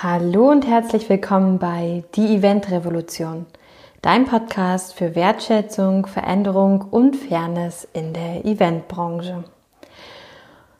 Hallo 0.00 0.48
und 0.48 0.64
herzlich 0.64 1.08
willkommen 1.08 1.58
bei 1.58 2.04
Die 2.14 2.36
Event 2.36 2.70
Revolution, 2.70 3.46
dein 4.00 4.26
Podcast 4.26 4.94
für 4.94 5.16
Wertschätzung, 5.16 6.06
Veränderung 6.06 6.82
und 6.82 7.16
Fairness 7.16 7.88
in 7.94 8.12
der 8.12 8.44
Eventbranche. 8.44 9.42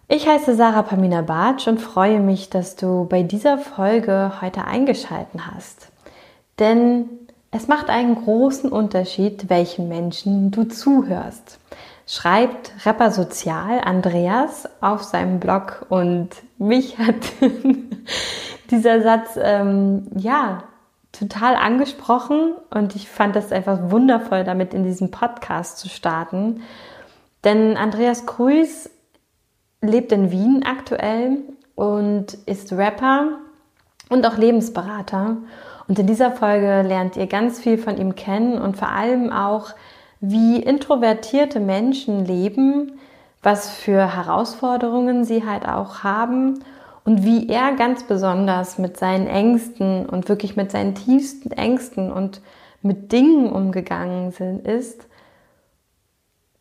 Ich 0.07 0.29
heiße 0.29 0.55
Sarah 0.55 0.83
Pamina 0.83 1.23
Bartsch 1.23 1.67
und 1.67 1.81
freue 1.81 2.21
mich, 2.21 2.49
dass 2.49 2.77
du 2.77 3.07
bei 3.07 3.25
dieser 3.25 3.59
Folge 3.59 4.35
heute 4.41 4.67
eingeschalten 4.67 5.53
hast. 5.53 5.89
Denn 6.61 7.09
es 7.51 7.67
macht 7.67 7.91
einen 7.91 8.15
großen 8.15 8.71
Unterschied, 8.71 9.51
welchen 9.51 9.89
Menschen 9.89 10.53
du 10.53 10.63
zuhörst. 10.63 11.59
Schreibt 12.07 12.71
Rapper 12.87 13.11
Sozial 13.11 13.81
Andreas 13.81 14.69
auf 14.81 15.03
seinem 15.03 15.41
Blog 15.41 15.87
und 15.89 16.29
mich 16.57 16.99
hat 16.99 17.17
dieser 18.71 19.03
Satz, 19.03 19.39
ähm, 19.41 20.07
ja, 20.15 20.65
total 21.13 21.57
angesprochen 21.57 22.53
und 22.71 22.95
ich 22.95 23.09
fand 23.09 23.35
das 23.35 23.51
einfach 23.51 23.91
wundervoll, 23.91 24.45
damit 24.45 24.75
in 24.75 24.85
diesem 24.85 25.11
Podcast 25.11 25.79
zu 25.79 25.89
starten. 25.89 26.63
Denn 27.45 27.77
Andreas 27.77 28.27
Kruis 28.27 28.91
lebt 29.81 30.13
in 30.13 30.31
Wien 30.31 30.65
aktuell 30.67 31.39
und 31.75 32.35
ist 32.47 32.73
Rapper 32.73 33.39
und 34.11 34.27
auch 34.27 34.37
Lebensberater. 34.37 35.39
Und 35.87 35.99
in 35.99 36.07
dieser 36.07 36.33
Folge 36.33 36.83
lernt 36.83 37.17
ihr 37.17 37.27
ganz 37.27 37.59
viel 37.59 37.79
von 37.79 37.97
ihm 37.97 38.15
kennen 38.15 38.61
und 38.61 38.77
vor 38.77 38.91
allem 38.91 39.33
auch, 39.33 39.71
wie 40.21 40.61
introvertierte 40.61 41.61
Menschen 41.61 42.25
leben, 42.25 42.99
was 43.43 43.71
für 43.71 44.17
Herausforderungen 44.17 45.25
sie 45.25 45.47
halt 45.47 45.67
auch 45.67 46.03
haben 46.03 46.59
und 47.09 47.25
wie 47.25 47.49
er 47.49 47.73
ganz 47.73 48.03
besonders 48.03 48.77
mit 48.77 48.99
seinen 48.99 49.29
Ängsten 49.29 50.05
und 50.05 50.29
wirklich 50.29 50.57
mit 50.57 50.71
seinen 50.71 50.95
tiefsten 50.95 51.51
Ängsten 51.53 52.13
und 52.13 52.43
mit 52.83 53.13
Dingen 53.13 53.51
umgegangen 53.51 54.31
sind, 54.31 54.69
ist, 54.69 55.07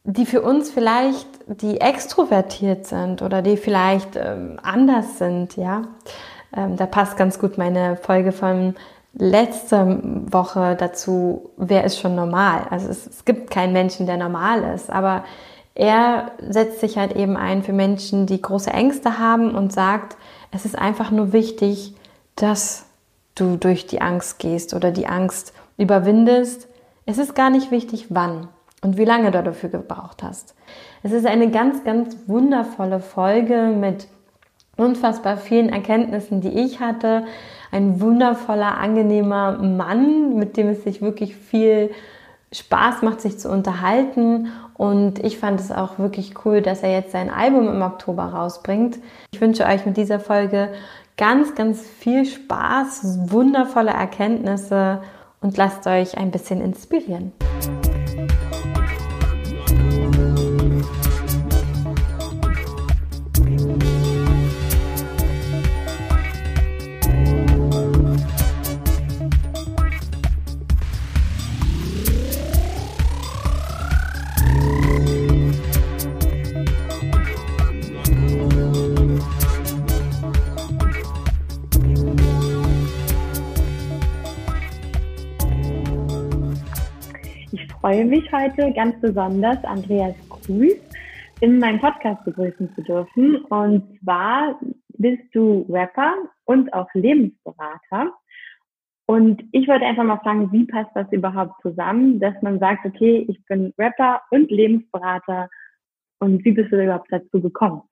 die 0.06 0.26
für 0.26 0.42
uns 0.42 0.72
vielleicht, 0.72 1.28
die 1.48 1.82
extrovertiert 1.82 2.86
sind 2.86 3.22
oder 3.22 3.42
die 3.42 3.58
vielleicht 3.58 4.16
ähm, 4.16 4.58
anders 4.64 5.18
sind, 5.18 5.58
ja. 5.58 5.82
Ähm, 6.56 6.78
da 6.78 6.86
passt 6.86 7.18
ganz 7.18 7.40
gut 7.40 7.58
meine 7.58 7.98
Folge 7.98 8.32
von 8.32 8.76
letzter 9.16 10.00
Woche 10.32 10.78
dazu, 10.80 11.50
wer 11.58 11.84
ist 11.84 12.00
schon 12.00 12.16
normal? 12.16 12.68
Also 12.70 12.88
es, 12.88 13.06
es 13.06 13.26
gibt 13.26 13.52
keinen 13.52 13.74
Menschen, 13.74 14.06
der 14.06 14.16
normal 14.16 14.64
ist, 14.74 14.90
aber 14.90 15.26
er 15.76 16.32
setzt 16.40 16.80
sich 16.80 16.98
halt 16.98 17.18
eben 17.18 17.36
ein 17.36 17.64
für 17.64 17.74
Menschen, 17.74 18.28
die 18.28 18.42
große 18.42 18.72
Ängste 18.72 19.20
haben 19.20 19.54
und 19.54 19.74
sagt, 19.74 20.16
es 20.52 20.66
ist 20.66 20.78
einfach 20.78 21.12
nur 21.12 21.34
wichtig, 21.34 21.94
dass 22.36 22.86
du 23.36 23.58
durch 23.58 23.88
die 23.88 24.02
Angst 24.02 24.40
gehst 24.40 24.74
oder 24.74 24.92
die 24.92 25.08
Angst 25.08 25.54
überwindest. 25.78 26.68
Es 27.06 27.18
ist 27.18 27.36
gar 27.36 27.50
nicht 27.50 27.72
wichtig, 27.72 28.08
wann 28.10 28.48
und 28.82 28.98
wie 28.98 29.06
lange 29.06 29.32
du 29.32 29.42
dafür 29.44 29.70
gebraucht 29.70 30.24
hast. 30.24 30.56
Es 31.04 31.12
ist 31.12 31.26
eine 31.26 31.52
ganz, 31.52 31.84
ganz 31.84 32.18
wundervolle 32.28 33.00
Folge 33.00 33.74
mit 33.78 34.08
unfassbar 34.78 35.38
vielen 35.38 35.70
Erkenntnissen, 35.70 36.42
die 36.42 36.50
ich 36.50 36.80
hatte. 36.80 37.26
Ein 37.72 38.00
wundervoller, 38.00 38.78
angenehmer 38.78 39.58
Mann, 39.58 40.36
mit 40.36 40.58
dem 40.58 40.70
es 40.70 40.84
sich 40.84 41.02
wirklich 41.02 41.36
viel 41.36 41.92
Spaß 42.52 43.02
macht, 43.02 43.22
sich 43.22 43.40
zu 43.40 43.50
unterhalten. 43.50 44.52
Und 44.76 45.24
ich 45.24 45.38
fand 45.38 45.60
es 45.60 45.72
auch 45.72 46.00
wirklich 46.00 46.46
cool, 46.46 46.62
dass 46.62 46.84
er 46.84 46.92
jetzt 46.92 47.12
sein 47.12 47.30
Album 47.30 47.68
im 47.68 47.82
Oktober 47.82 48.24
rausbringt. 48.24 49.00
Ich 49.32 49.42
wünsche 49.42 49.66
euch 49.66 49.86
mit 49.86 49.98
dieser 49.98 50.20
Folge 50.20 50.70
ganz, 51.18 51.56
ganz 51.56 51.82
viel 51.82 52.26
Spaß, 52.26 53.32
wundervolle 53.32 53.92
Erkenntnisse 53.92 55.02
und 55.42 55.58
lasst 55.58 55.88
euch 55.88 56.18
ein 56.18 56.32
bisschen 56.32 56.62
inspirieren. 56.62 57.32
Freue 87.88 88.04
mich 88.04 88.30
heute 88.34 88.74
ganz 88.74 89.00
besonders, 89.00 89.64
Andreas 89.64 90.14
Krüß 90.30 90.76
in 91.40 91.58
meinem 91.58 91.80
Podcast 91.80 92.22
begrüßen 92.26 92.76
zu 92.76 92.82
dürfen. 92.82 93.38
Und 93.46 93.98
zwar 94.02 94.60
bist 94.98 95.24
du 95.32 95.66
Rapper 95.70 96.14
und 96.44 96.74
auch 96.74 96.90
Lebensberater. 96.94 98.12
Und 99.06 99.42
ich 99.54 99.70
wollte 99.70 99.86
einfach 99.86 100.04
mal 100.04 100.20
fragen, 100.20 100.52
wie 100.52 100.66
passt 100.66 100.90
das 100.96 101.10
überhaupt 101.14 101.62
zusammen, 101.62 102.20
dass 102.20 102.34
man 102.42 102.60
sagt, 102.60 102.86
okay, 102.86 103.26
ich 103.30 103.42
bin 103.46 103.74
Rapper 103.78 104.20
und 104.32 104.52
Lebensberater. 104.52 105.48
Und 106.20 106.44
wie 106.44 106.52
bist 106.52 106.70
du 106.74 106.84
überhaupt 106.84 107.08
dazu 107.10 107.42
gekommen? 107.42 107.84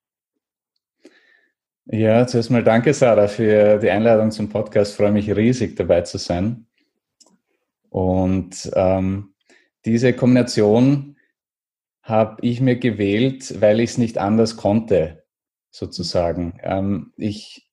Ja, 1.86 2.28
zuerst 2.28 2.52
mal 2.52 2.66
danke, 2.66 2.94
Sarah, 2.94 3.30
für 3.30 3.78
die 3.78 3.90
Einladung 3.90 4.32
zum 4.32 4.50
Podcast. 4.50 4.92
Ich 4.92 4.98
freue 4.98 5.14
mich 5.14 5.34
riesig, 5.34 5.78
dabei 5.78 6.02
zu 6.02 6.18
sein. 6.18 6.66
Und 7.90 8.70
ähm, 8.76 9.35
diese 9.86 10.14
Kombination 10.14 11.16
habe 12.02 12.38
ich 12.42 12.62
mir 12.62 12.78
gewählt, 12.78 13.62
weil 13.62 13.80
ich 13.80 13.92
es 13.92 13.98
nicht 13.98 14.18
anders 14.18 14.58
konnte, 14.58 15.24
sozusagen. 15.72 16.60
Ähm, 16.64 17.14
ich 17.18 17.66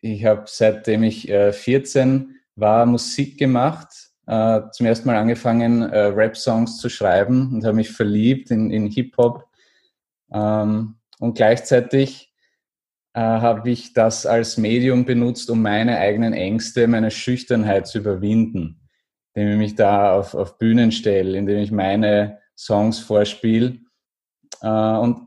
ich 0.00 0.24
habe 0.24 0.44
seitdem 0.46 1.04
ich 1.04 1.28
äh, 1.28 1.52
14 1.52 2.36
war 2.56 2.86
Musik 2.86 3.38
gemacht, 3.38 3.88
äh, 4.26 4.60
zum 4.72 4.86
ersten 4.86 5.06
Mal 5.06 5.16
angefangen, 5.16 5.82
äh, 5.82 5.98
Rap-Songs 6.06 6.78
zu 6.78 6.88
schreiben 6.88 7.54
und 7.54 7.64
habe 7.64 7.76
mich 7.76 7.90
verliebt 7.90 8.50
in, 8.50 8.70
in 8.70 8.88
Hip-Hop. 8.88 9.44
Ähm, 10.32 10.96
und 11.20 11.34
gleichzeitig 11.36 12.34
äh, 13.14 13.20
habe 13.20 13.70
ich 13.70 13.92
das 13.92 14.26
als 14.26 14.58
Medium 14.58 15.04
benutzt, 15.04 15.48
um 15.50 15.62
meine 15.62 15.98
eigenen 15.98 16.32
Ängste, 16.32 16.88
meine 16.88 17.12
Schüchternheit 17.12 17.86
zu 17.86 17.98
überwinden 17.98 18.81
indem 19.34 19.52
ich 19.52 19.58
mich 19.58 19.74
da 19.74 20.14
auf, 20.14 20.34
auf 20.34 20.58
Bühnen 20.58 20.92
stelle, 20.92 21.36
indem 21.36 21.58
ich 21.58 21.72
meine 21.72 22.38
Songs 22.56 22.98
vorspiele. 22.98 23.78
Äh, 24.60 24.68
und 24.68 25.26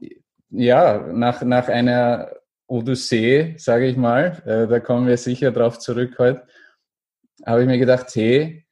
ja, 0.49 1.07
nach, 1.11 1.41
nach 1.41 1.67
einer 1.67 2.31
Odyssee, 2.67 3.55
sage 3.57 3.87
ich 3.87 3.97
mal, 3.97 4.41
äh, 4.45 4.67
da 4.67 4.79
kommen 4.79 5.07
wir 5.07 5.17
sicher 5.17 5.51
drauf 5.51 5.79
zurück 5.79 6.15
heute, 6.19 6.43
habe 7.45 7.61
ich 7.61 7.67
mir 7.67 7.77
gedacht, 7.77 8.07
hey, 8.15 8.65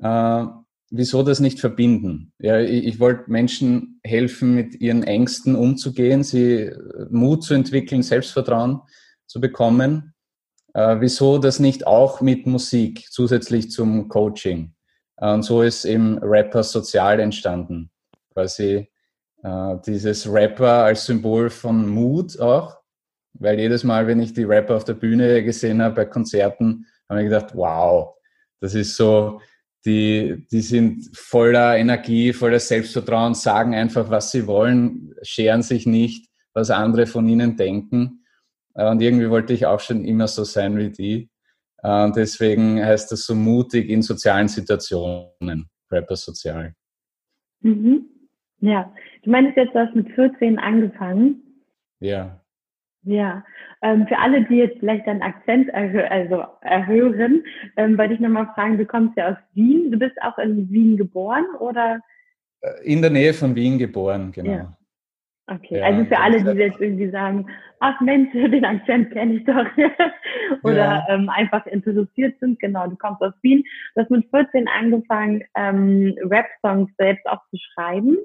äh, 0.00 0.44
wieso 0.90 1.22
das 1.22 1.40
nicht 1.40 1.60
verbinden? 1.60 2.32
Ja, 2.38 2.60
ich, 2.60 2.84
ich 2.86 3.00
wollte 3.00 3.30
Menschen 3.30 4.00
helfen, 4.04 4.54
mit 4.54 4.80
ihren 4.80 5.02
Ängsten 5.02 5.54
umzugehen, 5.54 6.22
sie 6.22 6.70
Mut 7.10 7.44
zu 7.44 7.54
entwickeln, 7.54 8.02
Selbstvertrauen 8.02 8.82
zu 9.26 9.40
bekommen 9.40 10.12
äh, 10.74 11.00
wieso 11.00 11.38
das 11.38 11.58
nicht 11.58 11.86
auch 11.86 12.20
mit 12.20 12.46
Musik 12.46 13.06
zusätzlich 13.10 13.70
zum 13.70 14.08
Coaching? 14.08 14.71
Äh, 15.22 15.32
und 15.32 15.42
so 15.42 15.62
ist 15.62 15.84
eben 15.84 16.18
Rapper 16.18 16.62
sozial 16.62 17.20
entstanden. 17.20 17.90
Quasi 18.34 18.88
äh, 19.42 19.76
dieses 19.86 20.30
Rapper 20.30 20.84
als 20.84 21.06
Symbol 21.06 21.48
von 21.48 21.88
Mut 21.88 22.38
auch, 22.40 22.76
weil 23.34 23.58
jedes 23.58 23.84
Mal, 23.84 24.06
wenn 24.06 24.20
ich 24.20 24.34
die 24.34 24.44
Rapper 24.44 24.76
auf 24.76 24.84
der 24.84 24.94
Bühne 24.94 25.42
gesehen 25.44 25.80
habe 25.80 25.94
bei 25.94 26.04
Konzerten, 26.04 26.86
habe 27.08 27.22
ich 27.22 27.28
gedacht, 27.28 27.54
wow, 27.54 28.14
das 28.60 28.74
ist 28.74 28.96
so, 28.96 29.40
die, 29.84 30.46
die 30.50 30.60
sind 30.60 31.16
voller 31.16 31.76
Energie, 31.76 32.32
voller 32.32 32.60
Selbstvertrauen, 32.60 33.34
sagen 33.34 33.74
einfach, 33.74 34.10
was 34.10 34.30
sie 34.30 34.46
wollen, 34.46 35.14
scheren 35.22 35.62
sich 35.62 35.86
nicht, 35.86 36.28
was 36.54 36.70
andere 36.70 37.06
von 37.06 37.28
ihnen 37.28 37.56
denken. 37.56 38.24
Äh, 38.74 38.88
und 38.90 39.00
irgendwie 39.00 39.30
wollte 39.30 39.52
ich 39.52 39.66
auch 39.66 39.80
schon 39.80 40.04
immer 40.04 40.28
so 40.28 40.44
sein 40.44 40.76
wie 40.76 40.90
die. 40.90 41.31
Äh, 41.82 42.04
und 42.04 42.16
deswegen 42.16 42.84
heißt 42.84 43.12
das 43.12 43.26
so 43.26 43.34
mutig 43.34 43.88
in 43.88 44.02
sozialen 44.02 44.48
Situationen, 44.48 45.68
Rapper 45.90 46.16
sozial. 46.16 46.74
Mhm. 47.60 48.06
Ja, 48.60 48.92
du 49.24 49.30
meinst 49.30 49.56
jetzt, 49.56 49.74
du 49.74 49.80
hast 49.80 49.94
mit 49.94 50.10
14 50.12 50.58
angefangen? 50.58 51.42
Ja. 52.00 52.38
Ja, 53.04 53.44
ähm, 53.82 54.06
für 54.06 54.16
alle, 54.16 54.44
die 54.44 54.56
jetzt 54.56 54.78
vielleicht 54.78 55.08
deinen 55.08 55.22
Akzent 55.22 55.68
erhö 55.70 56.04
also 56.04 56.44
erhören, 56.60 57.42
ähm, 57.76 57.98
wollte 57.98 58.14
ich 58.14 58.20
nochmal 58.20 58.46
fragen, 58.54 58.78
du 58.78 58.86
kommst 58.86 59.16
ja 59.16 59.30
aus 59.30 59.36
Wien, 59.54 59.90
du 59.90 59.98
bist 59.98 60.14
auch 60.22 60.38
in 60.38 60.70
Wien 60.70 60.96
geboren 60.96 61.44
oder? 61.58 62.00
Äh, 62.60 62.84
in 62.84 63.02
der 63.02 63.10
Nähe 63.10 63.34
von 63.34 63.56
Wien 63.56 63.76
geboren, 63.78 64.30
genau. 64.30 64.52
Ja. 64.52 64.78
Okay, 65.48 65.78
ja, 65.78 65.86
also 65.86 66.04
für 66.04 66.18
alle, 66.18 66.42
die 66.42 66.60
jetzt 66.60 66.80
irgendwie 66.80 67.10
sagen, 67.10 67.46
ach 67.80 68.00
Mensch, 68.00 68.30
den 68.32 68.64
Akzent 68.64 69.12
kenne 69.12 69.34
ich 69.34 69.44
doch, 69.44 69.66
oder 70.62 70.76
ja. 70.76 71.06
ähm, 71.08 71.28
einfach 71.28 71.66
interessiert 71.66 72.38
sind, 72.38 72.60
genau, 72.60 72.86
du 72.86 72.96
kommst 72.96 73.20
aus 73.22 73.34
Wien, 73.42 73.64
du 73.94 74.02
hast 74.02 74.10
mit 74.10 74.28
14 74.30 74.68
angefangen, 74.68 75.42
ähm, 75.56 76.16
Rap-Songs 76.22 76.90
selbst 76.96 77.26
auch 77.26 77.40
zu 77.50 77.56
schreiben, 77.58 78.18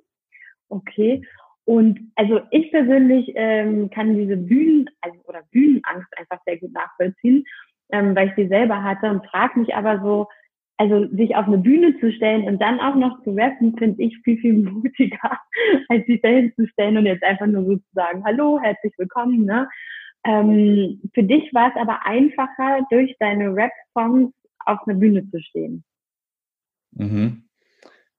okay, 0.69 1.23
und 1.65 1.99
also 2.15 2.39
ich 2.51 2.71
persönlich 2.71 3.33
ähm, 3.35 3.89
kann 3.89 4.15
diese 4.15 4.37
Bühnen, 4.37 4.89
also, 5.01 5.17
oder 5.25 5.41
Bühnenangst 5.51 6.07
einfach 6.17 6.39
sehr 6.45 6.57
gut 6.57 6.71
nachvollziehen, 6.71 7.43
ähm, 7.91 8.15
weil 8.15 8.29
ich 8.29 8.35
sie 8.35 8.47
selber 8.47 8.83
hatte 8.83 9.09
und 9.09 9.25
frage 9.27 9.59
mich 9.59 9.75
aber 9.75 9.99
so, 10.01 10.27
also 10.77 11.07
sich 11.15 11.35
auf 11.35 11.47
eine 11.47 11.57
Bühne 11.57 11.99
zu 11.99 12.11
stellen 12.11 12.43
und 12.43 12.61
dann 12.61 12.79
auch 12.79 12.95
noch 12.95 13.23
zu 13.23 13.31
rappen, 13.31 13.75
finde 13.77 14.01
ich 14.03 14.17
viel, 14.23 14.37
viel 14.37 14.53
mutiger, 14.63 15.39
als 15.89 16.05
sich 16.05 16.21
dahin 16.21 16.53
zu 16.55 16.67
stellen 16.67 16.97
und 16.97 17.05
jetzt 17.05 17.23
einfach 17.23 17.47
nur 17.47 17.65
so 17.65 17.75
zu 17.77 17.93
sagen, 17.93 18.23
hallo, 18.23 18.59
herzlich 18.61 18.93
willkommen. 18.97 19.45
Ne? 19.45 19.67
Ähm, 20.23 21.01
für 21.13 21.23
dich 21.23 21.53
war 21.53 21.69
es 21.69 21.81
aber 21.81 22.05
einfacher, 22.05 22.85
durch 22.91 23.15
deine 23.19 23.53
Rap-Songs 23.53 24.31
auf 24.65 24.79
einer 24.85 24.97
Bühne 24.99 25.27
zu 25.29 25.41
stehen. 25.41 25.83
Mhm. 26.91 27.43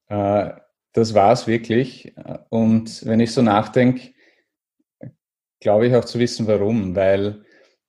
Äh, 0.08 0.50
das 0.92 1.14
war 1.14 1.32
es 1.32 1.46
wirklich. 1.46 2.12
Und 2.48 3.06
wenn 3.06 3.20
ich 3.20 3.32
so 3.32 3.42
nachdenke, 3.42 4.14
glaube 5.60 5.86
ich 5.86 5.94
auch 5.94 6.04
zu 6.04 6.18
wissen, 6.18 6.46
warum. 6.48 6.96
Weil. 6.96 7.44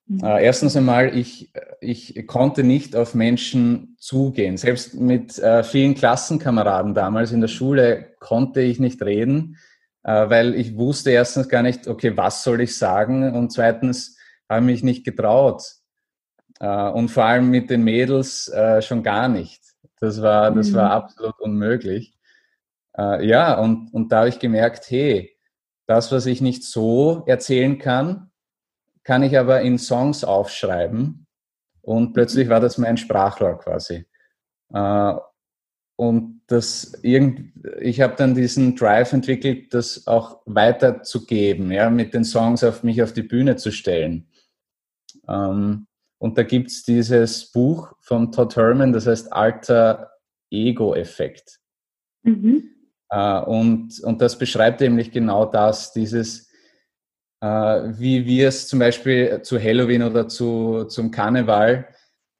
Äh, 0.10 0.46
erstens 0.46 0.76
einmal, 0.76 1.16
ich, 1.16 1.52
ich 1.82 2.26
konnte 2.26 2.64
nicht 2.64 2.96
auf 2.96 3.14
Menschen 3.14 3.96
zugehen. 4.00 4.58
Selbst 4.58 4.96
mit 4.96 5.38
äh, 5.38 5.64
vielen 5.64 5.94
Klassenkameraden 5.94 6.96
damals 6.96 7.32
in 7.32 7.42
der 7.42 7.48
Schule 7.48 8.16
konnte 8.20 8.62
ich 8.62 8.80
nicht 8.80 9.02
reden, 9.04 9.58
äh, 10.04 10.30
weil 10.30 10.56
ich 10.56 10.76
wusste 10.76 11.12
erstens 11.12 11.48
gar 11.48 11.62
nicht, 11.62 11.88
okay, 11.88 12.18
was 12.18 12.44
soll 12.44 12.62
ich 12.62 12.76
sagen? 12.76 13.36
Und 13.36 13.52
zweitens 13.52 14.18
habe 14.50 14.62
ich 14.62 14.66
mich 14.66 14.84
nicht 14.84 15.06
getraut. 15.06 15.64
Äh, 16.60 16.90
und 16.90 17.10
vor 17.10 17.26
allem 17.26 17.52
mit 17.52 17.70
den 17.70 17.84
Mädels 17.84 18.48
äh, 18.48 18.82
schon 18.82 19.04
gar 19.04 19.28
nicht. 19.28 19.62
Das 20.00 20.22
war, 20.22 20.52
das 20.52 20.74
war 20.74 20.86
mhm. 20.86 20.92
absolut 20.92 21.40
unmöglich. 21.40 22.18
Äh, 22.98 23.28
ja, 23.28 23.60
und, 23.60 23.94
und 23.94 24.12
da 24.12 24.20
habe 24.20 24.30
ich 24.30 24.40
gemerkt, 24.40 24.90
hey, 24.90 25.38
das, 25.86 26.12
was 26.12 26.26
ich 26.26 26.42
nicht 26.42 26.64
so 26.64 27.24
erzählen 27.28 27.78
kann, 27.78 28.30
kann 29.10 29.24
ich 29.24 29.40
aber 29.40 29.62
in 29.62 29.80
Songs 29.80 30.24
aufschreiben 30.24 31.26
und 31.82 32.14
plötzlich 32.14 32.48
war 32.48 32.60
das 32.60 32.78
mein 32.78 32.96
Sprachrohr 32.96 33.58
quasi. 33.58 34.06
Äh, 34.72 35.14
und 35.96 36.42
das 36.46 36.94
irgend, 37.02 37.54
ich 37.82 38.02
habe 38.02 38.14
dann 38.16 38.36
diesen 38.36 38.76
Drive 38.76 39.12
entwickelt, 39.12 39.74
das 39.74 40.06
auch 40.06 40.44
weiterzugeben, 40.46 41.72
ja, 41.72 41.90
mit 41.90 42.14
den 42.14 42.24
Songs 42.24 42.64
auf 42.64 42.84
mich 42.84 43.02
auf 43.02 43.12
die 43.12 43.24
Bühne 43.24 43.56
zu 43.56 43.72
stellen. 43.72 44.28
Ähm, 45.28 45.88
und 46.20 46.38
da 46.38 46.44
gibt 46.44 46.70
es 46.70 46.84
dieses 46.84 47.52
Buch 47.52 47.92
von 48.02 48.32
Todd 48.32 48.56
Herman, 48.56 48.94
das 48.94 49.08
heißt 49.08 49.34
Alter 49.34 50.12
Ego-Effekt. 50.52 51.60
Mhm. 52.22 52.76
Äh, 53.10 53.42
und, 53.42 54.00
und 54.02 54.22
das 54.22 54.38
beschreibt 54.38 54.82
nämlich 54.82 55.12
genau 55.12 55.46
das, 55.46 55.94
dieses, 55.94 56.49
wie 57.42 58.26
wir 58.26 58.50
es 58.50 58.68
zum 58.68 58.80
Beispiel 58.80 59.42
zu 59.44 59.60
Halloween 59.60 60.04
oder 60.04 60.28
zu, 60.28 60.86
zum 60.86 61.12
Karneval 61.12 61.88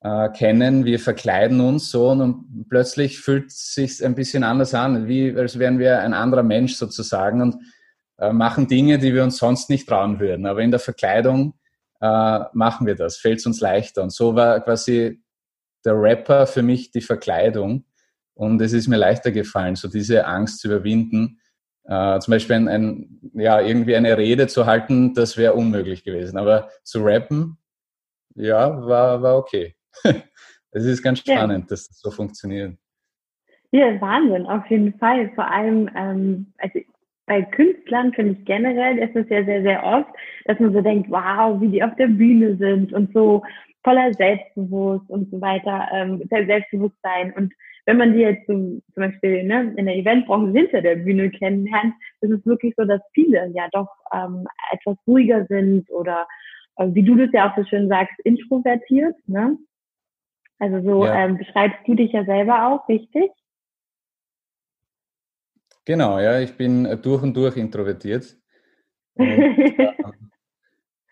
äh, 0.02 0.30
kennen. 0.30 0.86
Wir 0.86 1.00
verkleiden 1.00 1.60
uns 1.60 1.92
so 1.92 2.10
und 2.10 2.68
plötzlich 2.70 3.20
fühlt 3.20 3.48
es 3.48 3.74
sich 3.74 4.06
ein 4.06 4.16
bisschen 4.16 4.44
anders 4.44 4.74
an, 4.74 5.08
wie 5.08 5.36
als 5.36 5.60
wären 5.60 5.80
wir 5.80 6.00
ein 6.00 6.14
anderer 6.14 6.44
Mensch 6.44 6.76
sozusagen 6.76 7.42
und 7.42 7.58
äh, 8.18 8.32
machen 8.32 8.68
Dinge, 8.68 8.98
die 8.98 9.14
wir 9.14 9.24
uns 9.24 9.38
sonst 9.38 9.70
nicht 9.70 9.88
trauen 9.88 10.20
würden. 10.20 10.46
Aber 10.46 10.62
in 10.62 10.72
der 10.72 10.80
Verkleidung 10.80 11.56
äh, 12.02 12.40
machen 12.54 12.88
wir 12.88 12.96
das, 12.96 13.18
fällt 13.18 13.40
es 13.40 13.46
uns 13.46 13.60
leichter. 13.60 14.04
Und 14.04 14.14
so 14.14 14.36
war 14.36 14.62
quasi 14.62 15.22
der 15.86 16.00
Rapper 16.00 16.48
für 16.48 16.62
mich 16.62 16.92
die 16.92 17.02
Verkleidung. 17.02 17.86
Und 18.34 18.62
es 18.62 18.72
ist 18.72 18.88
mir 18.88 18.98
leichter 18.98 19.32
gefallen, 19.32 19.76
so 19.76 19.90
diese 19.90 20.26
Angst 20.26 20.60
zu 20.60 20.70
überwinden 20.70 21.39
äh, 21.90 22.20
zum 22.20 22.32
Beispiel 22.32 22.56
ein, 22.56 22.68
ein, 22.68 23.20
ja, 23.34 23.60
irgendwie 23.60 23.96
eine 23.96 24.16
Rede 24.16 24.48
zu 24.48 24.68
halten, 24.68 25.16
das 25.16 25.38
wäre 25.38 25.54
unmöglich 25.54 26.04
gewesen. 26.04 26.38
Aber 26.38 26.70
zu 26.84 27.04
rappen, 27.04 27.58
ja, 28.36 28.86
war, 28.86 29.22
war 29.22 29.38
okay. 29.38 29.76
Es 30.72 30.86
ist 30.86 31.02
ganz 31.02 31.18
spannend, 31.18 31.64
ja. 31.64 31.70
dass 31.70 31.88
das 31.88 32.00
so 32.00 32.12
funktioniert. 32.12 32.78
Ja, 33.72 34.00
Wahnsinn, 34.00 34.46
auf 34.46 34.68
jeden 34.68 34.94
Fall. 35.00 35.32
Vor 35.34 35.50
allem, 35.50 35.90
ähm, 35.96 36.54
also 36.60 36.80
bei 37.26 37.42
Künstlern 37.42 38.14
finde 38.14 38.34
ich 38.34 38.46
generell 38.46 39.00
ist 39.00 39.16
es 39.16 39.28
ja 39.30 39.44
sehr, 39.46 39.64
sehr 39.64 39.84
oft, 39.84 40.10
dass 40.46 40.60
man 40.60 40.72
so 40.72 40.82
denkt, 40.82 41.10
wow, 41.10 41.60
wie 41.60 41.70
die 41.70 41.84
auf 41.84 41.96
der 41.96 42.06
Bühne 42.06 42.56
sind 42.58 42.94
und 42.94 43.12
so 43.14 43.42
voller 43.84 44.14
Selbstbewusst 44.14 45.10
und 45.10 45.32
so 45.32 45.42
weiter, 45.42 45.88
ähm, 45.92 46.22
Selbstbewusstsein. 46.30 47.34
Und 47.34 47.52
wenn 47.90 47.98
man 47.98 48.14
die 48.14 48.20
jetzt 48.20 48.46
zum, 48.46 48.84
zum 48.94 49.04
Beispiel 49.04 49.44
ne, 49.46 49.74
in 49.76 49.88
der 49.88 49.96
Eventbranche 49.96 50.52
hinter 50.52 50.84
der 50.84 50.98
Bühne 50.98 51.32
kennenlernt, 51.32 51.96
ist 52.22 52.30
es 52.30 52.46
wirklich 52.46 52.76
so, 52.78 52.86
dass 52.86 53.02
viele 53.16 53.52
ja 53.56 53.68
doch 53.72 53.88
ähm, 54.14 54.46
etwas 54.72 54.96
ruhiger 55.08 55.48
sind 55.48 55.90
oder 55.90 56.28
äh, 56.76 56.86
wie 56.94 57.02
du 57.02 57.16
das 57.16 57.30
ja 57.34 57.50
auch 57.50 57.58
so 57.58 57.64
schön 57.64 57.88
sagst, 57.88 58.14
introvertiert. 58.24 59.16
Ne? 59.26 59.58
Also 60.60 60.88
so 60.88 61.04
ja. 61.04 61.26
ähm, 61.26 61.40
beschreibst 61.40 61.80
du 61.88 61.96
dich 61.96 62.12
ja 62.12 62.26
selber 62.26 62.68
auch, 62.68 62.88
richtig? 62.88 63.32
Genau, 65.86 66.20
ja, 66.20 66.40
ich 66.40 66.56
bin 66.58 66.84
durch 67.02 67.24
und 67.24 67.36
durch 67.36 67.58
introvertiert. 67.58 68.38
Und, 69.16 69.28
äh, 69.28 69.94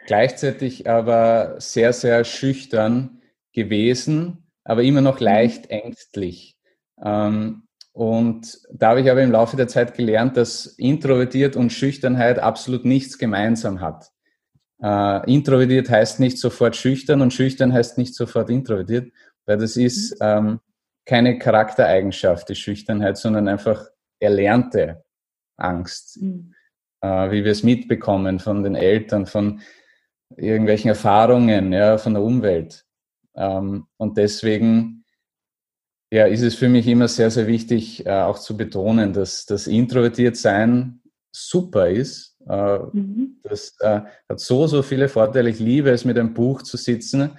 gleichzeitig 0.05 0.87
aber 0.87 1.59
sehr, 1.59 1.91
sehr 1.91 2.23
schüchtern 2.23 3.23
gewesen, 3.51 4.51
aber 4.63 4.83
immer 4.83 5.01
noch 5.01 5.19
mhm. 5.19 5.25
leicht 5.25 5.71
ängstlich. 5.71 6.56
Ähm, 7.03 7.63
und 7.93 8.59
da 8.71 8.89
habe 8.89 9.01
ich 9.01 9.09
aber 9.09 9.23
im 9.23 9.31
Laufe 9.31 9.57
der 9.57 9.67
Zeit 9.67 9.95
gelernt, 9.95 10.37
dass 10.37 10.67
Introvertiert 10.67 11.55
und 11.55 11.71
Schüchternheit 11.71 12.37
absolut 12.37 12.85
nichts 12.85 13.17
gemeinsam 13.17 13.81
hat. 13.81 14.11
Äh, 14.81 15.33
introvertiert 15.33 15.89
heißt 15.89 16.19
nicht 16.19 16.37
sofort 16.37 16.75
schüchtern 16.75 17.21
und 17.21 17.33
schüchtern 17.33 17.73
heißt 17.73 17.97
nicht 17.97 18.13
sofort 18.13 18.49
introvertiert, 18.51 19.11
weil 19.45 19.57
das 19.57 19.75
ist 19.75 20.11
mhm. 20.21 20.27
ähm, 20.27 20.59
keine 21.05 21.39
Charaktereigenschaft, 21.39 22.49
die 22.49 22.55
Schüchternheit, 22.55 23.17
sondern 23.17 23.47
einfach 23.47 23.87
erlernte 24.19 25.03
Angst, 25.55 26.21
mhm. 26.21 26.53
äh, 27.01 27.31
wie 27.31 27.43
wir 27.43 27.51
es 27.51 27.63
mitbekommen 27.63 28.39
von 28.39 28.63
den 28.63 28.75
Eltern, 28.75 29.25
von 29.25 29.61
irgendwelchen 30.35 30.89
Erfahrungen, 30.89 31.73
ja, 31.73 31.97
von 31.97 32.13
der 32.13 32.21
Umwelt. 32.21 32.85
Ähm, 33.35 33.87
und 33.97 34.17
deswegen 34.17 34.96
ja, 36.11 36.25
ist 36.25 36.41
es 36.41 36.55
für 36.55 36.69
mich 36.69 36.87
immer 36.87 37.07
sehr, 37.07 37.31
sehr 37.31 37.47
wichtig, 37.47 38.05
äh, 38.05 38.11
auch 38.11 38.39
zu 38.39 38.55
betonen, 38.55 39.13
dass 39.13 39.45
das 39.45 39.67
introvertiert 39.67 40.37
sein 40.37 41.01
super 41.31 41.89
ist. 41.89 42.37
Äh, 42.47 42.79
mhm. 42.93 43.37
Das 43.43 43.75
äh, 43.79 44.01
hat 44.29 44.39
so, 44.39 44.67
so 44.67 44.81
viele 44.81 45.09
Vorteile. 45.09 45.49
Ich 45.49 45.59
liebe 45.59 45.91
es, 45.91 46.05
mit 46.05 46.17
einem 46.17 46.33
Buch 46.33 46.61
zu 46.61 46.77
sitzen. 46.77 47.31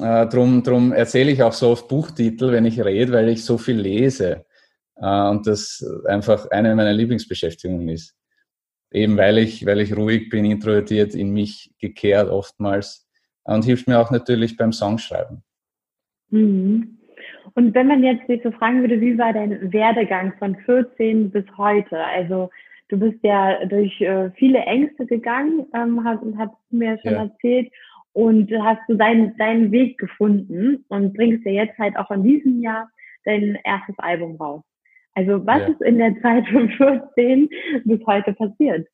Äh, 0.00 0.26
drum, 0.26 0.62
drum 0.62 0.92
erzähle 0.92 1.30
ich 1.30 1.42
auch 1.42 1.52
so 1.52 1.70
oft 1.70 1.88
Buchtitel, 1.88 2.50
wenn 2.50 2.64
ich 2.64 2.84
rede, 2.84 3.12
weil 3.12 3.28
ich 3.28 3.44
so 3.44 3.58
viel 3.58 3.78
lese. 3.78 4.44
Äh, 4.96 5.28
und 5.28 5.46
das 5.46 5.84
einfach 6.06 6.50
eine 6.50 6.74
meiner 6.74 6.92
Lieblingsbeschäftigungen 6.92 7.88
ist. 7.88 8.14
Eben 8.90 9.16
weil 9.16 9.38
ich, 9.38 9.64
weil 9.66 9.80
ich 9.80 9.96
ruhig 9.96 10.28
bin, 10.28 10.44
introvertiert, 10.44 11.14
in 11.14 11.30
mich 11.30 11.72
gekehrt 11.78 12.28
oftmals. 12.28 13.06
Und 13.44 13.64
hilft 13.64 13.88
mir 13.88 14.00
auch 14.00 14.10
natürlich 14.10 14.56
beim 14.56 14.72
Songschreiben. 14.72 15.42
Mhm. 16.30 16.98
Und 17.54 17.74
wenn 17.74 17.86
man 17.86 18.02
jetzt 18.02 18.26
sich 18.26 18.42
so 18.42 18.50
fragen 18.50 18.80
würde, 18.80 19.00
wie 19.00 19.18
war 19.18 19.32
dein 19.32 19.72
Werdegang 19.72 20.32
von 20.38 20.56
14 20.56 21.30
bis 21.30 21.44
heute? 21.56 22.02
Also 22.04 22.50
du 22.88 22.98
bist 22.98 23.18
ja 23.22 23.64
durch 23.66 24.00
äh, 24.00 24.30
viele 24.32 24.60
Ängste 24.60 25.06
gegangen, 25.06 25.66
ähm, 25.74 26.02
hast, 26.04 26.20
hast 26.38 26.54
du 26.70 26.76
mir 26.76 26.98
schon 27.02 27.12
ja. 27.12 27.22
erzählt, 27.24 27.70
und 28.14 28.50
hast 28.62 28.80
du 28.88 28.94
deinen, 28.94 29.36
deinen 29.36 29.70
Weg 29.72 29.98
gefunden 29.98 30.84
und 30.88 31.14
bringst 31.14 31.44
ja 31.44 31.52
jetzt 31.52 31.76
halt 31.78 31.96
auch 31.96 32.10
in 32.10 32.22
diesem 32.22 32.62
Jahr 32.62 32.88
dein 33.24 33.58
erstes 33.64 33.98
Album 33.98 34.36
raus. 34.36 34.62
Also 35.14 35.44
was 35.44 35.60
ja. 35.60 35.66
ist 35.66 35.80
in 35.82 35.98
der 35.98 36.20
Zeit 36.22 36.46
von 36.48 36.70
14 36.70 37.48
bis 37.84 38.00
heute 38.06 38.32
passiert? 38.32 38.88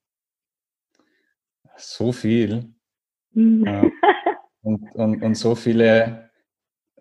So 1.76 2.12
viel. 2.12 2.64
Mhm. 3.32 3.64
Ja. 3.64 3.82
Und, 4.62 4.94
und, 4.94 5.22
und 5.22 5.34
so 5.34 5.54
viele 5.54 6.29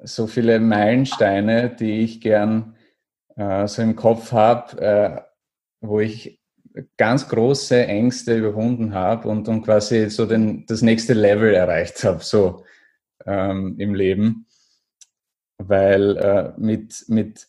so 0.04 0.28
viele 0.28 0.60
Meilensteine, 0.60 1.70
die 1.70 2.02
ich 2.02 2.22
gern 2.22 2.76
äh, 3.36 3.68
so 3.68 3.82
im 3.82 3.96
Kopf 3.96 4.32
habe, 4.32 4.82
äh, 4.82 5.22
wo 5.82 6.00
ich 6.00 6.40
ganz 6.98 7.28
große 7.28 7.86
Ängste 7.88 8.38
überwunden 8.38 8.94
habe 8.94 9.28
und, 9.28 9.48
und 9.48 9.64
quasi 9.64 10.10
so 10.10 10.26
den, 10.26 10.66
das 10.68 10.82
nächste 10.82 11.14
Level 11.14 11.54
erreicht 11.54 12.04
habe, 12.04 12.24
so 12.24 12.64
ähm, 13.26 13.76
im 13.80 13.96
Leben. 13.96 14.46
Weil 15.58 16.18
äh, 16.18 16.54
mit, 16.58 17.06
mit 17.08 17.48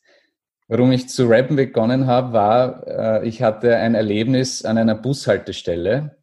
warum 0.68 0.90
ich 0.92 1.08
zu 1.08 1.28
rappen 1.28 1.56
begonnen 1.56 2.06
habe, 2.06 2.32
war, 2.32 2.86
äh, 2.86 3.28
ich 3.28 3.42
hatte 3.42 3.76
ein 3.76 3.94
Erlebnis 3.94 4.64
an 4.64 4.78
einer 4.78 4.96
Bushaltestelle. 4.96 6.16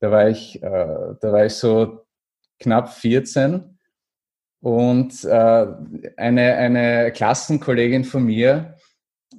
Da 0.00 0.10
war 0.10 0.28
ich, 0.28 0.62
äh, 0.62 1.14
da 1.20 1.32
war 1.32 1.44
ich 1.44 1.54
so 1.54 2.06
knapp 2.60 2.92
14 2.92 3.77
und 4.60 5.24
äh, 5.24 5.66
eine, 6.16 6.54
eine 6.54 7.12
Klassenkollegin 7.12 8.04
von 8.04 8.24
mir 8.24 8.74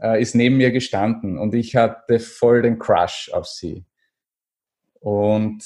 äh, 0.01 0.21
ist 0.21 0.35
neben 0.35 0.57
mir 0.57 0.71
gestanden 0.71 1.37
und 1.37 1.53
ich 1.53 1.75
hatte 1.75 2.19
voll 2.19 2.61
den 2.61 2.79
Crush 2.79 3.29
auf 3.33 3.47
sie. 3.47 3.85
Und 5.01 5.63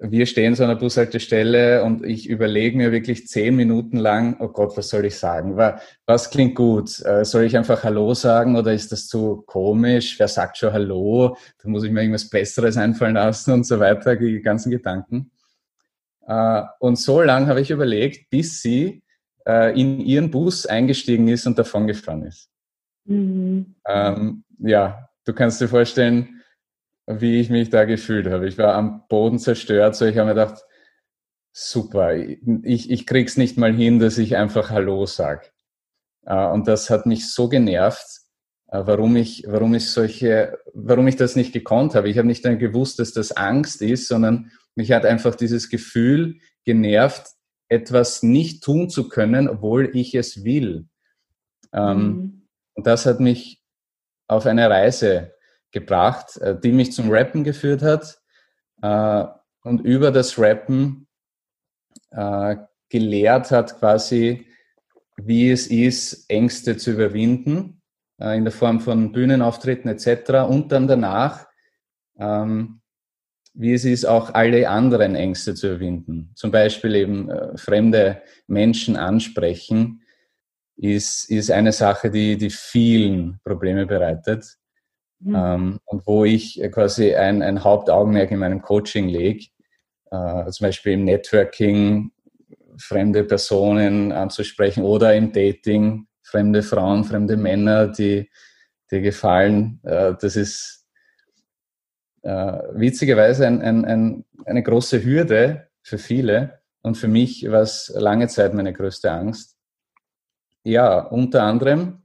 wir 0.00 0.26
stehen 0.26 0.54
so 0.54 0.64
an 0.64 0.70
der 0.70 0.76
Bushaltestelle 0.76 1.84
und 1.84 2.04
ich 2.04 2.28
überlege 2.28 2.76
mir 2.76 2.92
wirklich 2.92 3.28
zehn 3.28 3.54
Minuten 3.54 3.96
lang, 3.96 4.36
oh 4.40 4.48
Gott, 4.48 4.76
was 4.76 4.88
soll 4.88 5.04
ich 5.04 5.16
sagen? 5.16 5.56
Was 6.06 6.30
klingt 6.30 6.56
gut? 6.56 7.00
Äh, 7.04 7.24
soll 7.24 7.44
ich 7.44 7.56
einfach 7.56 7.84
Hallo 7.84 8.12
sagen 8.14 8.56
oder 8.56 8.72
ist 8.72 8.92
das 8.92 9.06
zu 9.06 9.42
komisch? 9.46 10.18
Wer 10.18 10.28
sagt 10.28 10.58
schon 10.58 10.72
Hallo? 10.72 11.36
Da 11.62 11.68
muss 11.68 11.84
ich 11.84 11.92
mir 11.92 12.00
irgendwas 12.00 12.28
Besseres 12.28 12.76
einfallen 12.76 13.14
lassen 13.14 13.52
und 13.52 13.66
so 13.66 13.78
weiter, 13.78 14.16
die 14.16 14.40
ganzen 14.40 14.70
Gedanken. 14.70 15.30
Äh, 16.26 16.62
und 16.80 16.96
so 16.98 17.20
lange 17.20 17.46
habe 17.48 17.60
ich 17.60 17.70
überlegt, 17.70 18.30
bis 18.30 18.62
sie 18.62 19.02
äh, 19.46 19.78
in 19.78 20.00
ihren 20.00 20.30
Bus 20.30 20.66
eingestiegen 20.66 21.28
ist 21.28 21.46
und 21.46 21.58
davongefahren 21.58 22.24
ist. 22.24 22.50
Mhm. 23.04 23.74
Ähm, 23.86 24.44
ja, 24.58 25.08
du 25.24 25.32
kannst 25.32 25.60
dir 25.60 25.68
vorstellen, 25.68 26.42
wie 27.06 27.40
ich 27.40 27.50
mich 27.50 27.70
da 27.70 27.84
gefühlt 27.84 28.26
habe. 28.26 28.48
Ich 28.48 28.56
war 28.56 28.74
am 28.74 29.06
Boden 29.08 29.38
zerstört, 29.38 29.94
so 29.94 30.06
ich 30.06 30.16
habe 30.16 30.28
mir 30.28 30.34
gedacht, 30.34 30.62
super, 31.52 32.14
ich, 32.16 32.90
ich 32.90 33.06
krieg's 33.06 33.36
nicht 33.36 33.58
mal 33.58 33.72
hin, 33.72 33.98
dass 33.98 34.18
ich 34.18 34.36
einfach 34.36 34.70
Hallo 34.70 35.06
sag. 35.06 35.52
Äh, 36.24 36.46
und 36.46 36.66
das 36.66 36.90
hat 36.90 37.06
mich 37.06 37.30
so 37.30 37.48
genervt, 37.48 38.22
äh, 38.68 38.82
warum 38.84 39.16
ich, 39.16 39.44
warum 39.46 39.74
ich 39.74 39.90
solche, 39.90 40.58
warum 40.72 41.06
ich 41.06 41.16
das 41.16 41.36
nicht 41.36 41.52
gekonnt 41.52 41.94
habe. 41.94 42.08
Ich 42.08 42.18
habe 42.18 42.26
nicht 42.26 42.44
dann 42.44 42.58
gewusst, 42.58 42.98
dass 42.98 43.12
das 43.12 43.32
Angst 43.32 43.82
ist, 43.82 44.08
sondern 44.08 44.50
mich 44.74 44.92
hat 44.92 45.04
einfach 45.06 45.34
dieses 45.34 45.68
Gefühl 45.68 46.38
genervt, 46.64 47.28
etwas 47.68 48.22
nicht 48.22 48.62
tun 48.62 48.90
zu 48.90 49.08
können, 49.08 49.48
obwohl 49.48 49.96
ich 49.96 50.14
es 50.14 50.44
will. 50.44 50.88
Ähm, 51.72 51.98
mhm. 51.98 52.46
Und 52.74 52.86
das 52.86 53.06
hat 53.06 53.20
mich 53.20 53.62
auf 54.28 54.46
eine 54.46 54.68
Reise 54.68 55.34
gebracht, 55.70 56.36
äh, 56.38 56.58
die 56.58 56.72
mich 56.72 56.92
zum 56.92 57.10
Rappen 57.10 57.44
geführt 57.44 57.82
hat 57.82 58.20
äh, 58.82 59.24
und 59.62 59.80
über 59.80 60.10
das 60.10 60.38
Rappen 60.38 61.06
äh, 62.10 62.56
gelehrt 62.88 63.50
hat, 63.50 63.78
quasi, 63.78 64.46
wie 65.16 65.50
es 65.50 65.66
ist, 65.66 66.30
Ängste 66.30 66.76
zu 66.76 66.92
überwinden, 66.92 67.80
in 68.18 68.44
der 68.44 68.52
Form 68.52 68.80
von 68.80 69.10
Bühnenauftritten 69.10 69.90
etc. 69.90 70.48
Und 70.48 70.70
dann 70.70 70.86
danach, 70.86 71.48
ähm, 72.16 72.80
wie 73.54 73.72
es 73.72 73.84
ist, 73.84 74.04
auch 74.04 74.34
alle 74.34 74.68
anderen 74.68 75.14
Ängste 75.14 75.54
zu 75.54 75.68
überwinden. 75.68 76.32
Zum 76.34 76.50
Beispiel 76.50 76.94
eben 76.96 77.30
fremde 77.56 78.20
Menschen 78.46 78.96
ansprechen, 78.96 80.02
ist, 80.76 81.30
ist 81.30 81.50
eine 81.50 81.72
Sache, 81.72 82.10
die, 82.10 82.36
die 82.36 82.50
vielen 82.50 83.38
Probleme 83.44 83.86
bereitet. 83.86 84.56
Mhm. 85.20 85.34
Ähm, 85.34 85.80
und 85.84 86.06
wo 86.06 86.24
ich 86.24 86.60
quasi 86.72 87.14
ein, 87.14 87.42
ein 87.42 87.62
Hauptaugenmerk 87.62 88.30
in 88.30 88.40
meinem 88.40 88.60
Coaching 88.60 89.08
lege, 89.08 89.46
äh, 90.10 90.50
zum 90.50 90.66
Beispiel 90.66 90.94
im 90.94 91.04
Networking, 91.04 92.10
fremde 92.76 93.24
Personen 93.24 94.10
anzusprechen 94.10 94.82
oder 94.82 95.14
im 95.14 95.32
Dating, 95.32 96.08
fremde 96.22 96.62
Frauen, 96.62 97.04
fremde 97.04 97.36
Männer, 97.36 97.88
die 97.88 98.28
dir 98.90 99.00
gefallen. 99.00 99.80
Äh, 99.84 100.14
das 100.20 100.36
ist 100.36 100.83
äh, 102.24 102.62
witzigerweise 102.72 103.46
ein, 103.46 103.60
ein, 103.60 103.84
ein, 103.84 104.24
eine 104.46 104.62
große 104.62 105.04
Hürde 105.04 105.68
für 105.82 105.98
viele. 105.98 106.60
Und 106.82 106.96
für 106.96 107.08
mich 107.08 107.48
war 107.50 107.62
es 107.62 107.92
lange 107.94 108.28
Zeit 108.28 108.54
meine 108.54 108.72
größte 108.72 109.10
Angst. 109.10 109.56
Ja, 110.64 110.98
unter 110.98 111.42
anderem 111.42 112.02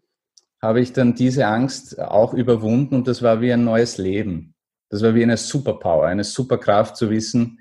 habe 0.62 0.82
ich 0.82 0.92
dann 0.92 1.16
diese 1.16 1.48
Angst 1.48 2.00
auch 2.00 2.34
überwunden 2.34 2.96
und 2.96 3.08
das 3.08 3.22
war 3.22 3.40
wie 3.42 3.54
ein 3.54 3.64
neues 3.64 3.98
Leben. 3.98 4.56
Das 4.90 5.02
war 5.02 5.16
wie 5.16 5.24
eine 5.24 5.38
Superpower, 5.38 6.08
eine 6.08 6.26
Superkraft 6.26 6.98
zu 6.98 7.10
wissen, 7.10 7.60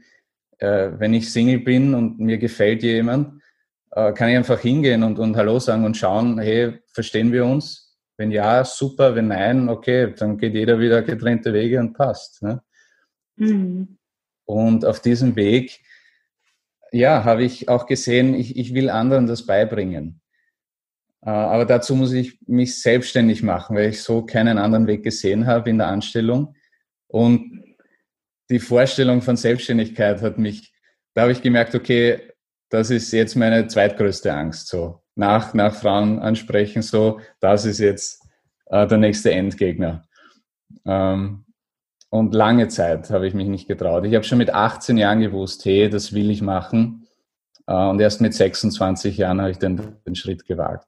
äh, 0.59 0.91
wenn 0.99 1.15
ich 1.15 1.33
Single 1.33 1.61
bin 1.61 1.95
und 1.95 2.19
mir 2.19 2.39
gefällt 2.39 2.83
jemand, 2.83 3.41
äh, 3.93 4.13
kann 4.13 4.31
ich 4.31 4.37
einfach 4.37 4.59
hingehen 4.59 5.05
und, 5.05 5.21
und 5.21 5.37
Hallo 5.37 5.61
sagen 5.61 5.85
und 5.85 5.97
schauen, 5.97 6.39
hey, 6.41 6.81
verstehen 6.93 7.33
wir 7.33 7.45
uns? 7.45 7.88
Wenn 8.19 8.33
ja, 8.33 8.65
super, 8.65 9.15
wenn 9.15 9.29
nein, 9.29 9.69
okay, 9.69 10.13
dann 10.13 10.37
geht 10.39 10.55
jeder 10.55 10.81
wieder 10.81 11.03
getrennte 11.03 11.53
Wege 11.55 11.79
und 11.79 11.95
passt. 11.95 12.43
Ne? 12.43 12.61
Mhm. 13.37 13.97
Und 14.45 14.85
auf 14.85 15.01
diesem 15.01 15.37
Weg, 15.37 15.81
ja, 16.91 17.23
habe 17.25 17.45
ich 17.45 17.69
auch 17.69 17.87
gesehen, 17.87 18.35
ich, 18.35 18.57
ich 18.57 18.75
will 18.75 18.91
anderen 18.91 19.27
das 19.27 19.47
beibringen. 19.47 20.21
Äh, 21.23 21.31
aber 21.31 21.65
dazu 21.65 21.95
muss 21.95 22.13
ich 22.13 22.41
mich 22.47 22.81
selbstständig 22.81 23.45
machen, 23.45 23.77
weil 23.77 23.91
ich 23.91 24.03
so 24.03 24.27
keinen 24.27 24.59
anderen 24.59 24.89
Weg 24.89 25.05
gesehen 25.05 25.47
habe 25.47 25.71
in 25.71 25.79
der 25.79 25.87
Anstellung. 25.87 26.57
Und 27.07 27.63
die 28.51 28.59
Vorstellung 28.59 29.23
von 29.23 29.37
Selbstständigkeit 29.37 30.23
hat 30.23 30.39
mich, 30.39 30.75
da 31.15 31.23
habe 31.23 31.33
ich 31.33 31.43
gemerkt, 31.43 31.75
okay, 31.75 32.33
das 32.69 32.91
ist 32.91 33.13
jetzt 33.13 33.37
meine 33.37 33.69
zweitgrößte 33.69 34.33
Angst. 34.33 34.69
So 34.69 35.03
nach, 35.19 35.53
nach 35.53 35.75
Frauen 35.75 36.21
ansprechen, 36.21 36.83
so, 36.83 37.21
das 37.41 37.65
ist 37.65 37.81
jetzt 37.81 38.25
äh, 38.67 38.87
der 38.87 38.99
nächste 38.99 39.33
Endgegner. 39.33 40.07
Ähm, 40.87 41.45
und 42.11 42.35
lange 42.35 42.69
Zeit 42.69 43.11
habe 43.11 43.27
ich 43.27 43.35
mich 43.35 43.49
nicht 43.49 43.69
getraut. 43.69 44.07
Ich 44.07 44.15
habe 44.15 44.25
schon 44.25 44.39
mit 44.39 44.51
18 44.51 44.97
Jahren 44.97 45.21
gewusst, 45.21 45.65
hey, 45.65 45.91
das 45.91 46.15
will 46.15 46.31
ich 46.31 46.41
machen. 46.41 47.07
Äh, 47.67 47.75
und 47.75 48.01
erst 48.01 48.21
mit 48.21 48.33
26 48.33 49.19
Jahren 49.19 49.41
habe 49.41 49.51
ich 49.51 49.59
den, 49.59 49.97
den 50.07 50.15
Schritt 50.15 50.47
gewagt. 50.47 50.87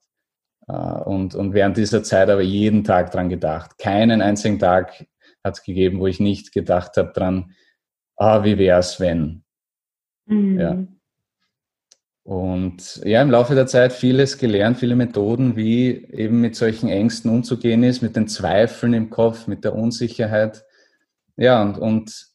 Äh, 0.69 0.73
und, 0.73 1.35
und 1.35 1.53
während 1.53 1.77
dieser 1.77 2.03
Zeit 2.03 2.31
aber 2.31 2.43
jeden 2.43 2.85
Tag 2.85 3.11
dran 3.11 3.29
gedacht. 3.29 3.79
Keinen 3.79 4.23
einzigen 4.23 4.61
Tag 4.61 5.07
hat 5.43 5.55
es 5.55 5.63
gegeben, 5.65 5.99
wo 5.99 6.07
ich 6.07 6.21
nicht 6.21 6.53
gedacht 6.53 6.97
habe 6.97 7.13
dran, 7.13 7.53
ah, 8.17 8.45
wie 8.45 8.59
wäre 8.59 8.79
es, 8.79 9.01
wenn? 9.01 9.43
Mhm. 10.27 10.61
Ja. 10.61 10.79
Und 12.23 13.01
ja, 13.05 13.23
im 13.23 13.31
Laufe 13.31 13.55
der 13.55 13.67
Zeit 13.67 13.93
vieles 13.93 14.39
gelernt, 14.39 14.79
viele 14.79 14.95
Methoden, 14.95 15.57
wie 15.57 16.07
eben 16.13 16.41
mit 16.41 16.55
solchen 16.55 16.89
Ängsten 16.89 17.31
umzugehen 17.31 17.83
ist, 17.83 18.03
mit 18.03 18.15
den 18.15 18.29
Zweifeln 18.29 18.93
im 18.93 19.11
Kopf, 19.11 19.47
mit 19.47 19.65
der 19.65 19.75
Unsicherheit. 19.75 20.65
Ja, 21.37 21.63
und, 21.63 21.79
und 21.79 22.31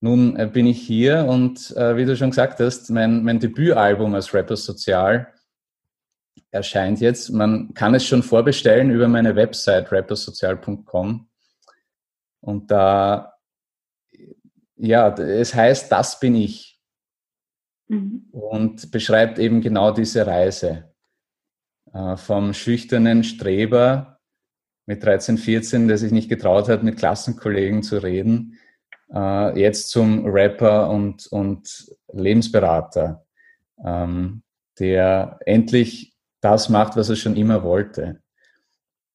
nun 0.00 0.36
äh, 0.36 0.46
bin 0.46 0.66
ich 0.66 0.80
hier 0.80 1.24
und 1.26 1.74
äh, 1.76 1.96
wie 1.96 2.04
du 2.04 2.16
schon 2.16 2.30
gesagt 2.30 2.60
hast, 2.60 2.90
mein, 2.90 3.22
mein 3.22 3.40
Debütalbum 3.40 4.14
als 4.14 4.32
Rapper 4.32 4.56
Sozial 4.56 5.28
erscheint 6.50 7.00
jetzt. 7.00 7.30
Man 7.30 7.74
kann 7.74 7.94
es 7.94 8.06
schon 8.06 8.22
vorbestellen 8.22 8.90
über 8.90 9.08
meine 9.08 9.36
Website 9.36 9.92
rappersozial.com. 9.92 11.28
Und 12.40 12.70
da, 12.70 13.34
ja, 14.76 15.08
es 15.14 15.54
heißt, 15.54 15.92
das 15.92 16.18
bin 16.18 16.34
ich. 16.34 16.69
Mhm. 17.90 18.28
Und 18.30 18.92
beschreibt 18.92 19.38
eben 19.38 19.60
genau 19.60 19.90
diese 19.90 20.26
Reise. 20.26 20.92
Äh, 21.92 22.16
vom 22.16 22.54
schüchternen 22.54 23.24
Streber 23.24 24.20
mit 24.86 25.02
13, 25.04 25.38
14, 25.38 25.88
der 25.88 25.98
sich 25.98 26.12
nicht 26.12 26.28
getraut 26.28 26.68
hat, 26.68 26.84
mit 26.84 26.98
Klassenkollegen 26.98 27.82
zu 27.82 27.98
reden, 27.98 28.58
äh, 29.12 29.60
jetzt 29.60 29.90
zum 29.90 30.24
Rapper 30.24 30.88
und, 30.88 31.26
und 31.28 31.92
Lebensberater, 32.12 33.26
ähm, 33.84 34.42
der 34.78 35.40
endlich 35.46 36.14
das 36.40 36.68
macht, 36.68 36.96
was 36.96 37.08
er 37.08 37.16
schon 37.16 37.36
immer 37.36 37.64
wollte. 37.64 38.22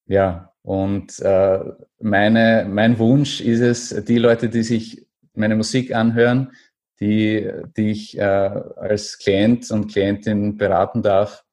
Ja, 0.05 0.53
und 0.63 1.17
äh, 1.19 1.59
meine, 1.99 2.67
mein 2.69 2.99
Wunsch 2.99 3.39
ist 3.39 3.61
es, 3.61 4.05
die 4.05 4.17
Leute, 4.17 4.49
die 4.49 4.63
sich 4.63 5.07
meine 5.33 5.55
Musik 5.55 5.95
anhören, 5.95 6.51
die, 6.99 7.51
die 7.75 7.91
ich 7.91 8.17
äh, 8.17 8.21
als 8.21 9.17
Klient 9.17 9.69
und 9.71 9.91
Klientin 9.91 10.57
beraten 10.57 11.01
darf, 11.01 11.43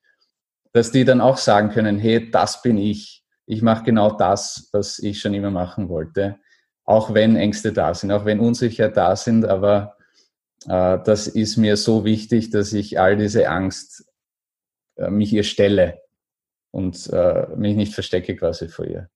dass 0.73 0.91
die 0.91 1.05
dann 1.05 1.21
auch 1.21 1.37
sagen 1.37 1.71
können, 1.71 1.99
hey, 1.99 2.31
das 2.31 2.63
bin 2.63 2.79
ich. 2.79 3.25
Ich 3.47 3.63
mache 3.63 3.85
genau 3.85 4.13
das, 4.17 4.69
was 4.73 4.99
ich 4.99 5.21
schon 5.21 5.35
immer 5.35 5.51
machen 5.51 5.89
wollte. 5.89 6.39
Auch 6.85 7.13
wenn 7.15 7.37
Ängste 7.37 7.73
da 7.73 7.95
sind, 7.95 8.13
auch 8.13 8.25
wenn 8.25 8.41
Unsicherheit 8.41 8.97
da 8.97 9.15
sind, 9.17 9.45
aber 9.45 9.97
äh, 10.67 10.99
das 11.05 11.27
ist 11.27 11.57
mir 11.57 11.77
so 11.77 12.05
wichtig, 12.05 12.51
dass 12.51 12.73
ich 12.73 12.99
all 12.99 13.17
diese 13.17 13.49
Angst 13.49 14.07
äh, 14.97 15.11
mich 15.11 15.33
ihr 15.33 15.45
stelle 15.45 16.01
und 16.71 17.09
äh, 17.13 17.47
mich 17.57 17.77
nicht 17.77 17.95
verstecke 17.95 18.37
quasi 18.37 18.69
vor 18.69 18.87
ihr. 18.87 19.11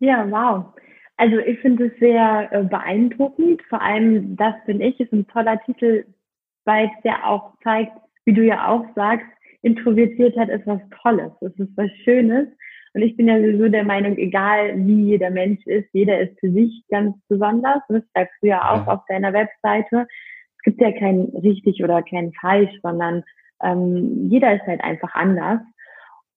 Ja, 0.00 0.28
wow. 0.30 0.74
Also 1.18 1.38
ich 1.38 1.58
finde 1.58 1.86
es 1.86 1.98
sehr 1.98 2.48
äh, 2.52 2.62
beeindruckend. 2.62 3.60
Vor 3.68 3.82
allem, 3.82 4.36
das 4.36 4.54
bin 4.66 4.80
ich, 4.80 4.98
ist 5.00 5.12
ein 5.12 5.26
toller 5.26 5.60
Titel, 5.64 6.06
weil 6.64 6.86
es 6.86 7.04
ja 7.04 7.24
auch 7.24 7.52
zeigt, 7.62 7.92
wie 8.24 8.32
du 8.32 8.44
ja 8.44 8.68
auch 8.68 8.84
sagst, 8.94 9.26
Introvertiertheit 9.62 10.48
ist 10.48 10.66
was 10.66 10.80
Tolles, 11.02 11.32
es 11.40 11.52
ist 11.58 11.76
was 11.76 11.90
Schönes. 12.04 12.46
Und 12.94 13.02
ich 13.02 13.16
bin 13.16 13.26
ja 13.26 13.36
sowieso 13.38 13.68
der 13.68 13.84
Meinung, 13.84 14.16
egal 14.16 14.74
wie 14.86 15.06
jeder 15.06 15.30
Mensch 15.30 15.66
ist, 15.66 15.88
jeder 15.92 16.20
ist 16.20 16.38
für 16.38 16.52
sich 16.52 16.84
ganz 16.88 17.16
besonders. 17.28 17.82
Das 17.88 18.02
sagst 18.14 18.34
du 18.40 18.48
ja 18.48 18.70
auch 18.70 18.86
ja. 18.86 18.94
auf 18.94 19.00
deiner 19.08 19.32
Webseite. 19.32 20.06
Es 20.56 20.62
gibt 20.62 20.80
ja 20.80 20.92
kein 20.92 21.32
richtig 21.42 21.82
oder 21.82 22.02
kein 22.02 22.32
falsch, 22.40 22.72
sondern 22.82 23.24
ähm, 23.62 24.28
jeder 24.30 24.54
ist 24.54 24.66
halt 24.66 24.82
einfach 24.82 25.14
anders. 25.14 25.60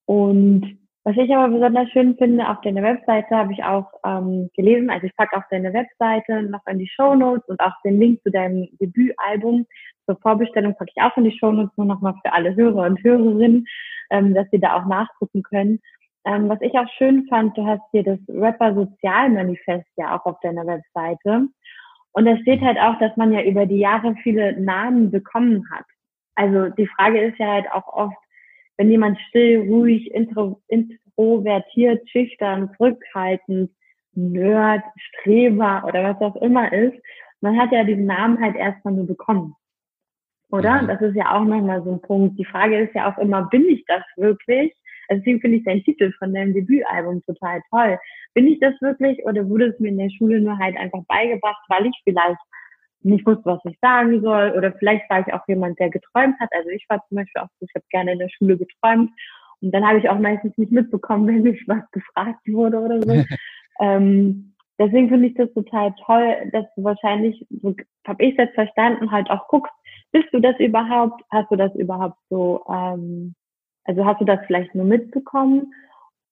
Und 0.06 0.81
was 1.04 1.18
ich 1.18 1.34
aber 1.36 1.52
besonders 1.52 1.90
schön 1.90 2.16
finde, 2.16 2.48
auf 2.48 2.62
deiner 2.62 2.84
Webseite 2.84 3.36
habe 3.36 3.54
ich 3.54 3.64
auch 3.64 3.92
ähm, 4.06 4.50
gelesen, 4.56 4.90
also 4.90 5.08
ich 5.08 5.16
packe 5.16 5.36
auf 5.36 5.44
deine 5.50 5.74
Webseite 5.74 6.44
noch 6.44 6.66
in 6.68 6.78
die 6.78 6.90
Show 6.90 7.16
Notes 7.16 7.48
und 7.48 7.60
auch 7.60 7.74
den 7.84 8.00
Link 8.00 8.22
zu 8.22 8.30
deinem 8.30 8.68
Debütalbum 8.80 9.66
zur 10.06 10.18
Vorbestellung 10.22 10.76
packe 10.76 10.92
ich 10.96 11.02
auch 11.02 11.16
in 11.18 11.24
die 11.24 11.38
Show 11.38 11.52
Notes 11.52 11.76
nur 11.78 11.88
nochmal 11.88 12.14
für 12.24 12.34
alle 12.34 12.56
Hörer 12.56 12.86
und 12.86 13.04
Hörerinnen, 13.04 13.66
ähm, 14.12 14.34
dass 14.34 14.48
sie 14.52 14.60
da 14.60 14.76
auch 14.76 14.86
nachgucken 14.86 15.42
können. 15.44 15.80
Ähm, 16.26 16.50
was 16.50 16.62
ich 16.62 16.74
auch 16.78 16.88
schön 16.98 17.26
fand, 17.28 17.58
du 17.58 17.66
hast 17.66 17.82
hier 17.92 18.04
das 18.04 18.20
Rapper 18.30 18.76
Sozialmanifest 18.76 19.88
ja 19.98 20.16
auch 20.16 20.26
auf 20.26 20.40
deiner 20.42 20.68
Webseite. 20.68 21.48
Und 22.14 22.26
da 22.26 22.38
steht 22.38 22.62
halt 22.62 22.78
auch, 22.78 23.00
dass 23.00 23.16
man 23.18 23.32
ja 23.32 23.42
über 23.42 23.66
die 23.66 23.80
Jahre 23.80 24.16
viele 24.22 24.60
Namen 24.60 25.10
bekommen 25.10 25.64
hat. 25.72 25.86
Also 26.36 26.70
die 26.70 26.88
Frage 26.88 27.22
ist 27.22 27.40
ja 27.40 27.48
halt 27.48 27.72
auch 27.72 27.88
oft, 27.88 28.18
wenn 28.82 28.90
jemand 28.90 29.20
still, 29.30 29.60
ruhig, 29.70 30.12
intro, 30.12 30.60
introvertiert, 30.68 32.10
schüchtern, 32.10 32.72
zurückhaltend, 32.78 33.70
Nerd, 34.14 34.82
Streber 34.98 35.84
oder 35.88 36.04
was 36.04 36.20
auch 36.20 36.36
immer 36.42 36.74
ist, 36.74 36.98
man 37.42 37.60
hat 37.60 37.72
ja 37.72 37.84
diesen 37.84 38.06
Namen 38.08 38.42
halt 38.42 38.56
erstmal 38.56 38.96
nur 38.96 39.06
bekommen. 39.06 39.54
Oder? 40.50 40.82
Mhm. 40.82 40.88
Das 40.88 41.00
ist 41.00 41.16
ja 41.16 41.32
auch 41.32 41.46
nochmal 41.46 41.84
so 41.84 41.92
ein 41.92 42.02
Punkt. 42.02 42.40
Die 42.40 42.46
Frage 42.46 42.80
ist 42.80 42.96
ja 42.96 43.14
auch 43.14 43.20
immer, 43.20 43.44
bin 43.50 43.70
ich 43.70 43.86
das 43.86 44.02
wirklich? 44.18 44.74
Also 45.10 45.20
deswegen 45.20 45.42
finde 45.42 45.58
ich 45.58 45.64
deinen 45.64 45.84
Titel 45.84 46.12
von 46.18 46.34
deinem 46.34 46.56
Debütalbum 46.56 47.22
total 47.24 47.62
toll. 47.70 48.00
Bin 48.34 48.48
ich 48.48 48.60
das 48.62 48.74
wirklich 48.82 49.24
oder 49.26 49.48
wurde 49.48 49.66
es 49.68 49.80
mir 49.80 49.90
in 49.90 50.00
der 50.00 50.10
Schule 50.10 50.42
nur 50.42 50.58
halt 50.58 50.76
einfach 50.76 51.04
beigebracht, 51.08 51.64
weil 51.68 51.86
ich 51.86 52.02
vielleicht 52.04 52.42
nicht 53.04 53.26
wusste, 53.26 53.46
was 53.46 53.60
ich 53.66 53.78
sagen 53.82 54.22
soll. 54.22 54.54
Oder 54.58 54.72
vielleicht 54.74 55.10
war 55.10 55.20
ich 55.26 55.34
auch 55.34 55.48
jemand, 55.48 55.80
der 55.80 55.90
geträumt 55.90 56.40
hat. 56.40 56.50
Also 56.52 56.70
ich 56.70 56.86
war 56.90 57.04
zum 57.08 57.18
Beispiel 57.18 57.42
auch 57.42 57.50
so, 57.60 57.66
ich 57.66 57.76
habe 57.76 57.86
gerne 57.90 58.14
in 58.14 58.20
der 58.20 58.30
Schule 58.30 58.58
geträumt. 58.58 59.12
Und 59.62 59.72
dann 59.72 59.86
habe 59.86 60.00
ich 60.00 60.10
auch 60.10 60.20
meistens 60.20 60.58
nicht 60.58 60.72
mitbekommen, 60.72 61.28
wenn 61.28 61.44
mich 61.44 61.64
was 61.68 61.90
gefragt 61.92 62.42
wurde 62.48 62.80
oder 62.80 63.02
so. 63.02 63.24
ähm, 63.80 64.54
deswegen 64.80 65.10
finde 65.10 65.28
ich 65.28 65.36
das 65.36 65.54
total 65.54 65.94
toll, 66.06 66.50
dass 66.52 66.66
du 66.76 66.84
wahrscheinlich, 66.84 67.46
so 67.62 67.76
habe 68.08 68.24
ich 68.24 68.36
jetzt 68.38 68.56
verstanden, 68.56 69.12
halt 69.12 69.30
auch 69.30 69.48
guckst, 69.48 69.74
bist 70.12 70.28
du 70.32 70.40
das 70.40 70.60
überhaupt? 70.60 71.24
Hast 71.30 71.50
du 71.52 71.56
das 71.56 71.74
überhaupt 71.76 72.18
so, 72.30 72.66
ähm, 72.70 73.36
also 73.86 74.06
hast 74.06 74.20
du 74.20 74.26
das 74.26 74.40
vielleicht 74.46 74.76
nur 74.76 74.86
mitbekommen? 74.86 75.74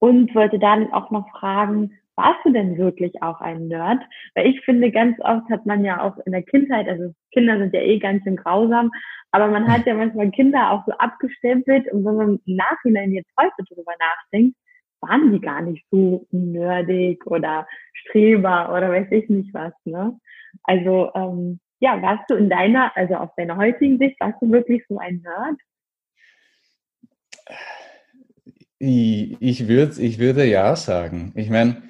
Und 0.02 0.34
wollte 0.34 0.60
dann 0.60 0.94
auch 0.94 1.12
noch 1.12 1.30
fragen, 1.32 1.92
warst 2.20 2.44
du 2.44 2.52
denn 2.52 2.78
wirklich 2.78 3.24
auch 3.24 3.40
ein 3.40 3.68
Nerd? 3.68 4.04
Weil 4.36 4.48
ich 4.48 4.60
finde, 4.66 4.92
ganz 4.92 5.18
oft 5.22 5.50
hat 5.50 5.66
man 5.66 5.86
ja 5.86 6.02
auch 6.02 6.18
in 6.26 6.34
der 6.34 6.44
Kindheit, 6.44 6.88
also 6.88 7.14
Kinder 7.32 7.58
sind 7.58 7.74
ja 7.74 7.82
eh 7.82 7.98
ganz 7.98 8.24
schön 8.24 8.36
grausam, 8.36 8.92
aber 9.32 9.48
man 9.48 9.72
hat 9.72 9.86
ja 9.86 9.94
manchmal 9.94 10.30
Kinder 10.32 10.72
auch 10.72 10.86
so 10.86 10.92
abgestempelt 10.94 11.92
und 11.92 12.06
wenn 12.06 12.16
man 12.16 12.40
im 12.46 12.56
Nachhinein 12.56 13.14
jetzt 13.14 13.32
heute 13.40 13.64
darüber 13.70 13.94
nachdenkt, 14.00 14.58
waren 15.02 15.32
die 15.32 15.40
gar 15.40 15.62
nicht 15.62 15.86
so 15.92 16.28
nerdig 16.32 17.26
oder 17.26 17.66
Streber 17.94 18.74
oder 18.76 18.92
weiß 18.92 19.08
ich 19.12 19.30
nicht 19.30 19.54
was, 19.54 19.74
ne? 19.86 20.20
Also, 20.64 21.12
ähm, 21.16 21.60
ja, 21.80 22.02
warst 22.02 22.30
du 22.30 22.36
in 22.36 22.50
deiner, 22.50 22.96
also 22.98 23.16
aus 23.16 23.30
deiner 23.38 23.56
heutigen 23.56 23.98
Sicht, 23.98 24.20
warst 24.20 24.42
du 24.42 24.52
wirklich 24.52 24.84
so 24.90 24.98
ein 24.98 25.24
Nerd? 25.24 25.58
Ich, 28.80 29.36
ich, 29.42 29.68
würd, 29.68 29.98
ich 29.98 30.20
würde 30.20 30.46
ja 30.46 30.76
sagen. 30.76 31.34
Ich 31.36 31.50
meine, 31.50 31.82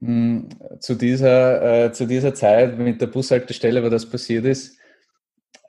hm, 0.00 0.48
zu 0.78 0.94
dieser, 0.94 1.86
äh, 1.86 1.92
zu 1.92 2.06
dieser 2.06 2.34
Zeit 2.34 2.78
mit 2.78 3.00
der 3.00 3.08
Bushaltestelle, 3.08 3.82
wo 3.82 3.88
das 3.88 4.08
passiert 4.08 4.44
ist, 4.44 4.78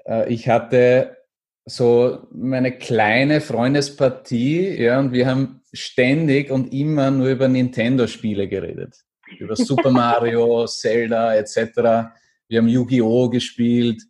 äh, 0.06 0.32
ich 0.32 0.48
hatte 0.48 1.18
so 1.66 2.28
meine 2.32 2.78
kleine 2.78 3.42
Freundespartie, 3.42 4.82
ja, 4.82 5.00
und 5.00 5.14
wir 5.14 5.28
haben 5.28 5.62
ständig 5.74 6.52
und 6.52 6.74
immer 6.74 7.12
nur 7.12 7.28
über 7.30 7.48
Nintendo-Spiele 7.48 8.48
geredet. 8.48 8.98
Über 9.38 9.56
Super 9.56 9.92
Mario, 9.92 10.66
Zelda 10.68 11.36
etc. 11.36 12.12
Wir 12.48 12.60
haben 12.60 12.68
Yu-Gi-Oh! 12.68 13.30
gespielt. 13.30 14.04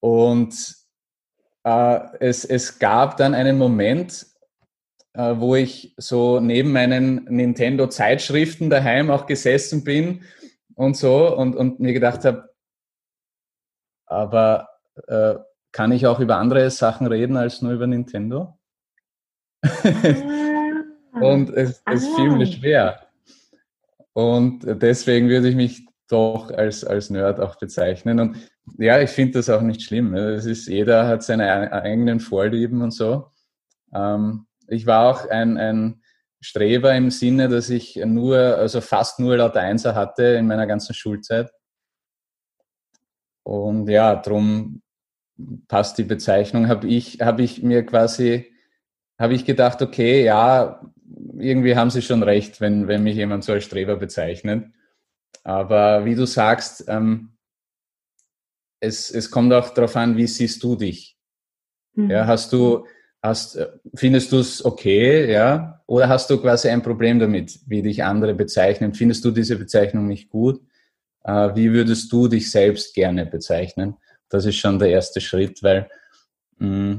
Und 0.00 0.54
äh, 1.64 2.00
es, 2.20 2.44
es 2.44 2.78
gab 2.78 3.16
dann 3.16 3.34
einen 3.34 3.58
Moment, 3.58 4.26
äh, 5.14 5.34
wo 5.36 5.54
ich 5.56 5.94
so 5.96 6.40
neben 6.40 6.72
meinen 6.72 7.24
Nintendo-Zeitschriften 7.24 8.70
daheim 8.70 9.10
auch 9.10 9.26
gesessen 9.26 9.84
bin 9.84 10.22
und 10.74 10.96
so 10.96 11.36
und, 11.36 11.56
und 11.56 11.80
mir 11.80 11.92
gedacht 11.92 12.24
habe, 12.24 12.50
aber 14.06 14.68
äh, 15.06 15.34
kann 15.72 15.92
ich 15.92 16.06
auch 16.06 16.20
über 16.20 16.36
andere 16.36 16.70
Sachen 16.70 17.06
reden 17.06 17.36
als 17.36 17.62
nur 17.62 17.72
über 17.72 17.86
Nintendo? 17.86 18.58
Ah. 19.62 19.68
und 21.20 21.50
es, 21.50 21.82
es 21.86 22.08
fiel 22.14 22.30
mir 22.30 22.46
schwer. 22.46 23.00
Und 24.12 24.60
deswegen 24.64 25.28
würde 25.28 25.48
ich 25.48 25.54
mich 25.54 25.86
doch 26.08 26.50
als, 26.50 26.84
als 26.84 27.10
Nerd 27.10 27.38
auch 27.38 27.56
bezeichnen. 27.56 28.18
Und 28.18 28.50
ja, 28.78 29.00
ich 29.00 29.10
finde 29.10 29.34
das 29.34 29.50
auch 29.50 29.60
nicht 29.60 29.82
schlimm. 29.82 30.14
Es 30.14 30.46
ist, 30.46 30.66
jeder 30.66 31.06
hat 31.06 31.22
seine 31.22 31.72
eigenen 31.72 32.18
Vorlieben 32.18 32.82
und 32.82 32.92
so. 32.92 33.30
Ähm, 33.94 34.47
ich 34.68 34.86
war 34.86 35.10
auch 35.10 35.28
ein, 35.28 35.56
ein 35.56 36.02
Streber 36.40 36.94
im 36.94 37.10
Sinne, 37.10 37.48
dass 37.48 37.68
ich 37.70 37.96
nur, 37.96 38.38
also 38.38 38.80
fast 38.80 39.18
nur 39.18 39.36
Lateinser 39.36 39.94
hatte 39.94 40.24
in 40.24 40.46
meiner 40.46 40.66
ganzen 40.66 40.94
Schulzeit. 40.94 41.50
Und 43.42 43.88
ja, 43.88 44.14
darum 44.14 44.82
passt 45.68 45.98
die 45.98 46.04
Bezeichnung. 46.04 46.68
Habe 46.68 46.86
ich, 46.86 47.20
hab 47.20 47.40
ich 47.40 47.62
mir 47.62 47.84
quasi, 47.84 48.52
habe 49.18 49.34
ich 49.34 49.44
gedacht, 49.44 49.82
okay, 49.82 50.22
ja, 50.24 50.80
irgendwie 51.38 51.76
haben 51.76 51.90
sie 51.90 52.02
schon 52.02 52.22
recht, 52.22 52.60
wenn, 52.60 52.88
wenn 52.88 53.02
mich 53.02 53.16
jemand 53.16 53.44
so 53.44 53.52
als 53.52 53.64
Streber 53.64 53.96
bezeichnet. 53.96 54.66
Aber 55.44 56.04
wie 56.04 56.14
du 56.14 56.26
sagst, 56.26 56.84
ähm, 56.88 57.36
es, 58.80 59.10
es 59.10 59.30
kommt 59.30 59.52
auch 59.52 59.70
darauf 59.70 59.96
an, 59.96 60.16
wie 60.16 60.26
siehst 60.26 60.62
du 60.62 60.76
dich? 60.76 61.16
Mhm. 61.94 62.10
Ja, 62.10 62.26
hast 62.26 62.52
du, 62.52 62.86
Hast, 63.22 63.56
äh, 63.56 63.68
findest 63.94 64.32
du 64.32 64.38
es 64.38 64.64
okay, 64.64 65.30
ja? 65.30 65.82
Oder 65.86 66.08
hast 66.08 66.30
du 66.30 66.38
quasi 66.38 66.68
ein 66.68 66.82
Problem 66.82 67.18
damit, 67.18 67.58
wie 67.66 67.82
dich 67.82 68.04
andere 68.04 68.34
bezeichnen? 68.34 68.94
Findest 68.94 69.24
du 69.24 69.30
diese 69.30 69.56
Bezeichnung 69.56 70.06
nicht 70.06 70.28
gut? 70.28 70.60
Äh, 71.24 71.54
wie 71.54 71.72
würdest 71.72 72.12
du 72.12 72.28
dich 72.28 72.50
selbst 72.50 72.94
gerne 72.94 73.26
bezeichnen? 73.26 73.96
Das 74.28 74.44
ist 74.44 74.56
schon 74.56 74.78
der 74.78 74.90
erste 74.90 75.20
Schritt, 75.20 75.62
weil 75.62 75.88
mm, 76.58 76.94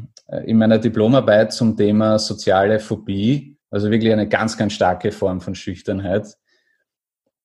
in 0.46 0.58
meiner 0.58 0.80
Diplomarbeit 0.80 1.54
zum 1.54 1.78
Thema 1.78 2.20
soziale 2.20 2.80
Phobie, 2.80 3.58
also 3.70 3.90
wirklich 3.90 4.12
eine 4.12 4.28
ganz, 4.28 4.58
ganz 4.58 4.74
starke 4.74 5.12
Form 5.12 5.42
von 5.42 5.56
Schüchternheit, 5.56 6.28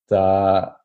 da, 0.07 0.81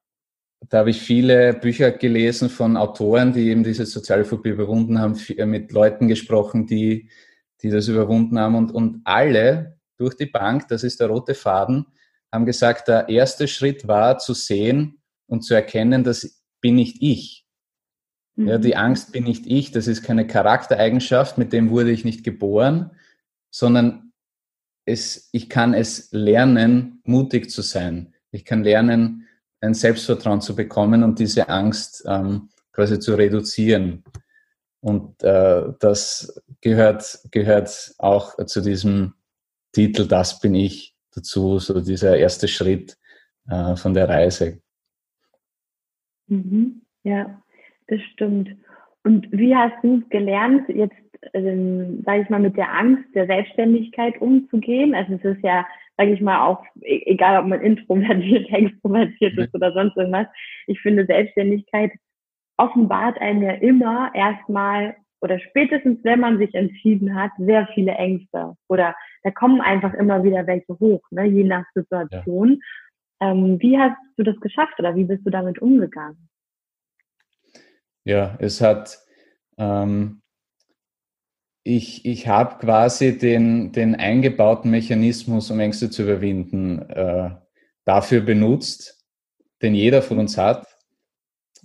da 0.69 0.79
habe 0.79 0.89
ich 0.89 1.01
viele 1.01 1.53
Bücher 1.53 1.91
gelesen 1.91 2.49
von 2.49 2.77
Autoren, 2.77 3.33
die 3.33 3.49
eben 3.49 3.63
diese 3.63 3.85
soziale 3.85 4.25
Phobie 4.25 4.49
überwunden 4.49 4.99
haben, 4.99 5.17
mit 5.49 5.71
Leuten 5.71 6.07
gesprochen, 6.07 6.67
die 6.67 7.09
die 7.61 7.69
das 7.69 7.87
überwunden 7.87 8.39
haben. 8.39 8.55
Und, 8.55 8.71
und 8.71 9.01
alle 9.03 9.79
durch 9.97 10.15
die 10.15 10.25
Bank, 10.25 10.67
das 10.67 10.83
ist 10.83 10.99
der 10.99 11.07
rote 11.07 11.35
Faden, 11.35 11.85
haben 12.31 12.45
gesagt, 12.45 12.87
der 12.87 13.09
erste 13.09 13.47
Schritt 13.47 13.87
war 13.87 14.17
zu 14.17 14.33
sehen 14.33 15.01
und 15.27 15.41
zu 15.41 15.53
erkennen, 15.53 16.03
das 16.03 16.43
bin 16.61 16.75
nicht 16.75 16.97
ich. 17.01 17.45
Mhm. 18.35 18.47
Ja, 18.47 18.57
die 18.57 18.75
Angst 18.75 19.11
bin 19.11 19.23
nicht 19.23 19.45
ich, 19.45 19.71
das 19.71 19.87
ist 19.87 20.03
keine 20.03 20.27
Charaktereigenschaft, 20.27 21.37
mit 21.37 21.53
dem 21.53 21.69
wurde 21.69 21.91
ich 21.91 22.05
nicht 22.05 22.23
geboren, 22.23 22.91
sondern 23.51 24.13
es, 24.85 25.29
ich 25.31 25.49
kann 25.49 25.73
es 25.73 26.11
lernen, 26.11 27.01
mutig 27.03 27.49
zu 27.49 27.61
sein. 27.61 28.15
Ich 28.31 28.45
kann 28.45 28.63
lernen, 28.63 29.27
ein 29.61 29.73
Selbstvertrauen 29.73 30.41
zu 30.41 30.55
bekommen 30.55 31.03
und 31.03 31.19
diese 31.19 31.49
Angst 31.49 32.03
ähm, 32.07 32.49
quasi 32.71 32.99
zu 32.99 33.15
reduzieren. 33.15 34.03
Und 34.81 35.21
äh, 35.23 35.73
das 35.79 36.41
gehört, 36.61 37.19
gehört 37.31 37.93
auch 37.97 38.35
zu 38.45 38.61
diesem 38.61 39.13
Titel, 39.73 40.07
das 40.07 40.39
bin 40.39 40.55
ich 40.55 40.95
dazu, 41.13 41.59
so 41.59 41.81
dieser 41.81 42.17
erste 42.17 42.47
Schritt 42.47 42.97
äh, 43.49 43.75
von 43.75 43.93
der 43.93 44.07
Reise. 44.07 44.61
Mhm. 46.27 46.81
Ja, 47.03 47.41
das 47.87 48.01
stimmt. 48.13 48.49
Und 49.03 49.27
wie 49.31 49.55
hast 49.55 49.83
du 49.83 50.01
gelernt, 50.09 50.67
jetzt, 50.69 50.95
ähm, 51.33 52.03
sage 52.05 52.21
ich 52.23 52.29
mal, 52.29 52.39
mit 52.39 52.57
der 52.57 52.71
Angst 52.73 53.03
der 53.15 53.25
Selbstständigkeit 53.27 54.19
umzugehen? 54.21 54.93
Also 54.93 55.13
es 55.13 55.23
ist 55.23 55.43
ja, 55.43 55.65
sage 55.97 56.13
ich 56.13 56.21
mal, 56.21 56.45
auch 56.45 56.63
e-, 56.81 57.03
egal, 57.05 57.41
ob 57.41 57.47
man 57.47 57.61
introvertiert, 57.61 58.49
extrovertiert 58.51 59.37
ist 59.37 59.55
oder 59.55 59.73
sonst 59.73 59.97
irgendwas. 59.97 60.27
Ich 60.67 60.79
finde, 60.81 61.05
Selbstständigkeit 61.05 61.91
offenbart 62.59 63.19
einem 63.19 63.41
ja 63.41 63.53
immer 63.53 64.11
erstmal 64.13 64.95
oder 65.21 65.39
spätestens, 65.39 65.99
wenn 66.03 66.19
man 66.19 66.37
sich 66.37 66.53
entschieden 66.53 67.15
hat, 67.15 67.31
sehr 67.37 67.67
viele 67.73 67.93
Ängste. 67.93 68.55
Oder 68.67 68.95
da 69.23 69.31
kommen 69.31 69.61
einfach 69.61 69.93
immer 69.93 70.23
wieder 70.23 70.47
welche 70.47 70.79
hoch, 70.79 71.01
ne, 71.11 71.25
je 71.25 71.43
nach 71.43 71.65
Situation. 71.73 72.61
Ja. 73.21 73.31
Ähm, 73.31 73.59
wie 73.59 73.77
hast 73.77 73.97
du 74.15 74.23
das 74.23 74.39
geschafft 74.39 74.79
oder 74.79 74.95
wie 74.95 75.03
bist 75.03 75.25
du 75.25 75.29
damit 75.29 75.59
umgegangen? 75.59 76.29
Ja, 78.05 78.37
es 78.39 78.61
hat, 78.61 78.97
ähm, 79.57 80.21
ich, 81.63 82.05
ich 82.05 82.27
habe 82.29 82.57
quasi 82.59 83.17
den, 83.17 83.73
den 83.73 83.95
eingebauten 83.95 84.71
Mechanismus, 84.71 85.51
um 85.51 85.59
Ängste 85.59 85.89
zu 85.89 86.03
überwinden, 86.03 86.79
äh, 86.89 87.31
dafür 87.83 88.21
benutzt, 88.21 89.05
den 89.61 89.75
jeder 89.75 90.01
von 90.01 90.19
uns 90.19 90.37
hat. 90.37 90.78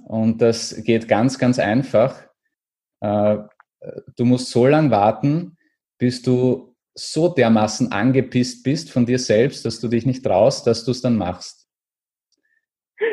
Und 0.07 0.43
das 0.43 0.83
geht 0.85 1.09
ganz, 1.09 1.39
ganz 1.39 1.59
einfach. 1.59 2.17
Äh, 3.01 3.39
du 4.17 4.25
musst 4.25 4.51
so 4.51 4.67
lange 4.67 4.91
warten, 4.91 5.57
bis 5.99 6.23
du 6.23 6.75
so 6.95 7.35
dermaßen 7.35 7.91
angepisst 7.91 8.63
bist 8.63 8.93
von 8.93 9.07
dir 9.07 9.19
selbst, 9.19 9.65
dass 9.65 9.81
du 9.81 9.89
dich 9.89 10.07
nicht 10.07 10.25
traust, 10.25 10.67
dass 10.67 10.85
du 10.85 10.93
es 10.93 11.01
dann 11.01 11.17
machst. 11.17 11.69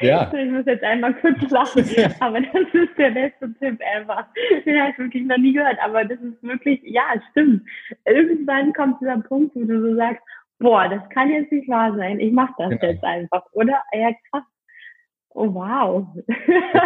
Ja. 0.00 0.30
Ich 0.34 0.50
muss 0.50 0.66
jetzt 0.66 0.84
einmal 0.84 1.14
kurz 1.14 1.40
lachen, 1.50 1.82
aber 2.20 2.40
das 2.42 2.74
ist 2.74 2.98
der 2.98 3.12
beste 3.12 3.50
Tipp 3.58 3.80
ever. 3.80 4.28
Den 4.66 4.78
habe 4.78 4.90
ich 4.90 4.98
wirklich 4.98 5.24
noch 5.24 5.38
nie 5.38 5.54
gehört, 5.54 5.78
aber 5.82 6.04
das 6.04 6.20
ist 6.20 6.42
wirklich, 6.42 6.80
ja, 6.84 7.02
stimmt. 7.30 7.66
Irgendwann 8.04 8.74
kommt 8.74 9.00
dieser 9.00 9.18
Punkt, 9.20 9.56
wo 9.56 9.64
du 9.64 9.80
so 9.80 9.96
sagst, 9.96 10.22
boah, 10.58 10.86
das 10.88 11.08
kann 11.08 11.30
jetzt 11.30 11.50
nicht 11.50 11.66
wahr 11.68 11.96
sein, 11.96 12.20
ich 12.20 12.30
mache 12.30 12.52
das 12.58 12.70
genau. 12.70 12.92
jetzt 12.92 13.04
einfach, 13.04 13.42
oder? 13.52 13.82
Ja, 13.92 14.10
krass. 14.30 14.44
Oh, 15.36 15.52
wow. 15.52 16.06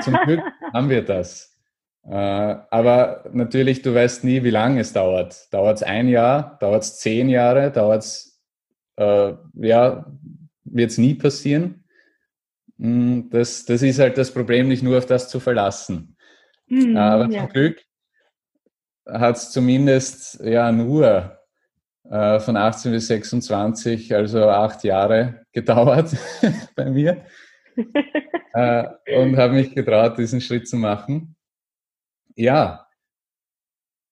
Zum 0.03 0.15
Glück 0.25 0.41
haben 0.75 0.91
wir 0.91 1.05
das. 1.05 1.57
Äh, 2.03 2.11
aber 2.11 3.25
natürlich, 3.33 3.81
du 3.83 3.95
weißt 3.95 4.25
nie, 4.25 4.43
wie 4.43 4.51
lange 4.51 4.81
es 4.81 4.93
dauert. 4.93 5.47
Dauert 5.55 5.77
es 5.77 5.83
ein 5.85 6.09
Jahr, 6.09 6.59
dauert 6.59 6.83
es 6.83 6.99
zehn 6.99 7.29
Jahre, 7.29 7.71
dauert 7.71 8.03
es, 8.03 8.43
äh, 8.97 9.35
ja, 9.55 10.05
wird 10.65 10.91
es 10.91 10.99
nie 10.99 11.15
passieren. 11.15 11.85
Mm, 12.79 13.31
das, 13.31 13.67
das 13.67 13.83
ist 13.83 14.01
halt 14.01 14.19
das 14.19 14.33
Problem, 14.33 14.67
nicht 14.67 14.83
nur 14.83 14.99
auf 14.99 15.07
das 15.07 15.29
zu 15.29 15.39
verlassen. 15.39 16.17
Mhm, 16.67 16.97
Aber 16.97 17.31
ja. 17.31 17.43
zum 17.43 17.49
Glück 17.51 17.81
hat 19.07 19.37
es 19.37 19.53
zumindest 19.53 20.41
ja 20.43 20.73
nur 20.73 21.39
äh, 22.11 22.41
von 22.41 22.57
18 22.57 22.91
bis 22.91 23.07
26, 23.07 24.13
also 24.13 24.49
acht 24.49 24.83
Jahre 24.83 25.43
gedauert 25.53 26.17
bei 26.75 26.87
mir. 26.87 27.23
äh, 28.53 28.85
und 29.17 29.37
habe 29.37 29.55
mich 29.55 29.75
getraut, 29.75 30.19
diesen 30.19 30.41
Schritt 30.41 30.69
zu 30.69 30.77
machen. 30.77 31.37
Ja, 32.37 32.91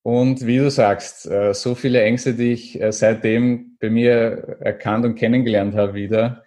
und 0.09 0.47
wie 0.47 0.57
du 0.57 0.71
sagst, 0.71 1.27
äh, 1.27 1.53
so 1.53 1.75
viele 1.75 2.03
Ängste, 2.03 2.33
die 2.33 2.53
ich 2.53 2.81
äh, 2.81 2.93
seitdem 2.93 3.77
bei 3.79 3.91
mir 3.91 4.57
erkannt 4.61 5.05
und 5.05 5.17
kennengelernt 5.17 5.75
habe 5.75 5.93
wieder, 5.93 6.45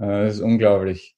äh, 0.00 0.28
ist 0.28 0.40
unglaublich. 0.40 1.14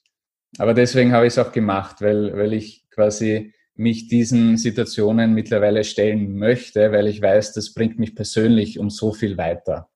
Aber 0.59 0.75
deswegen 0.75 1.13
habe 1.13 1.27
ich 1.27 1.35
es 1.35 1.39
auch 1.39 1.53
gemacht, 1.53 2.03
weil, 2.03 2.37
weil 2.37 2.53
ich 2.53 2.91
quasi 2.91 3.53
mich 3.77 4.09
diesen 4.09 4.57
Situationen 4.57 5.35
mittlerweile 5.35 5.85
stellen 5.85 6.37
möchte, 6.37 6.91
weil 6.91 7.07
ich 7.07 7.23
weiß, 7.23 7.53
das 7.53 7.75
bringt 7.75 8.01
mich 8.01 8.17
persönlich 8.17 8.81
um 8.81 8.91
so 8.91 9.13
viel 9.13 9.37
weiter. 9.37 9.89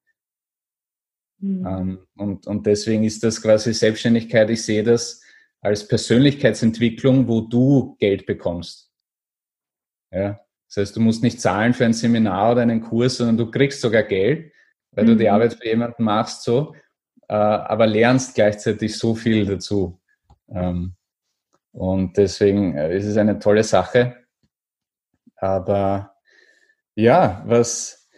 Mhm. 1.41 1.99
Und, 2.17 2.47
und 2.47 2.67
deswegen 2.67 3.03
ist 3.03 3.25
das 3.25 3.43
quasi 3.43 3.75
Selbstständigkeit, 3.75 4.51
ich 4.51 4.63
sehe 4.63 4.85
das 4.85 5.21
als 5.61 5.89
Persönlichkeitsentwicklung, 5.89 7.29
wo 7.29 7.41
du 7.43 7.97
Geld 7.99 8.27
bekommst. 8.27 8.93
Ja? 10.13 10.41
Das 10.69 10.77
heißt, 10.77 10.97
du 10.97 11.01
musst 11.01 11.23
nicht 11.23 11.41
zahlen 11.41 11.75
für 11.75 11.85
ein 11.85 11.95
Seminar 11.95 12.53
oder 12.53 12.63
einen 12.63 12.83
Kurs, 12.83 13.17
sondern 13.17 13.39
du 13.39 13.51
kriegst 13.51 13.81
sogar 13.81 14.03
Geld, 14.03 14.53
weil 14.93 15.05
mhm. 15.05 15.09
du 15.09 15.17
die 15.17 15.25
mhm. 15.25 15.31
Arbeit 15.31 15.55
für 15.55 15.67
jemanden 15.67 16.05
machst, 16.05 16.43
so, 16.43 16.75
äh, 17.29 17.35
aber 17.35 17.87
lernst 17.87 18.35
gleichzeitig 18.35 18.97
so 18.97 19.15
viel 19.15 19.47
dazu. 19.47 20.01
Ähm, 20.49 20.95
und 21.73 22.17
deswegen 22.17 22.77
äh, 22.77 22.97
ist 22.97 23.07
es 23.07 23.17
eine 23.17 23.39
tolle 23.39 23.65
Sache. 23.65 24.17
Aber 25.37 26.17
ja, 26.95 27.43
was, 27.47 28.09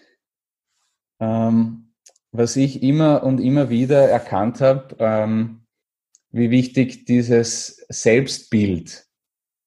ähm, 1.20 1.92
was 2.32 2.56
ich 2.56 2.82
immer 2.82 3.22
und 3.22 3.38
immer 3.38 3.68
wieder 3.68 4.08
erkannt 4.08 4.60
habe, 4.60 4.96
ähm, 4.98 5.59
wie 6.32 6.50
wichtig 6.50 7.04
dieses 7.04 7.84
Selbstbild 7.88 9.06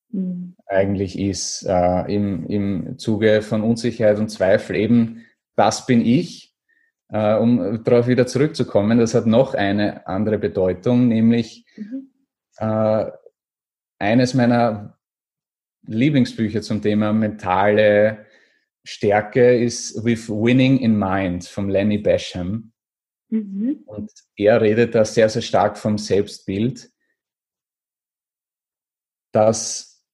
mhm. 0.09 0.55
eigentlich 0.65 1.19
ist 1.19 1.63
äh, 1.63 2.13
im, 2.13 2.45
im 2.47 2.97
Zuge 2.97 3.41
von 3.41 3.61
Unsicherheit 3.61 4.19
und 4.19 4.29
Zweifel. 4.29 4.75
Eben, 4.75 5.25
das 5.55 5.85
bin 5.85 6.05
ich. 6.05 6.53
Äh, 7.09 7.35
um 7.35 7.83
darauf 7.83 8.07
wieder 8.07 8.25
zurückzukommen, 8.25 8.97
das 8.97 9.13
hat 9.13 9.27
noch 9.27 9.53
eine 9.53 10.07
andere 10.07 10.39
Bedeutung, 10.39 11.07
nämlich 11.07 11.65
mhm. 11.77 12.09
Äh, 12.57 13.09
eines 13.97 14.35
meiner 14.35 14.99
Lieblingsbücher 15.87 16.61
zum 16.61 16.81
Thema 16.81 17.13
mentale 17.13 18.25
Stärke 18.83 19.57
ist 19.57 20.03
With 20.03 20.29
Winning 20.29 20.77
in 20.79 20.97
Mind 20.97 21.45
von 21.45 21.69
Lenny 21.69 21.97
Basham. 21.97 22.72
Mhm. 23.33 23.81
Und 23.87 24.11
er 24.35 24.61
redet 24.61 24.93
da 24.93 25.03
sehr, 25.05 25.27
sehr 25.27 25.41
stark 25.41 25.79
vom 25.79 25.97
Selbstbild, 25.97 26.91
dass, 29.31 30.05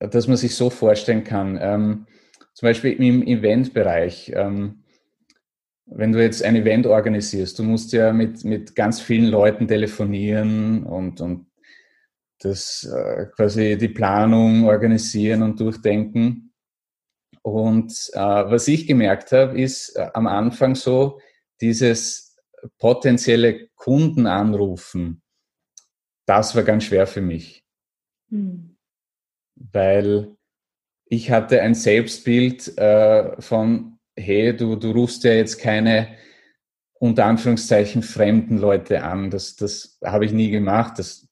dass 0.00 0.26
man 0.26 0.36
sich 0.36 0.56
so 0.56 0.68
vorstellen 0.68 1.22
kann. 1.22 1.56
Ähm, 1.60 2.06
zum 2.54 2.66
Beispiel 2.66 3.00
im 3.00 3.22
Eventbereich. 3.22 4.32
Ähm, 4.34 4.82
wenn 5.84 6.10
du 6.10 6.20
jetzt 6.20 6.42
ein 6.42 6.56
Event 6.56 6.88
organisierst, 6.88 7.56
du 7.60 7.62
musst 7.62 7.92
ja 7.92 8.12
mit, 8.12 8.44
mit 8.44 8.74
ganz 8.74 9.00
vielen 9.00 9.26
Leuten 9.26 9.68
telefonieren 9.68 10.82
und, 10.82 11.20
und 11.20 11.46
das 12.40 12.82
äh, 12.82 13.26
quasi 13.26 13.78
die 13.78 13.90
Planung 13.90 14.64
organisieren 14.64 15.44
und 15.44 15.60
durchdenken. 15.60 16.52
Und 17.42 17.92
äh, 18.14 18.18
was 18.18 18.66
ich 18.66 18.88
gemerkt 18.88 19.30
habe, 19.30 19.60
ist 19.60 19.94
äh, 19.94 20.08
am 20.14 20.26
Anfang 20.26 20.74
so 20.74 21.20
dieses 21.60 22.36
potenzielle 22.78 23.68
Kunden 23.74 24.26
anrufen. 24.26 25.22
Das 26.26 26.54
war 26.56 26.62
ganz 26.62 26.84
schwer 26.84 27.06
für 27.06 27.20
mich, 27.20 27.64
hm. 28.30 28.76
weil 29.54 30.36
ich 31.04 31.30
hatte 31.30 31.62
ein 31.62 31.74
Selbstbild 31.74 32.76
äh, 32.78 33.40
von 33.40 33.96
hey, 34.16 34.56
du, 34.56 34.76
du 34.76 34.90
rufst 34.90 35.24
ja 35.24 35.32
jetzt 35.32 35.58
keine 35.58 36.16
unter 36.98 37.26
Anführungszeichen 37.26 38.02
fremden 38.02 38.58
Leute 38.58 39.02
an. 39.02 39.30
Das, 39.30 39.56
das 39.56 39.98
habe 40.02 40.24
ich 40.24 40.32
nie 40.32 40.50
gemacht. 40.50 40.98
Das, 40.98 41.28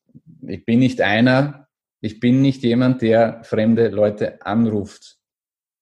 ich 0.47 0.65
bin 0.65 0.79
nicht 0.79 1.01
einer, 1.01 1.69
ich 2.01 2.21
bin 2.21 2.43
nicht 2.43 2.63
jemand, 2.63 3.01
der 3.01 3.43
fremde 3.45 3.89
Leute 3.89 4.45
anruft. 4.45 5.19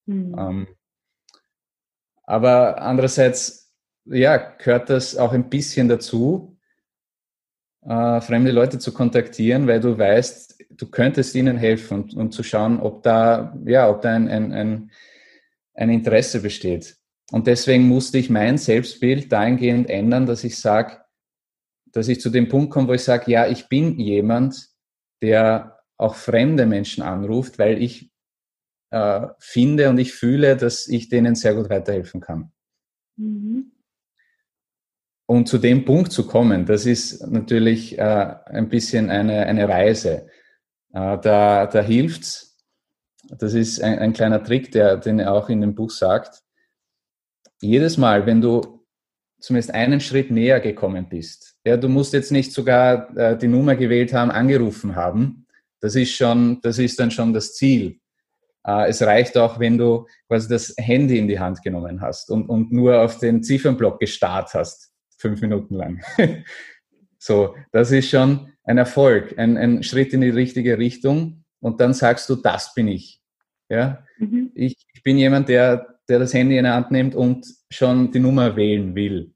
Mhm. 0.06 0.36
Ähm, 0.38 0.66
aber 2.22 2.80
andererseits, 2.80 3.61
ja, 4.04 4.36
gehört 4.36 4.90
das 4.90 5.16
auch 5.16 5.32
ein 5.32 5.48
bisschen 5.48 5.88
dazu, 5.88 6.56
äh, 7.82 8.20
fremde 8.20 8.52
Leute 8.52 8.78
zu 8.78 8.92
kontaktieren, 8.92 9.66
weil 9.66 9.80
du 9.80 9.98
weißt, 9.98 10.64
du 10.70 10.86
könntest 10.90 11.34
ihnen 11.34 11.56
helfen 11.56 12.02
und, 12.02 12.14
und 12.14 12.32
zu 12.32 12.42
schauen, 12.42 12.80
ob 12.80 13.02
da, 13.02 13.56
ja, 13.64 13.88
ob 13.88 14.02
da 14.02 14.14
ein, 14.14 14.28
ein, 14.28 14.52
ein 14.52 14.90
ein 15.74 15.90
Interesse 15.90 16.40
besteht. 16.40 16.96
Und 17.30 17.46
deswegen 17.46 17.84
musste 17.84 18.18
ich 18.18 18.30
mein 18.30 18.58
Selbstbild 18.58 19.32
dahingehend 19.32 19.88
ändern, 19.88 20.26
dass 20.26 20.44
ich 20.44 20.58
sage, 20.58 20.98
dass 21.86 22.08
ich 22.08 22.20
zu 22.20 22.30
dem 22.30 22.48
Punkt 22.48 22.70
komme, 22.70 22.88
wo 22.88 22.92
ich 22.92 23.04
sage, 23.04 23.30
ja, 23.30 23.46
ich 23.46 23.68
bin 23.68 23.98
jemand, 23.98 24.68
der 25.22 25.78
auch 25.96 26.14
fremde 26.14 26.66
Menschen 26.66 27.02
anruft, 27.02 27.58
weil 27.58 27.82
ich 27.82 28.10
äh, 28.90 29.28
finde 29.38 29.88
und 29.88 29.98
ich 29.98 30.12
fühle, 30.12 30.56
dass 30.56 30.88
ich 30.88 31.08
denen 31.08 31.34
sehr 31.34 31.54
gut 31.54 31.70
weiterhelfen 31.70 32.20
kann. 32.20 32.52
Mhm. 33.16 33.71
Und 35.26 35.48
zu 35.48 35.58
dem 35.58 35.84
Punkt 35.84 36.12
zu 36.12 36.26
kommen, 36.26 36.66
das 36.66 36.84
ist 36.84 37.26
natürlich 37.26 37.98
äh, 37.98 38.34
ein 38.46 38.68
bisschen 38.68 39.10
eine, 39.10 39.46
eine 39.46 39.68
Reise. 39.68 40.26
Äh, 40.92 41.18
da 41.18 41.66
da 41.66 41.80
hilft 41.80 42.22
es, 42.22 42.58
das 43.38 43.54
ist 43.54 43.82
ein, 43.82 43.98
ein 43.98 44.12
kleiner 44.12 44.42
Trick, 44.42 44.72
der, 44.72 44.96
den 44.96 45.18
er 45.18 45.32
auch 45.32 45.48
in 45.48 45.60
dem 45.60 45.74
Buch 45.74 45.90
sagt. 45.90 46.42
Jedes 47.60 47.96
Mal, 47.96 48.26
wenn 48.26 48.40
du 48.40 48.84
zumindest 49.38 49.74
einen 49.74 50.00
Schritt 50.00 50.30
näher 50.30 50.60
gekommen 50.60 51.08
bist, 51.08 51.56
ja, 51.64 51.76
du 51.76 51.88
musst 51.88 52.12
jetzt 52.12 52.32
nicht 52.32 52.52
sogar 52.52 53.16
äh, 53.16 53.38
die 53.38 53.48
Nummer 53.48 53.76
gewählt 53.76 54.12
haben, 54.12 54.30
angerufen 54.30 54.96
haben. 54.96 55.46
Das 55.80 55.94
ist 55.94 56.12
schon, 56.12 56.60
das 56.62 56.78
ist 56.78 56.98
dann 56.98 57.10
schon 57.10 57.32
das 57.32 57.54
Ziel. 57.54 58.00
Äh, 58.64 58.88
es 58.88 59.02
reicht 59.02 59.38
auch, 59.38 59.58
wenn 59.58 59.78
du 59.78 60.06
quasi 60.28 60.48
das 60.48 60.74
Handy 60.76 61.18
in 61.18 61.28
die 61.28 61.38
Hand 61.38 61.62
genommen 61.62 62.00
hast 62.00 62.30
und, 62.30 62.48
und 62.48 62.72
nur 62.72 63.00
auf 63.00 63.18
den 63.18 63.42
Ziffernblock 63.42 64.00
gestarrt 64.00 64.54
hast, 64.54 64.91
fünf 65.22 65.40
Minuten 65.40 65.74
lang. 65.74 66.02
so, 67.18 67.54
das 67.70 67.90
ist 67.92 68.10
schon 68.10 68.52
ein 68.64 68.78
Erfolg, 68.78 69.38
ein, 69.38 69.56
ein 69.56 69.82
Schritt 69.82 70.12
in 70.12 70.20
die 70.20 70.28
richtige 70.28 70.76
Richtung. 70.78 71.44
Und 71.60 71.80
dann 71.80 71.94
sagst 71.94 72.28
du, 72.28 72.36
das 72.36 72.74
bin 72.74 72.88
ich. 72.88 73.22
Ja? 73.68 74.04
Mhm. 74.18 74.50
Ich, 74.54 74.76
ich 74.92 75.02
bin 75.02 75.16
jemand, 75.16 75.48
der, 75.48 75.98
der 76.08 76.18
das 76.18 76.34
Handy 76.34 76.58
in 76.58 76.64
der 76.64 76.74
Hand 76.74 76.90
nimmt 76.90 77.14
und 77.14 77.46
schon 77.70 78.10
die 78.10 78.20
Nummer 78.20 78.56
wählen 78.56 78.94
will. 78.94 79.32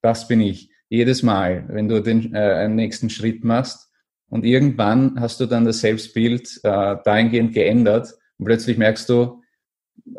Das 0.00 0.28
bin 0.28 0.40
ich. 0.40 0.70
Jedes 0.88 1.22
Mal, 1.22 1.66
wenn 1.68 1.88
du 1.88 2.00
den 2.00 2.32
äh, 2.32 2.68
nächsten 2.68 3.10
Schritt 3.10 3.44
machst. 3.44 3.90
Und 4.28 4.44
irgendwann 4.44 5.20
hast 5.20 5.40
du 5.40 5.46
dann 5.46 5.64
das 5.64 5.80
Selbstbild 5.80 6.60
äh, 6.62 6.96
dahingehend 7.04 7.52
geändert 7.52 8.14
und 8.38 8.46
plötzlich 8.46 8.78
merkst 8.78 9.08
du, 9.08 9.42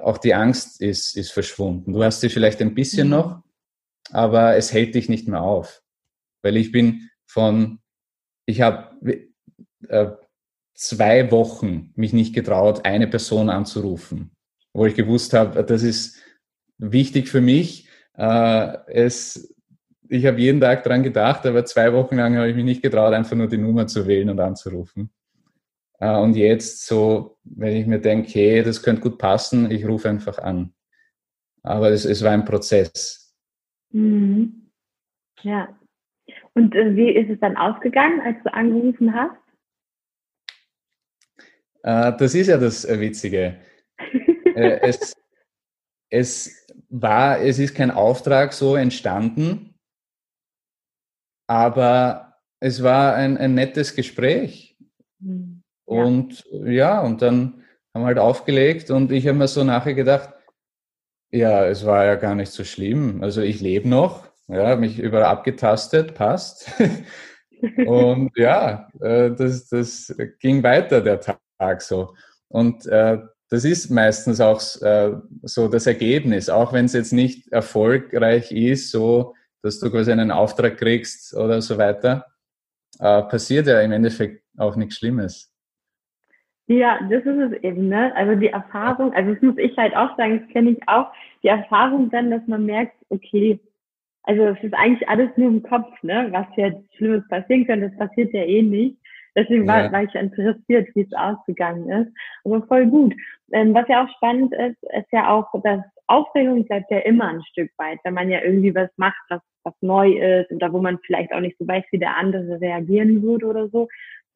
auch 0.02 0.17
die 0.17 0.34
Angst 0.34 0.82
ist, 0.82 1.15
ist 1.15 1.32
verschwunden. 1.32 1.93
Du 1.93 2.04
hast 2.04 2.22
sie 2.22 2.30
vielleicht 2.30 2.62
ein 2.62 2.76
bisschen 2.76 3.08
mhm. 3.08 3.13
noch, 3.13 3.43
aber 4.12 4.56
es 4.56 4.74
hält 4.74 4.96
dich 4.96 5.10
nicht 5.10 5.28
mehr 5.28 5.41
auf. 5.41 5.82
Weil 6.41 6.58
ich 6.58 6.72
bin 6.72 7.10
von, 7.26 7.80
ich 8.46 8.62
habe 8.62 9.28
äh, 9.88 10.12
zwei 10.74 11.32
Wochen 11.32 11.91
mich 11.96 12.13
nicht 12.13 12.34
getraut, 12.34 12.86
eine 12.86 13.08
Person 13.08 13.50
anzurufen, 13.50 14.32
wo 14.74 14.86
ich 14.86 14.96
gewusst 14.96 15.34
habe, 15.34 15.63
das 15.63 15.84
ist 15.84 16.17
wichtig 16.78 17.30
für 17.30 17.41
mich. 17.41 17.89
Äh, 18.13 18.78
es, 18.88 19.56
ich 20.08 20.26
habe 20.26 20.39
jeden 20.39 20.62
Tag 20.62 20.84
dran 20.84 21.04
gedacht, 21.04 21.46
aber 21.46 21.65
zwei 21.65 21.91
Wochen 21.93 22.15
lang 22.15 22.38
habe 22.38 22.50
ich 22.50 22.56
mich 22.56 22.65
nicht 22.65 22.84
getraut, 22.84 23.13
einfach 23.13 23.36
nur 23.36 23.48
die 23.48 23.58
Nummer 23.58 23.88
zu 23.88 24.08
wählen 24.08 24.30
und 24.30 24.39
anzurufen. 24.39 25.10
Äh, 26.00 26.15
und 26.15 26.36
jetzt 26.36 26.86
so, 26.86 27.38
wenn 27.43 27.76
ich 27.76 27.88
mir 27.88 28.00
denke, 28.00 28.30
hey, 28.30 28.63
das 28.63 28.84
könnte 28.84 29.02
gut 29.02 29.17
passen, 29.17 29.72
ich 29.72 29.86
rufe 29.86 30.10
einfach 30.10 30.38
an. 30.38 30.74
Aber 31.63 31.89
es, 31.89 32.06
es 32.06 32.24
war 32.24 32.32
ein 32.32 32.46
Prozess. 32.46 33.27
Mhm. 33.91 34.69
Ja. 35.41 35.78
Und 36.54 36.76
äh, 36.76 36.95
wie 36.95 37.12
ist 37.12 37.30
es 37.30 37.39
dann 37.39 37.56
ausgegangen, 37.58 38.19
als 38.21 38.38
du 38.43 38.54
angerufen 38.54 39.13
hast? 39.13 39.38
Äh, 41.84 42.17
das 42.17 42.36
ist 42.36 42.47
ja 42.47 42.58
das 42.58 42.86
äh, 42.86 43.00
Witzige. 43.00 43.60
Äh, 44.43 44.80
es, 44.82 45.15
es 46.10 46.67
war, 46.89 47.39
es 47.39 47.60
ist 47.60 47.76
kein 47.76 47.91
Auftrag 47.91 48.54
so 48.54 48.76
entstanden, 48.76 49.76
aber 51.47 52.39
es 52.60 52.84
war 52.84 53.15
ein, 53.15 53.38
ein 53.38 53.54
nettes 53.54 53.95
Gespräch. 53.95 54.78
Mhm. 55.19 55.63
Und 55.86 56.43
ja. 56.52 56.71
ja, 56.71 57.02
und 57.02 57.21
dann 57.21 57.63
haben 57.93 58.02
wir 58.02 58.08
halt 58.08 58.19
aufgelegt 58.19 58.91
und 58.91 59.12
ich 59.12 59.28
habe 59.28 59.38
mir 59.38 59.47
so 59.47 59.63
nachher 59.63 59.93
gedacht, 59.93 60.34
ja, 61.32 61.66
es 61.66 61.86
war 61.86 62.06
ja 62.06 62.16
gar 62.16 62.36
nicht 62.36 62.52
so 62.52 62.63
schlimm. 62.63 63.22
Also 63.24 63.42
ich 63.42 63.62
lebe 63.62 63.88
noch, 63.88 64.28
ja, 64.48 64.76
mich 64.76 65.00
überall 65.00 65.26
abgetastet, 65.26 66.13
passt. 66.16 66.72
und 67.86 68.32
ja, 68.36 68.88
das, 69.00 69.68
das 69.68 70.16
ging 70.40 70.63
weiter 70.63 71.02
der 71.02 71.20
Tag. 71.20 71.40
Tag 71.58 71.82
so. 71.82 72.16
Und 72.48 72.86
äh, 72.86 73.20
das 73.50 73.63
ist 73.63 73.90
meistens 73.90 74.42
auch 74.42 74.62
äh, 74.82 75.13
so 75.44 75.68
das 75.68 75.88
Ergebnis, 75.88 76.50
auch 76.50 76.74
wenn 76.74 76.86
es 76.86 76.94
jetzt 76.94 77.13
nicht 77.13 77.52
erfolgreich 77.52 78.52
ist, 78.52 78.92
so 78.92 79.34
dass 79.63 79.80
du 79.80 79.90
quasi 79.90 80.12
einen 80.12 80.32
Auftrag 80.32 80.78
kriegst 80.78 81.34
oder 81.34 81.62
so 81.62 81.78
weiter, 81.78 82.26
äh, 83.00 83.24
passiert 83.24 83.68
ja 83.68 83.82
im 83.82 83.92
Endeffekt 83.92 84.44
auch 84.58 84.76
nichts 84.76 84.96
Schlimmes. 84.96 85.52
Ja, 86.67 86.99
das 87.10 87.23
ist 87.23 87.53
es 87.53 87.63
eben, 87.63 87.88
ne? 87.88 88.13
Also 88.15 88.36
die 88.36 88.49
Erfahrung, 88.49 89.13
also 89.13 89.34
das 89.34 89.41
muss 89.41 89.58
ich 89.58 89.75
halt 89.77 89.95
auch 89.95 90.15
sagen, 90.17 90.41
das 90.41 90.49
kenne 90.49 90.71
ich 90.71 90.80
auch, 90.88 91.08
die 91.41 91.47
Erfahrung 91.47 92.10
dann, 92.10 92.30
dass 92.30 92.45
man 92.47 92.65
merkt, 92.65 92.93
okay, 93.10 93.60
also 94.23 94.43
es 94.47 94.62
ist 94.62 94.73
eigentlich 94.73 95.08
alles 95.08 95.30
nur 95.38 95.47
im 95.47 95.63
Kopf, 95.63 95.91
ne? 96.03 96.27
Was 96.32 96.45
jetzt 96.58 96.93
Schlimmes 96.97 97.25
passieren 97.30 97.65
könnte, 97.65 97.89
das 97.89 97.97
passiert 97.97 98.34
ja 98.34 98.43
eh 98.43 98.62
nicht. 98.62 98.97
Deswegen 99.38 99.67
war, 99.67 99.86
ja. 99.86 99.91
war 99.91 100.03
ich 100.03 100.15
interessiert, 100.15 100.89
wie 100.95 101.01
es 101.01 101.13
ausgegangen 101.13 101.89
ist. 101.89 102.12
Aber 102.43 102.62
voll 102.63 102.88
gut. 102.88 103.13
Ähm, 103.53 103.73
was 103.73 103.88
ja 103.88 104.03
auch 104.03 104.10
spannend 104.17 104.53
ist, 104.53 104.84
ist 104.84 105.12
ja 105.12 105.30
auch, 105.30 105.47
dass 105.63 105.82
Aufregung 106.08 106.65
bleibt 106.65 106.89
ja 106.89 106.99
immer 106.99 107.30
ein 107.30 107.43
Stück 107.51 107.71
weit, 107.77 107.99
wenn 108.03 108.15
man 108.15 108.30
ja 108.30 108.41
irgendwie 108.41 108.73
was 108.73 108.89
macht, 108.97 109.21
was, 109.30 109.41
was 109.63 109.73
neu 109.82 110.13
ist 110.17 110.51
oder 110.51 110.73
wo 110.73 110.82
man 110.82 110.97
vielleicht 111.06 111.32
auch 111.34 111.39
nicht 111.39 111.58
so 111.60 111.67
weiß, 111.67 111.84
wie 111.91 111.99
der 111.99 112.17
andere 112.17 112.60
reagieren 112.60 113.21
würde 113.21 113.45
oder 113.45 113.69
so. 113.69 113.88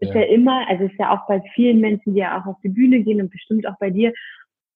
Ist 0.02 0.14
ja. 0.14 0.22
ja 0.22 0.28
immer, 0.28 0.68
also 0.68 0.86
ist 0.86 0.98
ja 0.98 1.12
auch 1.12 1.28
bei 1.28 1.42
vielen 1.54 1.80
Menschen, 1.80 2.14
die 2.14 2.20
ja 2.20 2.40
auch 2.40 2.48
auf 2.48 2.58
die 2.64 2.70
Bühne 2.70 3.02
gehen 3.02 3.22
und 3.22 3.30
bestimmt 3.30 3.68
auch 3.68 3.78
bei 3.80 3.92
dir. 3.92 4.12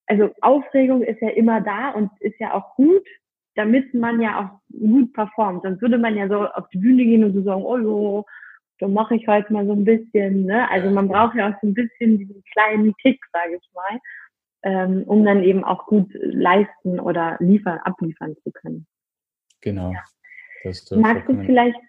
Also 0.05 0.29
Aufregung 0.41 1.01
ist 1.01 1.19
ja 1.19 1.29
immer 1.29 1.61
da 1.61 1.89
und 1.89 2.11
ist 2.19 2.39
ja 2.39 2.53
auch 2.53 2.75
gut, 2.75 3.03
damit 3.55 3.93
man 3.95 4.21
ja 4.21 4.39
auch 4.39 4.77
gut 4.79 5.13
performt. 5.13 5.63
Sonst 5.63 5.81
würde 5.81 5.97
man 5.97 6.15
ja 6.15 6.27
so 6.27 6.45
auf 6.45 6.69
die 6.69 6.77
Bühne 6.77 7.03
gehen 7.03 7.23
und 7.23 7.33
so 7.33 7.41
sagen, 7.41 7.63
oh, 7.63 7.77
jo, 7.77 8.25
so 8.79 8.87
mache 8.87 9.15
ich 9.15 9.27
heute 9.27 9.51
mal 9.51 9.65
so 9.65 9.73
ein 9.73 9.83
bisschen. 9.83 10.45
Ne? 10.45 10.69
Also 10.69 10.91
man 10.91 11.07
braucht 11.07 11.35
ja 11.35 11.49
auch 11.49 11.55
so 11.61 11.67
ein 11.67 11.73
bisschen 11.73 12.19
diesen 12.19 12.43
kleinen 12.53 12.93
Tick, 13.01 13.19
sage 13.33 13.55
ich 13.55 13.69
mal, 13.73 13.99
ähm, 14.63 15.03
um 15.07 15.25
dann 15.25 15.43
eben 15.43 15.63
auch 15.63 15.87
gut 15.87 16.11
leisten 16.13 16.99
oder 16.99 17.37
liefern, 17.39 17.79
abliefern 17.79 18.35
zu 18.43 18.51
können. 18.51 18.85
Genau. 19.61 19.91
Ja. 19.91 20.03
magst 20.97 21.27
du 21.27 21.43
vielleicht, 21.45 21.79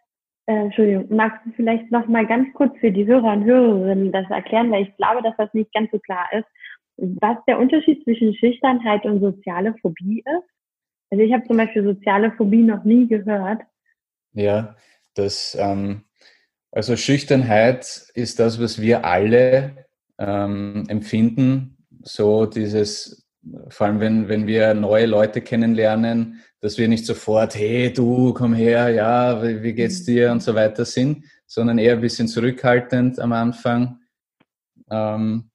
äh, 0.47 0.55
Entschuldigung, 0.55 1.07
magst 1.15 1.45
du 1.45 1.53
vielleicht 1.53 1.91
noch 1.91 2.07
mal 2.07 2.27
ganz 2.27 2.53
kurz 2.55 2.77
für 2.79 2.93
die 2.93 3.07
Hörer 3.07 3.33
und 3.33 3.45
Hörerinnen 3.45 4.13
das 4.13 4.29
erklären, 4.31 4.71
weil 4.71 4.85
ich 4.85 4.97
glaube, 4.97 5.23
dass 5.23 5.37
das 5.37 5.53
nicht 5.55 5.73
ganz 5.73 5.91
so 5.91 5.99
klar 5.99 6.27
ist, 6.33 6.47
was 6.97 7.37
der 7.47 7.59
Unterschied 7.59 8.03
zwischen 8.05 8.35
Schüchternheit 8.35 9.05
und 9.05 9.21
soziale 9.21 9.75
Phobie 9.83 10.21
ist? 10.21 10.49
Also 11.11 11.23
ich 11.23 11.33
habe 11.33 11.47
zum 11.47 11.57
Beispiel 11.57 11.85
soziale 11.85 12.33
Phobie 12.33 12.63
noch 12.63 12.85
nie 12.85 13.07
gehört. 13.07 13.63
Ja, 14.33 14.77
das 15.15 15.57
ähm, 15.61 16.03
also 16.77 16.95
Schüchternheit 16.97 18.11
ist 18.15 18.39
das, 18.39 18.61
was 18.61 18.81
wir 18.81 19.07
alle 19.07 19.87
ähm, 20.19 20.85
empfinden. 20.89 21.79
So 22.03 22.45
dieses, 22.45 23.27
vor 23.69 23.87
allem 23.87 24.01
wenn, 24.01 24.29
wenn 24.29 24.47
wir 24.47 24.75
neue 24.75 25.07
Leute 25.07 25.41
kennenlernen, 25.41 26.43
dass 26.61 26.79
wir 26.79 26.89
nicht 26.89 27.07
sofort, 27.07 27.55
hey 27.55 27.93
du, 27.93 28.33
komm 28.33 28.55
her, 28.55 28.89
ja, 28.91 29.43
wie, 29.63 29.73
geht's 29.73 30.01
mhm. 30.01 30.05
dir 30.07 30.33
und 30.33 30.43
so 30.43 30.55
weiter 30.55 30.85
sind, 30.85 31.25
sondern 31.47 31.79
eher 31.79 31.95
ein 31.95 32.01
bisschen 32.01 32.29
zurückhaltend 32.29 33.19
am 33.19 33.33
Anfang. 33.33 34.01
Ähm, 34.91 35.51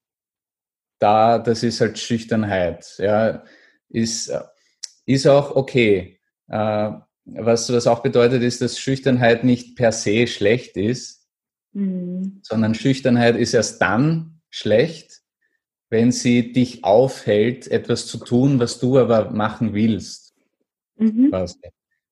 da, 0.99 1.39
das 1.39 1.63
ist 1.63 1.81
halt 1.81 1.97
Schüchternheit. 1.97 2.95
Ja, 2.99 3.43
ist, 3.89 4.31
ist 5.05 5.27
auch 5.27 5.55
okay. 5.55 6.19
Äh, 6.47 6.91
was 7.25 7.67
das 7.67 7.87
auch 7.87 8.03
bedeutet, 8.03 8.43
ist, 8.43 8.61
dass 8.61 8.79
Schüchternheit 8.79 9.43
nicht 9.43 9.75
per 9.75 9.91
se 9.91 10.27
schlecht 10.27 10.77
ist, 10.77 11.27
mhm. 11.73 12.39
sondern 12.43 12.75
Schüchternheit 12.75 13.35
ist 13.35 13.53
erst 13.53 13.81
dann 13.81 14.41
schlecht, 14.49 15.21
wenn 15.89 16.11
sie 16.11 16.53
dich 16.53 16.83
aufhält, 16.83 17.67
etwas 17.67 18.07
zu 18.07 18.17
tun, 18.17 18.59
was 18.59 18.79
du 18.79 18.97
aber 18.97 19.31
machen 19.31 19.73
willst. 19.73 20.30
Mhm. 21.01 21.33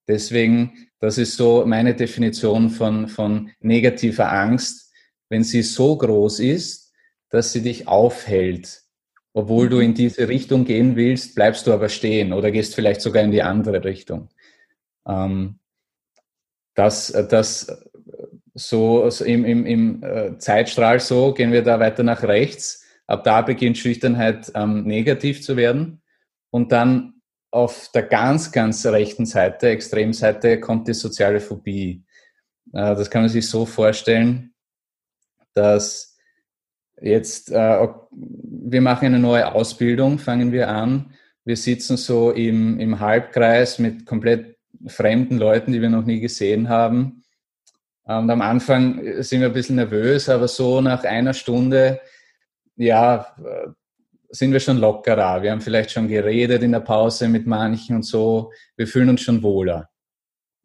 Deswegen, 0.07 0.89
das 0.99 1.17
ist 1.17 1.37
so 1.37 1.65
meine 1.65 1.93
Definition 1.93 2.69
von, 2.69 3.07
von 3.07 3.51
negativer 3.59 4.31
Angst. 4.31 4.91
Wenn 5.29 5.43
sie 5.43 5.61
so 5.61 5.95
groß 5.95 6.39
ist, 6.39 6.91
dass 7.29 7.51
sie 7.51 7.61
dich 7.61 7.87
aufhält, 7.87 8.81
obwohl 9.33 9.69
du 9.69 9.77
mhm. 9.77 9.83
in 9.83 9.93
diese 9.93 10.27
Richtung 10.27 10.65
gehen 10.65 10.95
willst, 10.95 11.35
bleibst 11.35 11.67
du 11.67 11.73
aber 11.73 11.89
stehen 11.89 12.33
oder 12.33 12.49
gehst 12.49 12.73
vielleicht 12.73 13.01
sogar 13.01 13.23
in 13.23 13.31
die 13.31 13.43
andere 13.43 13.83
Richtung. 13.83 14.29
Ähm, 15.07 15.59
das, 16.73 17.11
das 17.29 17.83
so 18.55 19.03
also 19.03 19.25
im, 19.25 19.45
im, 19.45 19.65
im 19.65 20.03
äh, 20.03 20.37
Zeitstrahl 20.39 20.99
so, 20.99 21.33
gehen 21.33 21.51
wir 21.51 21.61
da 21.61 21.79
weiter 21.79 22.03
nach 22.03 22.23
rechts. 22.23 22.83
Ab 23.05 23.23
da 23.23 23.41
beginnt 23.41 23.77
Schüchternheit 23.77 24.51
ähm, 24.55 24.83
negativ 24.85 25.43
zu 25.43 25.55
werden. 25.55 26.01
Und 26.51 26.71
dann 26.71 27.18
auf 27.51 27.89
der 27.93 28.03
ganz, 28.03 28.51
ganz 28.51 28.85
rechten 28.85 29.25
Seite, 29.25 29.69
Extremseite, 29.69 30.59
kommt 30.59 30.87
die 30.87 30.93
soziale 30.93 31.39
Phobie. 31.39 32.03
Äh, 32.73 32.95
das 32.95 33.09
kann 33.09 33.23
man 33.23 33.29
sich 33.29 33.47
so 33.49 33.65
vorstellen, 33.65 34.53
dass 35.53 36.17
jetzt, 37.01 37.51
äh, 37.51 37.87
wir 38.11 38.81
machen 38.81 39.05
eine 39.07 39.19
neue 39.19 39.53
Ausbildung, 39.53 40.19
fangen 40.19 40.51
wir 40.51 40.69
an. 40.69 41.13
Wir 41.45 41.57
sitzen 41.57 41.97
so 41.97 42.31
im, 42.31 42.79
im 42.79 42.99
Halbkreis 42.99 43.79
mit 43.79 44.05
komplett 44.05 44.57
fremden 44.87 45.37
Leuten, 45.37 45.71
die 45.71 45.81
wir 45.81 45.89
noch 45.89 46.05
nie 46.05 46.19
gesehen 46.19 46.69
haben. 46.69 47.23
Und 48.03 48.29
am 48.29 48.41
Anfang 48.41 49.21
sind 49.21 49.41
wir 49.41 49.47
ein 49.47 49.53
bisschen 49.53 49.75
nervös, 49.75 50.29
aber 50.29 50.47
so 50.47 50.81
nach 50.81 51.03
einer 51.03 51.33
Stunde, 51.33 52.01
ja, 52.75 53.35
sind 54.29 54.51
wir 54.51 54.59
schon 54.59 54.77
lockerer. 54.77 55.41
Wir 55.41 55.51
haben 55.51 55.61
vielleicht 55.61 55.91
schon 55.91 56.07
geredet 56.07 56.63
in 56.63 56.71
der 56.71 56.81
Pause 56.81 57.27
mit 57.27 57.47
manchen 57.47 57.95
und 57.95 58.03
so. 58.03 58.51
Wir 58.77 58.87
fühlen 58.87 59.09
uns 59.09 59.21
schon 59.21 59.41
wohler. 59.41 59.89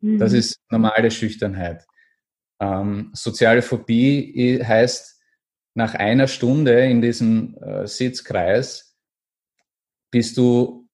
Mhm. 0.01 0.19
Das 0.19 0.33
ist 0.33 0.61
normale 0.71 1.11
Schüchternheit. 1.11 1.87
Ähm, 2.61 3.11
soziale 3.15 3.63
Phobie 3.63 4.63
heißt, 4.63 5.21
nach 5.75 5.95
einer 5.95 6.29
Stunde 6.29 6.85
in 6.85 7.03
diesem 7.03 7.57
äh, 7.59 7.87
Sitzkreis 7.87 8.97
bist 10.11 10.37
du 10.37 10.89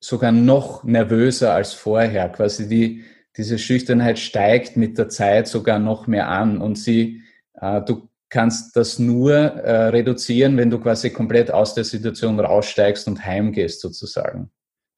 sogar 0.00 0.32
noch 0.32 0.84
nervöser 0.84 1.54
als 1.54 1.74
vorher. 1.74 2.28
Quasi 2.30 2.68
die, 2.68 3.04
diese 3.36 3.58
Schüchternheit 3.58 4.18
steigt 4.18 4.76
mit 4.76 4.96
der 4.96 5.08
Zeit 5.08 5.48
sogar 5.48 5.78
noch 5.78 6.06
mehr 6.06 6.28
an 6.28 6.58
und 6.58 6.76
sie, 6.76 7.22
äh, 7.54 7.82
du 7.82 8.08
kannst 8.32 8.74
das 8.76 8.98
nur 8.98 9.34
äh, 9.34 9.88
reduzieren, 9.88 10.56
wenn 10.56 10.70
du 10.70 10.80
quasi 10.80 11.10
komplett 11.10 11.50
aus 11.50 11.74
der 11.74 11.84
Situation 11.84 12.40
raussteigst 12.40 13.06
und 13.06 13.22
heimgehst 13.22 13.82
sozusagen. 13.82 14.50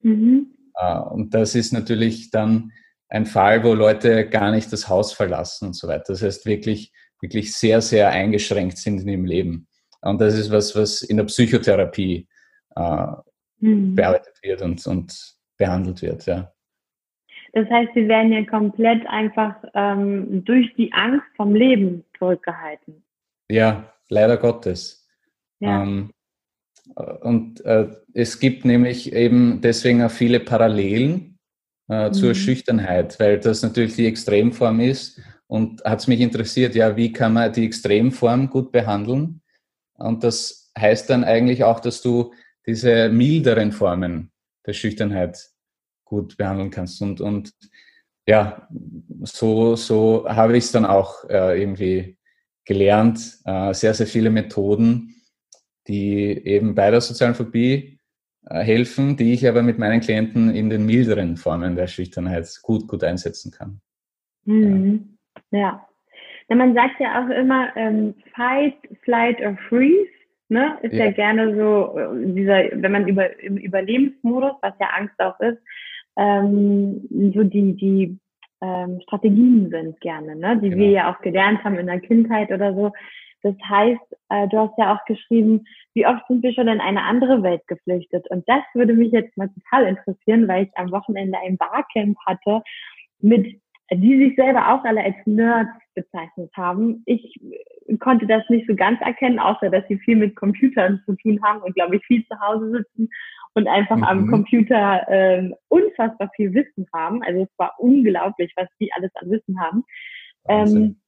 Mhm. 0.03 0.55
Äh, 0.77 0.99
und 1.01 1.35
das 1.35 1.57
ist 1.57 1.73
natürlich 1.73 2.31
dann 2.31 2.71
ein 3.09 3.27
Fall, 3.27 3.65
wo 3.65 3.75
Leute 3.75 4.29
gar 4.29 4.53
nicht 4.53 4.73
das 4.73 4.89
Haus 4.89 5.13
verlassen 5.13 5.67
und 5.67 5.75
so 5.75 5.89
weiter. 5.89 6.05
Das 6.09 6.23
heißt 6.23 6.47
wirklich, 6.47 6.93
wirklich 7.21 7.53
sehr, 7.53 7.81
sehr 7.81 8.11
eingeschränkt 8.11 8.79
sind 8.79 9.01
in 9.01 9.09
ihrem 9.09 9.25
Leben. 9.25 9.67
Und 10.01 10.21
das 10.21 10.39
ist 10.39 10.53
was, 10.53 10.77
was 10.77 11.03
in 11.03 11.17
der 11.17 11.25
Psychotherapie 11.25 12.29
äh, 12.77 13.07
mhm. 13.59 13.97
bearbeitet 13.97 14.39
wird 14.43 14.63
und, 14.63 14.87
und 14.87 15.35
behandelt 15.57 16.03
wird, 16.03 16.25
ja. 16.27 16.53
Das 17.53 17.69
heißt, 17.69 17.91
sie 17.95 18.09
werden 18.09 18.33
ja 18.33 18.45
komplett 18.45 19.05
einfach 19.07 19.57
ähm, 19.75 20.45
durch 20.45 20.73
die 20.77 20.93
Angst 20.93 21.27
vom 21.37 21.55
Leben 21.55 22.05
zurückgehalten. 22.19 23.04
Ja, 23.49 23.93
leider 24.09 24.37
Gottes. 24.37 25.07
Ja. 25.61 25.83
Ähm, 25.83 26.11
und 26.95 27.65
äh, 27.65 27.89
es 28.13 28.39
gibt 28.39 28.65
nämlich 28.65 29.13
eben 29.13 29.61
deswegen 29.61 30.03
auch 30.03 30.11
viele 30.11 30.41
Parallelen 30.41 31.39
äh, 31.89 32.11
zur 32.13 32.31
mhm. 32.31 32.35
Schüchternheit, 32.35 33.19
weil 33.19 33.41
das 33.41 33.63
natürlich 33.63 33.97
die 33.97 34.07
Extremform 34.07 34.81
ist. 34.81 35.21
Und 35.47 35.85
hat 35.85 36.01
es 36.01 36.07
mich 36.07 36.21
interessiert, 36.21 36.75
ja, 36.75 36.97
wie 36.97 37.13
kann 37.13 37.35
man 37.35 37.53
die 37.53 37.67
Extremform 37.67 38.49
gut 38.49 38.73
behandeln? 38.73 39.43
Und 39.95 40.25
das 40.25 40.73
heißt 40.79 41.11
dann 41.11 41.23
eigentlich 41.23 41.65
auch, 41.65 41.81
dass 41.81 42.01
du 42.03 42.33
diese 42.67 43.09
milderen 43.11 43.73
Formen 43.73 44.33
der 44.67 44.73
Schüchternheit 44.73 45.51
gut 46.05 46.37
behandeln 46.37 46.71
kannst. 46.71 47.01
Und, 47.03 47.21
und 47.21 47.53
ja, 48.27 48.67
so, 49.23 49.77
so 49.77 50.27
habe 50.27 50.57
ich 50.57 50.65
es 50.65 50.73
dann 50.73 50.87
auch 50.87 51.25
äh, 51.29 51.61
irgendwie 51.61 52.17
gelernt. 52.65 53.39
Äh, 53.45 53.75
sehr, 53.75 53.95
sehr 53.95 54.07
viele 54.07 54.31
Methoden, 54.31 55.15
die 55.87 56.47
eben 56.47 56.75
bei 56.75 56.91
der 56.91 57.01
sozialen 57.01 57.35
Phobie 57.35 57.99
äh, 58.47 58.61
helfen, 58.61 59.17
die 59.17 59.33
ich 59.33 59.49
aber 59.49 59.63
mit 59.63 59.79
meinen 59.79 60.01
Klienten 60.01 60.55
in 60.55 60.71
den 60.71 60.87
milderen 60.87 61.37
Formen 61.37 61.77
der 61.77 61.87
Schüchternheit 61.87 62.49
gut, 62.63 62.89
gut 62.89 63.05
einsetzen 63.05 63.51
kann. 63.51 63.81
Mhm. 64.45 65.17
Ja. 65.51 65.87
ja. 66.49 66.57
Man 66.57 66.75
sagt 66.75 67.01
ja 67.01 67.25
auch 67.25 67.31
immer, 67.31 67.75
ähm, 67.77 68.15
fight, 68.35 68.75
flight 69.03 69.41
or 69.41 69.57
freeze. 69.69 70.11
Ne? 70.49 70.79
Ist 70.83 70.93
ja. 70.93 71.07
ja 71.07 71.11
gerne 71.11 71.57
so, 71.57 71.99
äh, 71.99 72.33
dieser, 72.35 72.83
wenn 72.83 72.93
man 72.93 73.09
über, 73.09 73.39
im 73.41 73.57
Überlebensmodus, 73.57 74.53
was 74.61 74.75
ja 74.79 74.89
Angst 74.95 75.19
auch 75.19 75.41
ist, 75.41 75.59
ähm, 76.17 77.33
so 77.35 77.43
die, 77.45 77.75
die 77.75 78.19
ähm, 78.61 79.01
Strategien 79.03 79.71
sind 79.71 80.01
gerne, 80.01 80.37
ne? 80.37 80.59
die 80.61 80.71
genau. 80.71 80.83
wir 80.83 80.91
ja 80.91 81.13
auch 81.13 81.21
gelernt 81.21 81.63
haben 81.65 81.79
in 81.79 81.87
der 81.87 82.01
Kindheit 82.01 82.51
oder 82.51 82.75
so. 82.75 82.93
Das 83.43 83.55
heißt, 83.69 84.17
äh, 84.31 84.49
du 84.49 84.59
hast 84.59 84.73
ja 84.79 84.95
auch 84.95 85.05
geschrieben, 85.05 85.67
wie 85.93 86.07
oft 86.07 86.27
sind 86.29 86.43
wir 86.43 86.55
schon 86.55 86.67
in 86.67 86.81
eine 86.81 87.03
andere 87.03 87.43
Welt 87.43 87.67
geflüchtet? 87.67 88.27
Und 88.31 88.49
das 88.49 88.63
würde 88.73 88.95
mich 88.95 89.13
jetzt 89.13 89.37
mal 89.37 89.51
total 89.51 89.87
interessieren, 89.87 90.49
weil 90.49 90.65
ich 90.65 90.71
am 90.77 90.91
Wochenende 90.91 91.39
ein 91.39 91.59
Barcamp 91.59 92.17
hatte 92.27 92.63
mit 93.21 93.61
die 93.93 94.19
sich 94.19 94.37
selber 94.37 94.73
auch 94.73 94.85
alle 94.85 95.03
als 95.03 95.17
Nerds 95.27 95.71
bezeichnet 95.95 96.51
haben. 96.57 97.03
Ich 97.07 97.41
konnte 98.01 98.27
das 98.27 98.43
nicht 98.49 98.67
so 98.67 98.75
ganz 98.75 99.01
erkennen, 99.01 99.39
außer 99.39 99.71
dass 99.71 99.87
sie 99.89 99.99
viel 99.99 100.17
mit 100.17 100.37
Computern 100.37 101.03
zu 101.05 101.15
tun 101.17 101.41
haben 101.43 101.61
und, 101.63 101.75
glaube 101.75 101.97
ich, 101.97 102.05
viel 102.07 102.25
zu 102.27 102.41
Hause 102.41 102.71
sitzen 102.71 103.09
und 103.55 103.69
einfach 103.69 103.97
mhm. 103.97 104.05
am 104.05 104.31
Computer 104.31 105.07
ähm, 105.09 105.55
unfassbar 105.69 106.31
viel 106.35 106.53
Wissen 106.55 106.87
haben. 106.93 107.23
Also 107.23 107.43
es 107.43 107.59
war 107.59 107.75
unglaublich, 107.79 108.53
was 108.57 108.69
die 108.81 108.93
alles 108.93 109.11
an 109.17 109.31
Wissen 109.31 109.61
haben. 109.61 109.85
Ähm, 110.49 111.01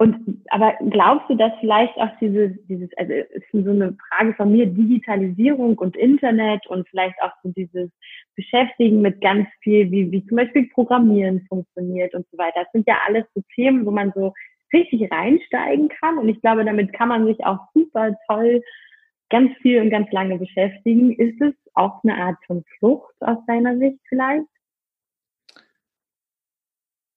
und 0.00 0.40
aber 0.48 0.78
glaubst 0.88 1.28
du, 1.28 1.34
dass 1.34 1.52
vielleicht 1.60 1.94
auch 1.98 2.08
dieses, 2.22 2.52
dieses, 2.68 2.88
also 2.96 3.12
ist 3.12 3.44
so 3.52 3.58
eine 3.58 3.94
Frage 4.08 4.32
von 4.32 4.50
mir, 4.50 4.64
Digitalisierung 4.64 5.76
und 5.76 5.94
Internet 5.94 6.66
und 6.68 6.88
vielleicht 6.88 7.20
auch 7.20 7.32
so 7.42 7.50
dieses 7.50 7.90
Beschäftigen 8.34 9.02
mit 9.02 9.20
ganz 9.20 9.46
viel, 9.60 9.90
wie, 9.90 10.10
wie 10.10 10.24
zum 10.26 10.38
Beispiel 10.38 10.70
Programmieren 10.70 11.44
funktioniert 11.50 12.14
und 12.14 12.26
so 12.32 12.38
weiter. 12.38 12.62
Das 12.62 12.72
sind 12.72 12.88
ja 12.88 12.96
alles 13.06 13.26
so 13.34 13.42
Themen, 13.54 13.84
wo 13.84 13.90
man 13.90 14.10
so 14.14 14.32
richtig 14.72 15.12
reinsteigen 15.12 15.90
kann. 15.90 16.16
Und 16.16 16.30
ich 16.30 16.40
glaube, 16.40 16.64
damit 16.64 16.94
kann 16.94 17.10
man 17.10 17.26
sich 17.26 17.44
auch 17.44 17.58
super 17.74 18.16
toll 18.26 18.62
ganz 19.28 19.54
viel 19.58 19.82
und 19.82 19.90
ganz 19.90 20.10
lange 20.12 20.38
beschäftigen. 20.38 21.12
Ist 21.12 21.38
es 21.42 21.52
auch 21.74 22.02
eine 22.04 22.16
Art 22.16 22.38
von 22.46 22.64
Flucht 22.78 23.14
aus 23.20 23.36
deiner 23.46 23.76
Sicht 23.76 24.00
vielleicht? 24.08 24.46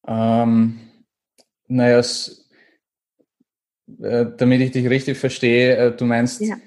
Ähm, 0.06 0.82
naja, 1.70 2.00
es, 2.00 2.44
äh, 4.02 4.26
damit 4.38 4.62
ich 4.62 4.72
dich 4.72 4.90
richtig 4.90 5.18
verstehe, 5.18 5.76
äh, 5.78 5.96
du 5.96 6.06
meinst 6.06 6.42
ja. 6.42 6.58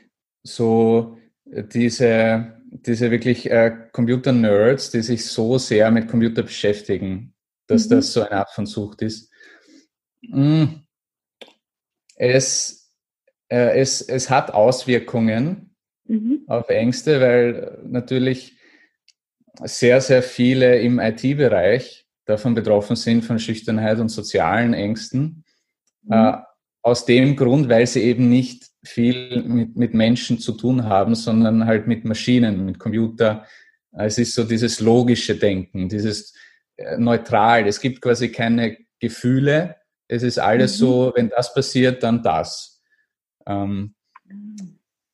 so 0.42 1.18
äh, 1.50 1.62
diese, 1.64 2.60
diese 2.70 3.10
wirklich 3.10 3.48
Computer-Nerds, 3.92 4.90
die 4.90 5.02
sich 5.02 5.24
so 5.24 5.58
sehr 5.58 5.90
mit 5.90 6.08
Computer 6.08 6.42
beschäftigen, 6.42 7.34
dass 7.66 7.86
mhm. 7.86 7.90
das 7.90 8.12
so 8.12 8.22
eine 8.22 8.32
Art 8.32 8.50
von 8.50 8.66
Sucht 8.66 9.02
ist. 9.02 9.30
Mm. 10.22 10.64
Es 12.16 12.86
es, 13.48 14.00
es 14.02 14.30
hat 14.30 14.52
Auswirkungen 14.52 15.74
mhm. 16.04 16.44
auf 16.46 16.68
Ängste, 16.68 17.20
weil 17.20 17.78
natürlich 17.84 18.58
sehr, 19.62 20.00
sehr 20.00 20.22
viele 20.22 20.80
im 20.80 20.98
IT-Bereich 20.98 22.06
davon 22.24 22.54
betroffen 22.54 22.96
sind, 22.96 23.24
von 23.24 23.38
Schüchternheit 23.38 23.98
und 23.98 24.08
sozialen 24.08 24.74
Ängsten. 24.74 25.44
Mhm. 26.02 26.12
Aus 26.86 27.04
dem 27.04 27.34
Grund, 27.34 27.68
weil 27.68 27.84
sie 27.84 28.02
eben 28.02 28.28
nicht 28.28 28.66
viel 28.84 29.42
mit, 29.42 29.74
mit 29.74 29.92
Menschen 29.92 30.38
zu 30.38 30.52
tun 30.52 30.84
haben, 30.84 31.16
sondern 31.16 31.66
halt 31.66 31.88
mit 31.88 32.04
Maschinen, 32.04 32.64
mit 32.64 32.78
Computer. 32.78 33.44
Es 33.90 34.18
ist 34.18 34.34
so 34.34 34.44
dieses 34.44 34.78
logische 34.78 35.34
Denken, 35.34 35.88
dieses 35.88 36.32
äh, 36.76 36.96
neutral. 36.96 37.66
Es 37.66 37.80
gibt 37.80 38.00
quasi 38.00 38.30
keine 38.30 38.76
Gefühle. 39.00 39.74
Es 40.06 40.22
ist 40.22 40.38
alles 40.38 40.76
mhm. 40.76 40.78
so, 40.78 41.12
wenn 41.16 41.28
das 41.28 41.52
passiert, 41.52 42.04
dann 42.04 42.22
das. 42.22 42.80
Ähm, 43.48 43.96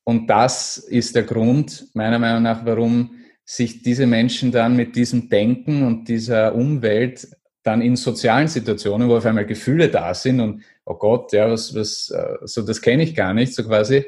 und 0.05 0.27
das 0.29 0.77
ist 0.77 1.17
der 1.17 1.23
Grund, 1.23 1.87
meiner 1.95 2.19
Meinung 2.19 2.43
nach, 2.43 2.67
warum 2.67 3.13
sich 3.47 3.81
diese 3.81 4.07
Menschen 4.07 4.53
dann 4.53 4.77
mit 4.77 4.95
diesem 4.95 5.31
Denken 5.31 5.85
und 5.85 6.07
dieser 6.07 6.55
Umwelt 6.55 7.29
dann 7.63 7.81
in 7.81 7.97
sozialen 7.97 8.49
Situationen, 8.49 9.09
wo 9.09 9.17
auf 9.17 9.25
einmal 9.25 9.47
Gefühle 9.47 9.89
da 9.89 10.13
sind 10.13 10.41
und 10.41 10.63
oh 10.85 10.95
Gott, 10.95 11.33
ja, 11.33 11.51
was, 11.51 11.75
was, 11.75 12.11
äh, 12.11 12.39
so 12.43 12.63
das 12.63 12.81
kenne 12.81 13.03
ich 13.03 13.15
gar 13.15 13.35
nicht, 13.35 13.55
so 13.55 13.65
quasi 13.65 14.05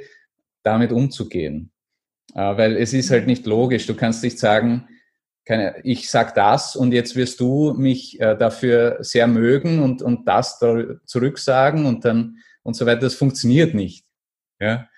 damit 0.62 0.92
umzugehen. 0.92 1.70
Äh, 2.34 2.56
weil 2.56 2.76
es 2.76 2.92
ist 2.92 3.10
halt 3.10 3.26
nicht 3.26 3.46
logisch. 3.46 3.87
Du 3.87 3.94
kannst 3.94 4.22
nicht 4.22 4.38
sagen, 4.38 4.88
keine, 5.44 5.76
ich 5.84 6.10
sag 6.10 6.34
das 6.34 6.74
und 6.74 6.92
jetzt 6.92 7.16
wirst 7.16 7.38
du 7.38 7.74
mich 7.74 8.18
äh, 8.20 8.37
dafür 8.37 8.98
sehr 9.00 9.26
mögen 9.26 9.80
und, 9.82 10.00
und 10.02 10.26
das 10.26 10.58
zurücksagen 11.04 11.84
und 11.84 12.04
dann 12.04 12.38
und 12.62 12.74
so 12.74 12.87
weiter. 12.87 13.02
Das 13.02 13.14
funktioniert 13.14 13.74
nicht. 13.74 14.06
Ja, 14.58 14.88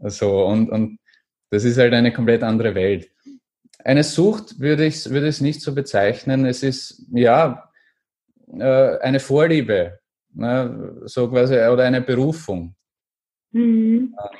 also 0.00 0.46
und, 0.46 0.70
und 0.70 0.98
das 1.50 1.64
ist 1.64 1.78
halt 1.78 1.92
eine 1.92 2.12
komplett 2.12 2.42
andere 2.44 2.74
Welt. 2.74 3.10
Eine 3.84 4.04
Sucht 4.04 4.60
würde 4.60 4.86
ich 4.86 5.10
würde 5.10 5.26
es 5.26 5.40
nicht 5.40 5.60
so 5.60 5.74
bezeichnen. 5.74 6.46
Es 6.46 6.62
ist 6.62 7.04
ja 7.12 7.68
eine 8.48 9.18
Vorliebe, 9.18 9.98
ne, 10.36 11.00
so 11.04 11.28
quasi 11.28 11.54
oder 11.54 11.84
eine 11.84 12.00
Berufung. 12.00 12.74
Mhm. 13.52 14.14
Ja. 14.16 14.30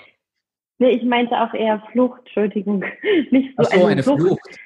Nee, 0.78 0.90
ich 0.90 1.04
meinte 1.04 1.34
auch 1.40 1.54
eher 1.54 1.82
Flucht, 1.92 2.20
Entschuldigung. 2.26 2.84
Nicht 3.30 3.54
so, 3.56 3.64
so 3.64 3.70
eine, 3.70 3.86
eine 3.86 4.02
Sucht. 4.02 4.20
Flucht. 4.20 4.60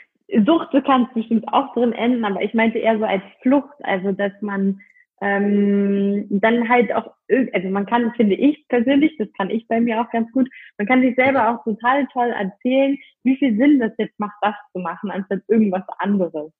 Sucht, 0.46 0.68
du 0.72 0.82
kannst 0.82 1.14
bestimmt 1.14 1.46
auch 1.52 1.72
drin 1.74 1.92
enden, 1.92 2.24
aber 2.24 2.42
ich 2.42 2.54
meinte 2.54 2.78
eher 2.78 2.98
so 2.98 3.04
als 3.04 3.22
Flucht, 3.42 3.74
also 3.82 4.12
dass 4.12 4.32
man 4.40 4.80
ähm, 5.20 6.26
dann 6.30 6.68
halt 6.68 6.92
auch, 6.94 7.12
also 7.52 7.68
man 7.68 7.86
kann, 7.86 8.12
finde 8.14 8.36
ich 8.36 8.66
persönlich, 8.68 9.16
das 9.18 9.28
kann 9.36 9.50
ich 9.50 9.66
bei 9.68 9.80
mir 9.80 10.00
auch 10.00 10.10
ganz 10.10 10.30
gut, 10.32 10.48
man 10.78 10.86
kann 10.86 11.02
sich 11.02 11.14
selber 11.16 11.50
auch 11.50 11.64
total 11.64 12.06
toll 12.12 12.30
erzählen, 12.30 12.96
wie 13.24 13.36
viel 13.36 13.56
Sinn 13.56 13.80
das 13.80 13.92
jetzt 13.98 14.18
macht, 14.18 14.36
das 14.40 14.54
zu 14.72 14.78
machen, 14.78 15.10
anstatt 15.10 15.40
irgendwas 15.48 15.84
anderes. 15.98 16.52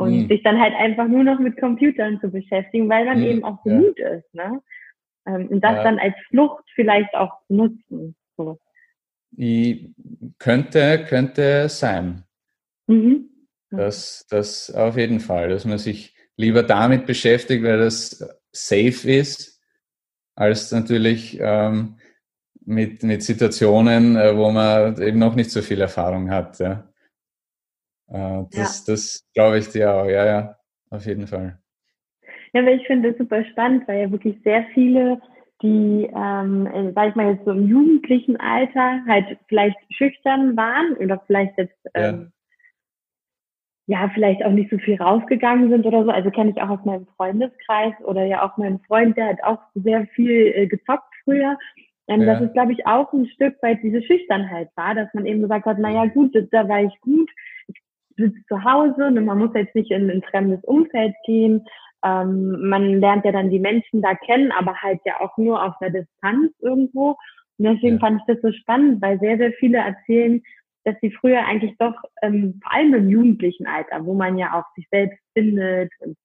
Und 0.00 0.16
mhm. 0.16 0.28
sich 0.28 0.42
dann 0.42 0.58
halt 0.58 0.74
einfach 0.74 1.06
nur 1.08 1.24
noch 1.24 1.38
mit 1.38 1.60
Computern 1.60 2.18
zu 2.20 2.30
beschäftigen, 2.30 2.88
weil 2.88 3.04
man 3.04 3.18
mhm, 3.18 3.26
eben 3.26 3.44
auch 3.44 3.58
so 3.64 3.70
ja. 3.70 4.08
ist, 4.08 4.34
ne? 4.34 4.62
Ähm, 5.26 5.48
und 5.48 5.60
das 5.62 5.74
ja. 5.74 5.82
dann 5.82 5.98
als 5.98 6.14
Flucht 6.28 6.64
vielleicht 6.74 7.14
auch 7.14 7.32
zu 7.46 7.54
nutzen. 7.54 8.16
So. 8.38 8.58
Ich 9.36 9.90
könnte, 10.38 11.04
könnte 11.06 11.68
sein. 11.68 12.24
Mhm. 12.86 13.28
Das, 13.70 14.26
das 14.30 14.74
auf 14.74 14.96
jeden 14.96 15.20
Fall, 15.20 15.50
dass 15.50 15.66
man 15.66 15.76
sich 15.76 16.14
lieber 16.36 16.62
damit 16.62 17.04
beschäftigt, 17.04 17.62
weil 17.62 17.78
das 17.78 18.26
safe 18.52 19.10
ist, 19.10 19.60
als 20.34 20.72
natürlich 20.72 21.38
ähm, 21.38 21.98
mit, 22.64 23.02
mit 23.02 23.22
Situationen, 23.22 24.16
äh, 24.16 24.34
wo 24.34 24.50
man 24.50 25.00
eben 25.00 25.18
noch 25.18 25.34
nicht 25.34 25.50
so 25.50 25.60
viel 25.60 25.80
Erfahrung 25.82 26.30
hat. 26.30 26.58
Ja. 26.58 26.89
Äh, 28.10 28.44
das, 28.52 28.86
ja. 28.86 28.92
das 28.92 29.30
glaube 29.34 29.58
ich 29.58 29.68
dir 29.68 29.94
auch, 29.94 30.06
ja, 30.06 30.26
ja, 30.26 30.56
auf 30.90 31.06
jeden 31.06 31.26
Fall. 31.26 31.58
Ja, 32.52 32.64
weil 32.64 32.80
ich 32.80 32.86
finde 32.86 33.10
das 33.10 33.18
super 33.18 33.44
spannend, 33.44 33.86
weil 33.86 34.00
ja 34.00 34.10
wirklich 34.10 34.36
sehr 34.42 34.64
viele 34.74 35.20
die, 35.62 36.10
ähm, 36.14 36.66
äh, 36.66 36.92
sag 36.94 37.10
ich 37.10 37.14
mal 37.14 37.32
jetzt 37.32 37.44
so 37.44 37.50
im 37.52 37.68
jugendlichen 37.68 38.38
Alter 38.38 39.02
halt 39.06 39.38
vielleicht 39.48 39.76
schüchtern 39.92 40.56
waren 40.56 40.96
oder 40.96 41.22
vielleicht 41.26 41.56
jetzt 41.58 41.76
ähm, 41.94 42.32
ja. 43.86 44.04
ja 44.04 44.10
vielleicht 44.14 44.42
auch 44.44 44.52
nicht 44.52 44.70
so 44.70 44.78
viel 44.78 44.96
rausgegangen 44.96 45.68
sind 45.70 45.84
oder 45.84 46.04
so. 46.04 46.10
Also 46.10 46.30
kenne 46.30 46.50
ich 46.50 46.62
auch 46.62 46.70
aus 46.70 46.84
meinem 46.84 47.06
Freundeskreis 47.16 47.92
oder 48.04 48.24
ja 48.24 48.42
auch 48.42 48.56
mein 48.56 48.80
Freund, 48.80 49.16
der 49.16 49.28
hat 49.28 49.42
auch 49.42 49.60
sehr 49.74 50.06
viel 50.14 50.52
äh, 50.54 50.66
gezockt 50.66 51.12
früher. 51.24 51.58
Ähm, 52.08 52.22
ja. 52.22 52.26
Dass 52.26 52.42
es, 52.42 52.52
glaube 52.52 52.72
ich, 52.72 52.86
auch 52.86 53.12
ein 53.12 53.26
Stück 53.26 53.62
weit 53.62 53.78
diese 53.84 54.02
Schüchternheit 54.02 54.70
war, 54.74 54.96
dass 54.96 55.12
man 55.14 55.26
eben 55.26 55.42
gesagt 55.42 55.66
hat, 55.66 55.76
na 55.78 55.90
ja, 55.90 56.06
gut, 56.06 56.34
da 56.50 56.68
war 56.68 56.82
ich 56.82 57.00
gut, 57.02 57.30
ich 58.20 58.32
sitze 58.32 58.46
zu 58.48 58.64
Hause 58.64 59.06
und 59.06 59.24
man 59.24 59.38
muss 59.38 59.50
jetzt 59.54 59.74
nicht 59.74 59.90
in 59.90 60.10
ein 60.10 60.22
fremdes 60.22 60.62
Umfeld 60.64 61.14
gehen. 61.26 61.64
Ähm, 62.04 62.68
man 62.68 63.00
lernt 63.00 63.24
ja 63.24 63.32
dann 63.32 63.50
die 63.50 63.58
Menschen 63.58 64.02
da 64.02 64.14
kennen, 64.14 64.52
aber 64.52 64.74
halt 64.76 65.00
ja 65.04 65.20
auch 65.20 65.36
nur 65.36 65.62
auf 65.62 65.74
einer 65.80 65.90
Distanz 65.90 66.52
irgendwo. 66.60 67.16
Und 67.58 67.64
deswegen 67.64 67.96
ja. 67.96 68.00
fand 68.00 68.20
ich 68.20 68.34
das 68.34 68.42
so 68.42 68.52
spannend, 68.52 69.02
weil 69.02 69.18
sehr, 69.20 69.36
sehr 69.36 69.52
viele 69.52 69.78
erzählen, 69.78 70.42
dass 70.84 70.96
sie 71.02 71.10
früher 71.10 71.44
eigentlich 71.44 71.76
doch, 71.78 71.94
ähm, 72.22 72.58
vor 72.62 72.72
allem 72.72 72.94
im 72.94 73.10
jugendlichen 73.10 73.66
Alter, 73.66 74.06
wo 74.06 74.14
man 74.14 74.38
ja 74.38 74.58
auch 74.58 74.64
sich 74.74 74.86
selbst 74.90 75.18
findet 75.34 75.92
und 76.00 76.16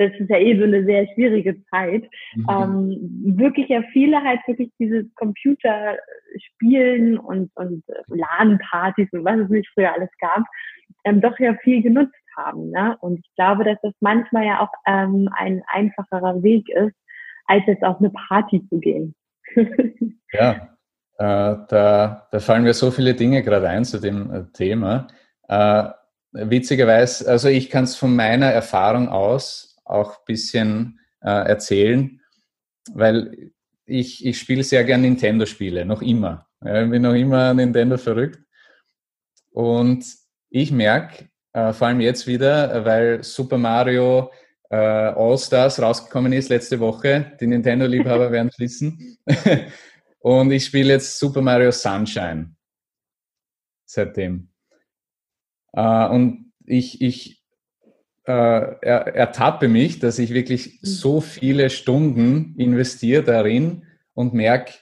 das 0.00 0.12
ist 0.18 0.30
ja 0.30 0.38
eh 0.38 0.56
so 0.56 0.64
eine 0.64 0.82
sehr 0.84 1.06
schwierige 1.12 1.62
Zeit, 1.66 2.08
mhm. 2.34 2.46
ähm, 2.50 3.36
wirklich 3.38 3.68
ja 3.68 3.82
viele 3.92 4.22
halt 4.22 4.40
wirklich 4.46 4.70
dieses 4.78 5.04
Computerspielen 5.14 7.18
und, 7.18 7.50
und 7.54 7.84
LAN-Partys 8.08 9.08
und 9.12 9.26
was 9.26 9.40
es 9.40 9.50
nicht 9.50 9.68
früher 9.74 9.92
alles 9.92 10.08
gab, 10.18 10.44
ähm, 11.04 11.20
doch 11.20 11.38
ja 11.38 11.54
viel 11.62 11.82
genutzt 11.82 12.14
haben. 12.36 12.70
Ne? 12.70 12.96
Und 13.00 13.18
ich 13.18 13.34
glaube, 13.36 13.64
dass 13.64 13.78
das 13.82 13.92
manchmal 14.00 14.46
ja 14.46 14.60
auch 14.60 14.72
ähm, 14.86 15.28
ein 15.36 15.62
einfacherer 15.66 16.42
Weg 16.42 16.68
ist, 16.68 16.94
als 17.46 17.64
jetzt 17.66 17.82
auf 17.82 17.98
eine 17.98 18.10
Party 18.10 18.66
zu 18.68 18.78
gehen. 18.78 19.14
ja, 20.32 20.76
äh, 21.18 21.56
da, 21.68 22.28
da 22.30 22.40
fallen 22.40 22.62
mir 22.62 22.74
so 22.74 22.90
viele 22.90 23.14
Dinge 23.14 23.42
gerade 23.42 23.68
ein 23.68 23.84
zu 23.84 23.98
dem 24.00 24.32
äh, 24.32 24.44
Thema. 24.52 25.08
Äh, 25.48 25.88
witzigerweise, 26.32 27.28
also 27.28 27.48
ich 27.48 27.70
kann 27.70 27.84
es 27.84 27.96
von 27.96 28.14
meiner 28.14 28.46
Erfahrung 28.46 29.08
aus 29.08 29.76
auch 29.84 30.12
ein 30.12 30.24
bisschen 30.26 31.00
äh, 31.20 31.48
erzählen, 31.48 32.20
weil 32.92 33.52
ich, 33.84 34.24
ich 34.24 34.38
spiele 34.38 34.62
sehr 34.62 34.84
gern 34.84 35.02
Nintendo-Spiele, 35.02 35.84
noch 35.84 36.00
immer. 36.00 36.46
Ich 36.60 36.90
bin 36.90 37.02
noch 37.02 37.14
immer 37.14 37.52
Nintendo 37.54 37.96
verrückt. 37.96 38.38
Und 39.50 40.04
ich 40.50 40.70
merke, 40.72 41.28
äh, 41.52 41.72
vor 41.72 41.88
allem 41.88 42.00
jetzt 42.00 42.26
wieder, 42.26 42.84
weil 42.84 43.22
Super 43.24 43.58
Mario 43.58 44.30
äh, 44.68 44.76
All-Stars 44.76 45.80
rausgekommen 45.80 46.32
ist 46.32 46.48
letzte 46.48 46.78
Woche. 46.78 47.32
Die 47.40 47.46
Nintendo-Liebhaber 47.46 48.30
werden 48.32 48.52
schließen. 48.52 49.18
Und 50.20 50.50
ich 50.50 50.66
spiele 50.66 50.92
jetzt 50.92 51.18
Super 51.18 51.40
Mario 51.40 51.70
Sunshine 51.70 52.54
seitdem. 53.86 54.48
Äh, 55.72 56.06
und 56.08 56.52
ich, 56.66 57.00
ich 57.00 57.42
äh, 58.24 58.32
er, 58.32 59.14
ertappe 59.14 59.68
mich, 59.68 59.98
dass 59.98 60.18
ich 60.18 60.32
wirklich 60.32 60.80
mhm. 60.82 60.86
so 60.86 61.20
viele 61.20 61.70
Stunden 61.70 62.54
investiere 62.56 63.24
darin 63.24 63.86
und 64.14 64.34
merke, 64.34 64.74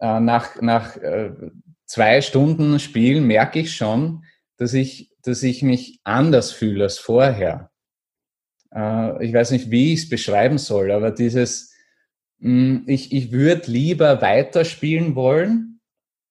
äh, 0.00 0.20
nach, 0.20 0.60
nach 0.60 0.96
äh, 0.96 1.32
zwei 1.86 2.20
Stunden 2.20 2.78
Spielen 2.78 3.26
merke 3.26 3.60
ich 3.60 3.74
schon, 3.74 4.24
dass 4.60 4.74
ich, 4.74 5.10
dass 5.22 5.42
ich 5.42 5.62
mich 5.62 6.00
anders 6.04 6.52
fühle 6.52 6.84
als 6.84 6.98
vorher. 6.98 7.70
Äh, 8.70 9.24
ich 9.24 9.32
weiß 9.32 9.52
nicht, 9.52 9.70
wie 9.70 9.94
ich 9.94 10.00
es 10.00 10.08
beschreiben 10.10 10.58
soll, 10.58 10.92
aber 10.92 11.12
dieses, 11.12 11.72
mh, 12.40 12.50
hm, 12.50 12.84
ich, 12.86 13.10
ich 13.10 13.32
würde 13.32 13.70
lieber 13.70 14.20
weiterspielen 14.20 15.14
wollen, 15.14 15.80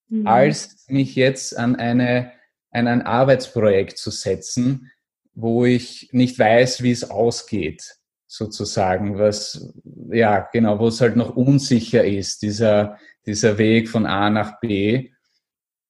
mhm. 0.09 0.27
als 0.27 0.86
mich 0.89 1.15
jetzt 1.15 1.57
an, 1.57 1.75
eine, 1.75 2.32
an 2.69 2.88
ein 2.88 3.01
Arbeitsprojekt 3.01 3.97
zu 3.97 4.11
setzen, 4.11 4.91
wo 5.34 5.65
ich 5.65 6.09
nicht 6.11 6.38
weiß, 6.38 6.84
wie 6.84 6.91
es 6.91 7.09
ausgeht, 7.09 7.95
sozusagen, 8.27 9.17
was, 9.17 9.73
ja, 10.11 10.47
genau, 10.53 10.77
wo 10.77 10.89
es 10.89 11.01
halt 11.01 11.15
noch 11.15 11.36
unsicher 11.36 12.05
ist, 12.05 12.43
dieser, 12.43 12.99
dieser 13.25 13.57
Weg 13.57 13.89
von 13.89 14.05
A 14.05 14.30
nach 14.30 14.59
B, 14.59 15.09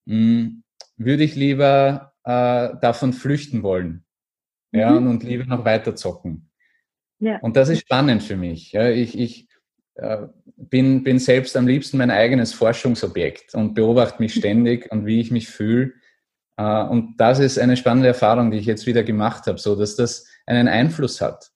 mh, 0.05 0.15
hm, 0.15 0.63
würde 0.95 1.23
ich 1.23 1.35
lieber 1.35 2.09
äh, 2.29 2.77
davon 2.79 3.11
flüchten 3.11 3.63
wollen. 3.63 4.05
Ja, 4.71 4.91
mhm. 4.91 5.07
und 5.07 5.23
lieber 5.23 5.45
noch 5.45 5.65
weiter 5.65 5.95
zocken. 5.95 6.51
Ja. 7.17 7.39
Und 7.39 7.55
das 7.55 7.69
ist 7.69 7.81
spannend 7.81 8.21
für 8.21 8.37
mich. 8.37 8.71
Ja, 8.71 8.87
ich 8.87 9.17
ich 9.17 9.47
äh, 9.95 10.27
bin, 10.55 11.03
bin 11.03 11.17
selbst 11.17 11.57
am 11.57 11.65
liebsten 11.65 11.97
mein 11.97 12.11
eigenes 12.11 12.53
Forschungsobjekt 12.53 13.55
und 13.55 13.73
beobachte 13.73 14.21
mich 14.21 14.35
ständig 14.35 14.91
und 14.91 15.07
wie 15.07 15.19
ich 15.19 15.31
mich 15.31 15.49
fühle. 15.49 15.93
Äh, 16.57 16.83
und 16.83 17.17
das 17.17 17.39
ist 17.39 17.57
eine 17.57 17.75
spannende 17.75 18.09
Erfahrung, 18.09 18.51
die 18.51 18.59
ich 18.59 18.67
jetzt 18.67 18.85
wieder 18.85 19.01
gemacht 19.01 19.47
habe, 19.47 19.57
so 19.57 19.75
dass 19.75 19.95
das 19.95 20.27
einen 20.45 20.67
Einfluss 20.67 21.21
hat, 21.21 21.51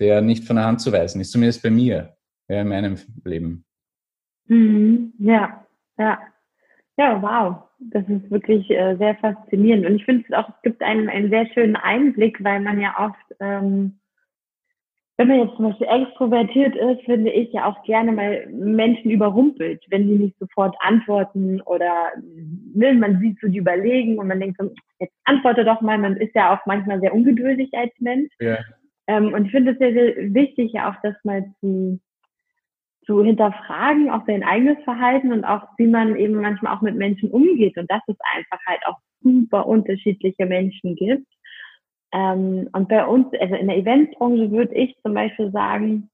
der 0.00 0.22
nicht 0.22 0.44
von 0.44 0.56
der 0.56 0.64
Hand 0.64 0.80
zu 0.80 0.90
weisen 0.90 1.20
ist, 1.20 1.30
zumindest 1.30 1.62
bei 1.62 1.70
mir, 1.70 2.16
ja, 2.48 2.62
in 2.62 2.68
meinem 2.68 2.98
Leben. 3.24 3.64
Mhm. 4.46 5.12
Ja, 5.20 5.64
ja. 5.96 6.18
Ja, 6.96 7.22
wow. 7.22 7.69
Das 7.80 8.06
ist 8.08 8.30
wirklich 8.30 8.70
äh, 8.70 8.96
sehr 8.96 9.14
faszinierend. 9.16 9.86
Und 9.86 9.96
ich 9.96 10.04
finde 10.04 10.24
es 10.28 10.34
auch, 10.34 10.48
es 10.48 10.62
gibt 10.62 10.82
einen, 10.82 11.08
einen 11.08 11.30
sehr 11.30 11.46
schönen 11.46 11.76
Einblick, 11.76 12.42
weil 12.44 12.60
man 12.60 12.78
ja 12.80 12.94
oft, 12.98 13.40
ähm, 13.40 13.98
wenn 15.16 15.28
man 15.28 15.40
jetzt 15.40 15.56
zum 15.56 15.68
Beispiel 15.68 15.86
extrovertiert 15.86 16.76
ist, 16.76 17.04
finde 17.04 17.30
ich 17.30 17.52
ja 17.52 17.66
auch 17.66 17.82
gerne 17.84 18.12
mal 18.12 18.46
Menschen 18.50 19.10
überrumpelt, 19.10 19.82
wenn 19.88 20.08
die 20.08 20.16
nicht 20.16 20.38
sofort 20.38 20.74
antworten 20.80 21.60
oder 21.62 22.10
ne, 22.74 22.94
man 22.94 23.18
sieht 23.20 23.38
so 23.40 23.48
die 23.48 23.58
überlegen 23.58 24.18
und 24.18 24.28
man 24.28 24.40
denkt 24.40 24.58
so, 24.58 24.72
jetzt 24.98 25.14
antworte 25.24 25.64
doch 25.64 25.80
mal. 25.80 25.98
Man 25.98 26.16
ist 26.16 26.34
ja 26.34 26.54
auch 26.54 26.64
manchmal 26.66 27.00
sehr 27.00 27.14
ungeduldig 27.14 27.70
als 27.74 27.92
Mensch. 27.98 28.32
Ja. 28.40 28.58
Ähm, 29.06 29.32
und 29.32 29.46
ich 29.46 29.50
finde 29.50 29.72
es 29.72 29.78
sehr, 29.78 29.92
sehr 29.92 30.34
wichtig, 30.34 30.72
ja 30.72 30.90
auch 30.90 30.96
das 31.02 31.14
mal 31.24 31.44
zu 31.60 31.98
zu 33.06 33.24
hinterfragen, 33.24 34.10
auch 34.10 34.24
sein 34.26 34.42
eigenes 34.42 34.82
Verhalten 34.84 35.32
und 35.32 35.44
auch, 35.44 35.62
wie 35.78 35.86
man 35.86 36.16
eben 36.16 36.34
manchmal 36.40 36.76
auch 36.76 36.82
mit 36.82 36.96
Menschen 36.96 37.30
umgeht 37.30 37.76
und 37.76 37.90
dass 37.90 38.02
es 38.06 38.16
einfach 38.34 38.58
halt 38.66 38.80
auch 38.86 38.98
super 39.22 39.66
unterschiedliche 39.66 40.46
Menschen 40.46 40.96
gibt. 40.96 41.26
Ähm, 42.12 42.68
und 42.72 42.88
bei 42.88 43.06
uns, 43.06 43.26
also 43.40 43.54
in 43.54 43.68
der 43.68 43.78
Eventbranche 43.78 44.50
würde 44.50 44.74
ich 44.74 44.96
zum 45.02 45.14
Beispiel 45.14 45.50
sagen, 45.52 46.10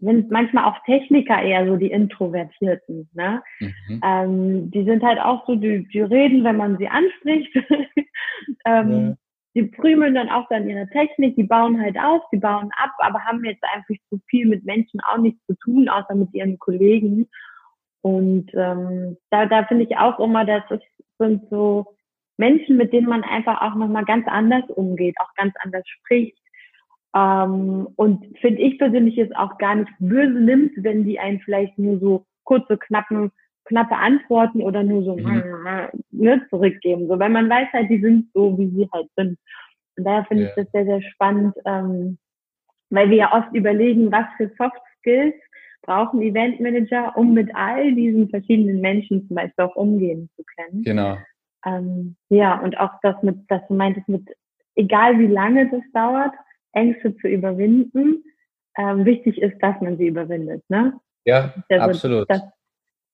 sind 0.00 0.30
manchmal 0.30 0.64
auch 0.64 0.82
Techniker 0.84 1.40
eher 1.40 1.66
so 1.66 1.76
die 1.76 1.90
Introvertierten. 1.90 3.08
Ne? 3.14 3.42
Mhm. 3.60 4.00
Ähm, 4.04 4.70
die 4.70 4.84
sind 4.84 5.02
halt 5.02 5.20
auch 5.20 5.46
so, 5.46 5.54
die, 5.54 5.86
die 5.88 6.00
reden, 6.00 6.44
wenn 6.44 6.56
man 6.56 6.76
sie 6.78 6.88
anspricht. 6.88 7.54
ähm, 8.66 8.90
ja 8.90 9.16
die 9.54 9.64
prümeln 9.64 10.14
dann 10.14 10.30
auch 10.30 10.48
dann 10.48 10.68
ihre 10.68 10.88
Technik, 10.88 11.36
die 11.36 11.44
bauen 11.44 11.80
halt 11.80 11.96
auf, 11.96 12.22
die 12.32 12.38
bauen 12.38 12.70
ab, 12.76 12.90
aber 12.98 13.24
haben 13.24 13.44
jetzt 13.44 13.62
einfach 13.64 13.94
zu 14.08 14.20
viel 14.26 14.46
mit 14.46 14.64
Menschen 14.64 15.00
auch 15.00 15.18
nichts 15.18 15.44
zu 15.46 15.54
tun, 15.54 15.88
außer 15.88 16.14
mit 16.14 16.34
ihren 16.34 16.58
Kollegen. 16.58 17.28
Und 18.02 18.50
ähm, 18.54 19.16
da, 19.30 19.46
da 19.46 19.64
finde 19.64 19.84
ich 19.84 19.96
auch 19.96 20.18
immer, 20.18 20.44
dass 20.44 20.64
es 20.70 20.80
sind 21.18 21.48
so 21.50 21.86
Menschen, 22.36 22.76
mit 22.76 22.92
denen 22.92 23.08
man 23.08 23.22
einfach 23.22 23.60
auch 23.62 23.76
nochmal 23.76 24.04
ganz 24.04 24.26
anders 24.26 24.64
umgeht, 24.70 25.14
auch 25.20 25.32
ganz 25.36 25.54
anders 25.62 25.86
spricht. 25.86 26.36
Ähm, 27.14 27.88
und 27.94 28.36
finde 28.40 28.60
ich 28.60 28.78
persönlich 28.78 29.14
jetzt 29.14 29.36
auch 29.36 29.56
gar 29.58 29.76
nicht 29.76 29.90
böse 30.00 30.40
nimmt, 30.40 30.72
wenn 30.76 31.04
die 31.04 31.20
einen 31.20 31.40
vielleicht 31.40 31.78
nur 31.78 31.98
so 32.00 32.26
kurze, 32.42 32.76
knappen 32.76 33.30
knappe 33.66 33.96
Antworten 33.96 34.60
oder 34.62 34.82
nur 34.82 35.04
so 35.04 35.16
mhm. 35.16 35.42
ne, 36.10 36.46
zurückgeben. 36.50 37.08
So, 37.08 37.18
weil 37.18 37.30
man 37.30 37.48
weiß 37.48 37.68
halt, 37.72 37.90
die 37.90 38.00
sind 38.00 38.28
so, 38.34 38.56
wie 38.58 38.68
sie 38.68 38.88
halt 38.92 39.08
sind. 39.16 39.38
Und 39.96 40.04
daher 40.04 40.24
finde 40.24 40.44
ja. 40.44 40.48
ich 40.50 40.54
das 40.56 40.70
sehr, 40.72 40.84
sehr 40.84 41.02
spannend, 41.02 41.54
ähm, 41.64 42.18
weil 42.90 43.10
wir 43.10 43.16
ja 43.16 43.32
oft 43.32 43.54
überlegen, 43.54 44.10
was 44.10 44.26
für 44.36 44.50
Soft 44.58 44.80
Skills 44.98 45.34
brauchen 45.82 46.22
Eventmanager, 46.22 47.16
um 47.16 47.34
mit 47.34 47.54
all 47.54 47.94
diesen 47.94 48.28
verschiedenen 48.30 48.80
Menschen 48.80 49.26
zum 49.26 49.36
Beispiel 49.36 49.64
auch 49.64 49.76
umgehen 49.76 50.30
zu 50.36 50.42
können. 50.56 50.82
Genau. 50.82 51.18
Ähm, 51.66 52.16
ja, 52.28 52.58
und 52.60 52.78
auch 52.78 52.92
das 53.02 53.22
mit, 53.22 53.38
dass 53.48 53.60
du 53.68 53.74
meintest, 53.74 54.08
mit, 54.08 54.22
egal 54.74 55.18
wie 55.18 55.26
lange 55.26 55.68
das 55.70 55.82
dauert, 55.92 56.34
Ängste 56.72 57.16
zu 57.18 57.28
überwinden, 57.28 58.24
ähm, 58.76 59.04
wichtig 59.04 59.40
ist, 59.40 59.58
dass 59.60 59.80
man 59.80 59.96
sie 59.96 60.08
überwindet, 60.08 60.62
ne? 60.68 60.98
Ja, 61.24 61.54
also, 61.68 61.84
absolut. 61.84 62.30
Das, 62.30 62.42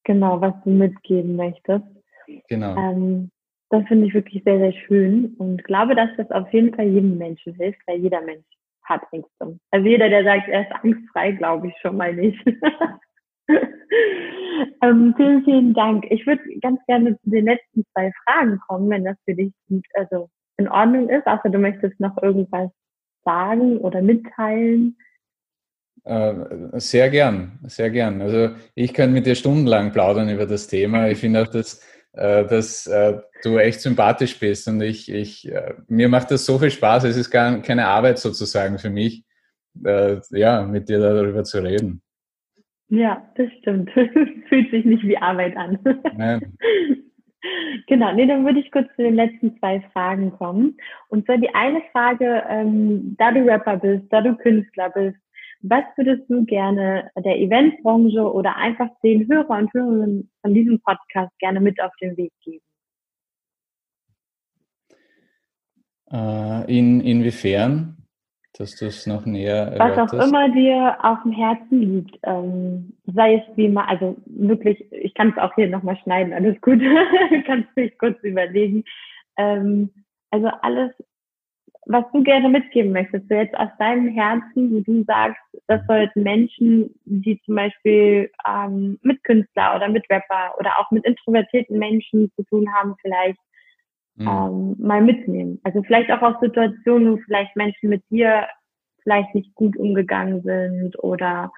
genau, 0.04 0.40
was 0.40 0.54
du 0.64 0.70
mitgeben 0.70 1.36
möchtest. 1.36 1.84
Genau. 2.48 2.76
Ähm, 2.76 3.30
das 3.70 3.86
finde 3.86 4.06
ich 4.06 4.14
wirklich 4.14 4.42
sehr, 4.44 4.58
sehr 4.58 4.72
schön 4.72 5.34
und 5.38 5.62
glaube, 5.64 5.94
dass 5.94 6.10
das 6.16 6.30
auf 6.30 6.52
jeden 6.52 6.74
Fall 6.74 6.86
jedem 6.86 7.18
Menschen 7.18 7.54
hilft, 7.54 7.80
weil 7.86 7.98
jeder 7.98 8.20
Mensch 8.20 8.44
hat 8.82 9.02
Ängste. 9.12 9.58
Also 9.70 9.86
jeder, 9.86 10.08
der 10.08 10.24
sagt, 10.24 10.48
er 10.48 10.62
ist 10.62 10.72
angstfrei, 10.72 11.32
glaube 11.32 11.68
ich 11.68 11.74
schon 11.80 11.96
mal 11.96 12.12
nicht. 12.12 12.44
ähm, 14.82 15.14
vielen, 15.16 15.44
vielen 15.44 15.74
Dank. 15.74 16.04
Ich 16.10 16.26
würde 16.26 16.42
ganz 16.60 16.80
gerne 16.86 17.16
zu 17.20 17.30
den 17.30 17.44
letzten 17.44 17.84
zwei 17.92 18.10
Fragen 18.24 18.58
kommen, 18.66 18.90
wenn 18.90 19.04
das 19.04 19.16
für 19.24 19.34
dich 19.34 19.52
also 19.94 20.28
in 20.56 20.68
Ordnung 20.68 21.08
ist, 21.08 21.26
außer 21.26 21.48
du 21.48 21.58
möchtest 21.58 21.98
noch 22.00 22.20
irgendwas 22.22 22.70
sagen 23.24 23.78
oder 23.78 24.02
mitteilen. 24.02 24.96
Äh, 26.04 26.34
sehr 26.80 27.10
gern, 27.10 27.58
sehr 27.64 27.90
gern. 27.90 28.20
Also 28.22 28.54
ich 28.74 28.94
könnte 28.94 29.12
mit 29.12 29.26
dir 29.26 29.34
stundenlang 29.34 29.92
plaudern 29.92 30.28
über 30.28 30.46
das 30.46 30.66
Thema. 30.66 31.08
Ich 31.08 31.18
finde 31.18 31.42
auch, 31.42 31.48
dass, 31.48 31.84
äh, 32.12 32.46
dass 32.46 32.86
äh, 32.86 33.18
du 33.42 33.58
echt 33.58 33.80
sympathisch 33.80 34.38
bist 34.38 34.68
und 34.68 34.80
ich, 34.80 35.12
ich, 35.12 35.50
mir 35.88 36.08
macht 36.08 36.30
das 36.30 36.46
so 36.46 36.58
viel 36.58 36.70
Spaß. 36.70 37.04
Es 37.04 37.16
ist 37.16 37.30
gar 37.30 37.60
keine 37.62 37.86
Arbeit 37.86 38.18
sozusagen 38.18 38.78
für 38.78 38.90
mich, 38.90 39.24
ja, 39.82 40.62
mit 40.62 40.88
dir 40.88 40.98
darüber 40.98 41.44
zu 41.44 41.62
reden. 41.62 42.02
Ja, 42.88 43.24
das 43.36 43.46
stimmt. 43.60 43.90
Fühlt 44.48 44.70
sich 44.70 44.84
nicht 44.84 45.04
wie 45.04 45.16
Arbeit 45.16 45.56
an. 45.56 45.78
Nein. 46.16 46.56
Genau, 47.86 48.12
nee, 48.12 48.26
dann 48.26 48.44
würde 48.44 48.60
ich 48.60 48.70
kurz 48.70 48.86
zu 48.96 49.02
den 49.02 49.14
letzten 49.14 49.58
zwei 49.58 49.80
Fragen 49.92 50.30
kommen. 50.32 50.76
Und 51.08 51.24
zwar 51.24 51.38
die 51.38 51.52
eine 51.54 51.80
Frage, 51.92 52.44
ähm, 52.48 53.16
da 53.18 53.32
du 53.32 53.40
Rapper 53.44 53.78
bist, 53.78 54.04
da 54.10 54.20
du 54.20 54.36
Künstler 54.36 54.90
bist, 54.90 55.16
was 55.62 55.84
würdest 55.96 56.28
du 56.28 56.44
gerne 56.44 57.10
der 57.16 57.38
Eventbranche 57.38 58.32
oder 58.32 58.56
einfach 58.56 58.88
den 59.02 59.28
Hörer 59.28 59.58
und 59.58 59.72
Hörerinnen 59.72 60.30
von 60.40 60.54
diesem 60.54 60.80
Podcast 60.80 61.38
gerne 61.38 61.60
mit 61.60 61.80
auf 61.80 61.92
den 62.00 62.16
Weg 62.16 62.32
geben? 62.44 62.64
Äh, 66.10 66.78
in, 66.78 67.00
inwiefern? 67.00 67.96
Dass 68.54 68.76
du 68.76 68.86
es 68.86 69.06
noch 69.06 69.26
näher 69.26 69.74
Was 69.78 69.96
auch 69.96 70.12
immer 70.12 70.48
dir 70.50 70.96
auf 71.02 71.22
dem 71.22 71.32
Herzen 71.32 71.80
liegt. 71.80 72.18
Ähm, 72.24 72.94
sei 73.06 73.36
es 73.36 73.56
wie 73.56 73.68
mal, 73.68 73.84
also 73.84 74.16
wirklich, 74.26 74.84
ich 74.92 75.14
kann 75.14 75.30
es 75.30 75.38
auch 75.38 75.54
hier 75.54 75.68
nochmal 75.68 75.96
schneiden, 76.02 76.32
alles 76.32 76.60
gut. 76.60 76.80
du 76.80 77.42
kannst 77.46 77.68
dich 77.76 77.96
kurz 77.96 78.18
überlegen. 78.22 78.84
Ähm, 79.36 79.90
also 80.30 80.48
alles, 80.62 80.92
was 81.90 82.04
du 82.12 82.22
gerne 82.22 82.48
mitgeben 82.48 82.92
möchtest, 82.92 83.28
so 83.28 83.34
jetzt 83.34 83.56
aus 83.56 83.70
deinem 83.78 84.08
Herzen, 84.08 84.72
wo 84.72 84.80
du 84.80 85.02
sagst, 85.04 85.40
das 85.66 85.84
sollten 85.88 86.22
Menschen, 86.22 86.94
die 87.04 87.40
zum 87.44 87.56
Beispiel 87.56 88.30
ähm, 88.46 88.98
mit 89.02 89.22
Künstler 89.24 89.74
oder 89.74 89.88
mit 89.88 90.08
Rapper 90.08 90.54
oder 90.58 90.78
auch 90.78 90.90
mit 90.92 91.04
introvertierten 91.04 91.78
Menschen 91.78 92.30
zu 92.36 92.44
tun 92.44 92.72
haben, 92.72 92.94
vielleicht 93.02 93.40
mhm. 94.14 94.28
ähm, 94.28 94.76
mal 94.78 95.02
mitnehmen. 95.02 95.60
Also 95.64 95.82
vielleicht 95.82 96.12
auch 96.12 96.22
aus 96.22 96.40
Situationen, 96.40 97.12
wo 97.12 97.16
vielleicht 97.24 97.56
Menschen 97.56 97.88
mit 97.88 98.02
dir 98.08 98.46
vielleicht 99.02 99.34
nicht 99.34 99.52
gut 99.56 99.76
umgegangen 99.76 100.42
sind 100.42 100.96
oder 101.02 101.50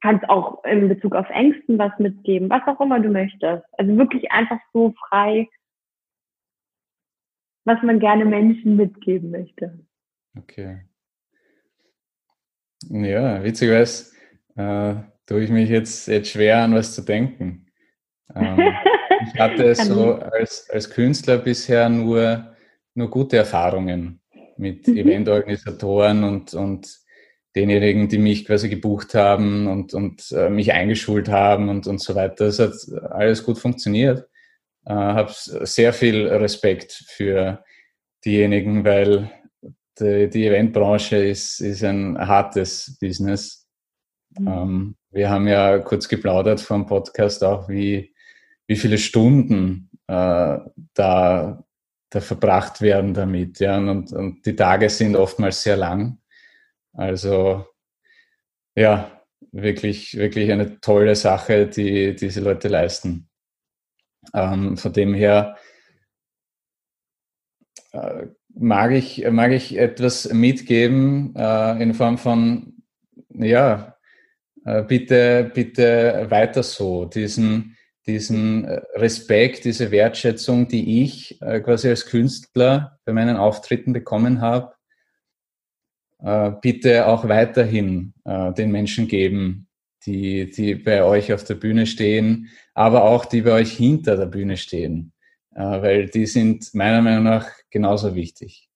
kannst 0.00 0.28
auch 0.28 0.64
in 0.64 0.88
Bezug 0.88 1.14
auf 1.14 1.28
Ängsten 1.30 1.78
was 1.78 1.92
mitgeben, 1.98 2.50
was 2.50 2.62
auch 2.66 2.80
immer 2.80 2.98
du 2.98 3.10
möchtest. 3.10 3.64
Also 3.78 3.96
wirklich 3.96 4.32
einfach 4.32 4.58
so 4.72 4.94
frei 5.08 5.46
was 7.70 7.82
man 7.82 8.00
gerne 8.00 8.24
Menschen 8.24 8.76
mitgeben 8.76 9.30
möchte. 9.30 9.78
Okay. 10.36 10.80
Ja, 12.88 13.42
witzigerweise 13.44 14.12
äh, 14.56 14.94
tue 15.26 15.44
ich 15.44 15.50
mich 15.50 15.68
jetzt, 15.68 16.08
jetzt 16.08 16.30
schwer 16.30 16.58
an 16.64 16.74
was 16.74 16.94
zu 16.94 17.02
denken. 17.02 17.66
Ähm, 18.34 18.58
ich 19.26 19.38
hatte 19.38 19.74
so 19.74 20.14
als, 20.14 20.68
als 20.70 20.90
Künstler 20.90 21.38
bisher 21.38 21.88
nur, 21.88 22.56
nur 22.94 23.10
gute 23.10 23.36
Erfahrungen 23.36 24.20
mit 24.56 24.88
mhm. 24.88 24.96
Eventorganisatoren 24.96 26.24
und, 26.24 26.54
und 26.54 26.98
denjenigen, 27.54 28.08
die 28.08 28.18
mich 28.18 28.46
quasi 28.46 28.68
gebucht 28.68 29.14
haben 29.14 29.68
und, 29.68 29.94
und 29.94 30.32
äh, 30.32 30.48
mich 30.48 30.72
eingeschult 30.72 31.28
haben 31.28 31.68
und, 31.68 31.86
und 31.86 32.00
so 32.00 32.14
weiter. 32.14 32.46
Das 32.46 32.58
hat 32.58 32.72
alles 33.10 33.44
gut 33.44 33.58
funktioniert 33.58 34.29
äh, 34.90 34.92
habe 34.92 35.32
sehr 35.32 35.92
viel 35.92 36.26
Respekt 36.26 37.04
für 37.06 37.62
diejenigen, 38.24 38.84
weil 38.84 39.30
die, 40.00 40.28
die 40.28 40.46
Eventbranche 40.46 41.16
ist, 41.16 41.60
ist 41.60 41.84
ein 41.84 42.18
hartes 42.18 42.98
Business. 43.00 43.68
Mhm. 44.36 44.48
Ähm, 44.48 44.96
wir 45.10 45.30
haben 45.30 45.46
ja 45.46 45.78
kurz 45.78 46.08
geplaudert 46.08 46.60
vom 46.60 46.86
Podcast 46.86 47.44
auch, 47.44 47.68
wie, 47.68 48.12
wie 48.66 48.76
viele 48.76 48.98
Stunden 48.98 49.90
äh, 50.08 50.58
da, 50.94 51.64
da 52.10 52.20
verbracht 52.20 52.80
werden 52.80 53.14
damit. 53.14 53.60
Ja? 53.60 53.78
Und, 53.78 54.12
und 54.12 54.44
die 54.44 54.56
Tage 54.56 54.90
sind 54.90 55.14
oftmals 55.14 55.62
sehr 55.62 55.76
lang. 55.76 56.18
Also 56.92 57.64
ja, 58.74 59.22
wirklich, 59.52 60.16
wirklich 60.16 60.50
eine 60.50 60.80
tolle 60.80 61.14
Sache, 61.14 61.68
die 61.68 62.16
diese 62.16 62.40
Leute 62.40 62.66
leisten. 62.66 63.29
Ähm, 64.34 64.76
von 64.76 64.92
dem 64.92 65.14
her 65.14 65.56
äh, 67.92 68.26
mag, 68.54 68.92
ich, 68.92 69.28
mag 69.30 69.52
ich 69.52 69.76
etwas 69.76 70.32
mitgeben 70.32 71.34
äh, 71.36 71.82
in 71.82 71.94
Form 71.94 72.18
von, 72.18 72.82
ja, 73.30 73.96
äh, 74.64 74.82
bitte, 74.82 75.50
bitte 75.54 76.26
weiter 76.28 76.62
so, 76.62 77.06
diesen, 77.06 77.76
diesen 78.06 78.64
Respekt, 78.94 79.64
diese 79.64 79.90
Wertschätzung, 79.90 80.68
die 80.68 81.02
ich 81.02 81.40
äh, 81.42 81.60
quasi 81.60 81.88
als 81.88 82.06
Künstler 82.06 82.98
bei 83.04 83.12
meinen 83.12 83.36
Auftritten 83.36 83.92
bekommen 83.92 84.40
habe, 84.40 84.74
äh, 86.22 86.52
bitte 86.60 87.06
auch 87.06 87.28
weiterhin 87.28 88.14
äh, 88.24 88.52
den 88.52 88.70
Menschen 88.70 89.08
geben, 89.08 89.68
die, 90.06 90.50
die 90.50 90.74
bei 90.74 91.04
euch 91.04 91.32
auf 91.32 91.44
der 91.44 91.54
Bühne 91.54 91.86
stehen, 91.86 92.48
aber 92.74 93.04
auch 93.04 93.24
die 93.24 93.42
bei 93.42 93.52
euch 93.52 93.72
hinter 93.72 94.16
der 94.16 94.26
Bühne 94.26 94.56
stehen, 94.56 95.12
äh, 95.54 95.60
weil 95.60 96.06
die 96.08 96.26
sind 96.26 96.74
meiner 96.74 97.02
Meinung 97.02 97.24
nach 97.24 97.48
genauso 97.70 98.14
wichtig. 98.14 98.68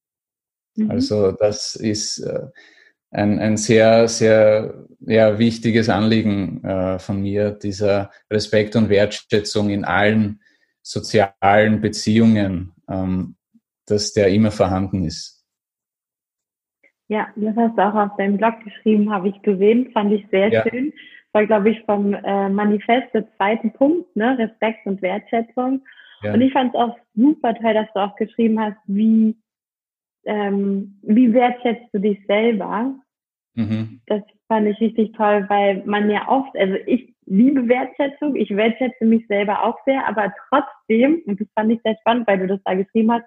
Mhm. 0.77 0.91
Also 0.91 1.33
das 1.33 1.77
ist 1.77 2.19
äh, 2.19 2.47
ein, 3.11 3.39
ein 3.39 3.57
sehr, 3.57 4.09
sehr 4.09 4.87
ja, 5.01 5.39
wichtiges 5.39 5.89
Anliegen 5.89 6.63
äh, 6.65 6.99
von 6.99 7.23
mir, 7.23 7.53
dieser 7.53 8.11
Respekt 8.31 8.77
und 8.77 8.89
Wertschätzung 8.89 9.71
in 9.71 9.85
allen 9.85 10.41
sozialen 10.83 11.81
Beziehungen, 11.81 12.73
ähm, 12.89 13.37
dass 13.87 14.13
der 14.13 14.29
immer 14.29 14.51
vorhanden 14.51 15.05
ist. 15.05 15.45
Ja, 17.09 17.29
das 17.37 17.55
hast 17.57 17.77
du 17.77 17.83
auch 17.83 17.95
auf 17.95 18.17
deinem 18.17 18.39
Blog 18.39 18.55
geschrieben, 18.65 19.13
habe 19.13 19.29
ich 19.29 19.41
gesehen, 19.43 19.91
fand 19.93 20.13
ich 20.13 20.27
sehr 20.31 20.49
ja. 20.49 20.63
schön 20.69 20.93
war, 21.35 21.47
glaube 21.47 21.71
ich, 21.71 21.83
vom 21.83 22.15
äh, 22.15 22.49
Manifest 22.49 23.13
der 23.13 23.27
zweite 23.37 23.69
Punkt, 23.71 24.15
ne? 24.17 24.39
Respekt 24.39 24.87
und 24.87 25.03
Wertschätzung. 25.03 25.83
Ja. 26.23 26.33
Und 26.33 26.41
ich 26.41 26.53
fand 26.53 26.75
es 26.75 26.81
auch 26.81 26.97
super 27.15 27.55
toll, 27.55 27.75
dass 27.75 27.93
du 27.93 28.01
auch 28.01 28.17
geschrieben 28.17 28.61
hast, 28.61 28.79
wie, 28.87 29.37
ähm, 30.25 30.99
wie 31.03 31.35
wertschätzt 31.35 31.93
du 31.93 31.99
dich 31.99 32.25
selber? 32.27 32.95
Mhm. 33.55 34.01
Das 34.07 34.23
fand 34.49 34.69
ich 34.69 34.81
richtig 34.81 35.13
toll, 35.13 35.45
weil 35.49 35.83
man 35.85 36.09
ja 36.09 36.29
oft, 36.29 36.57
also 36.57 36.77
ich 36.87 37.15
liebe 37.27 37.69
Wertschätzung, 37.69 38.37
ich 38.37 38.55
wertschätze 38.55 39.05
mich 39.05 39.27
selber 39.27 39.65
auch 39.65 39.79
sehr, 39.85 40.07
aber 40.07 40.33
trotzdem, 40.49 41.23
und 41.27 41.41
das 41.41 41.49
fand 41.55 41.73
ich 41.73 41.81
sehr 41.83 41.97
spannend, 42.01 42.27
weil 42.27 42.39
du 42.39 42.47
das 42.47 42.61
da 42.65 42.75
geschrieben 42.75 43.13
hast, 43.13 43.25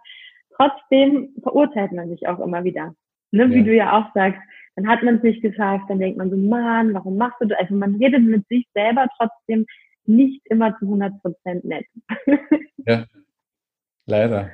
trotzdem 0.56 1.30
verurteilt 1.42 1.92
man 1.92 2.10
sich 2.10 2.28
auch 2.28 2.40
immer 2.40 2.64
wieder. 2.64 2.94
Ne? 3.32 3.44
Ja. 3.44 3.50
Wie 3.50 3.64
du 3.64 3.74
ja 3.76 3.98
auch 3.98 4.14
sagst, 4.14 4.42
dann 4.78 4.88
hat 4.88 5.02
man 5.02 5.16
es 5.16 5.24
nicht 5.24 5.42
geschafft, 5.42 5.86
dann 5.90 5.98
denkt 5.98 6.20
man 6.20 6.30
so, 6.30 6.38
Mann, 6.38 6.94
warum 6.94 7.18
machst 7.18 7.42
du 7.42 7.48
das? 7.48 7.58
Also 7.58 7.74
man 7.74 7.96
redet 7.96 8.22
mit 8.22 8.48
sich 8.48 8.64
selber 8.76 9.08
trotzdem 9.18 9.66
nicht 10.06 10.40
immer 10.46 10.78
zu 10.78 10.86
100 10.86 11.20
Prozent 11.22 11.66
nett. 11.66 11.86
ja, 12.86 13.06
leider. 14.06 14.52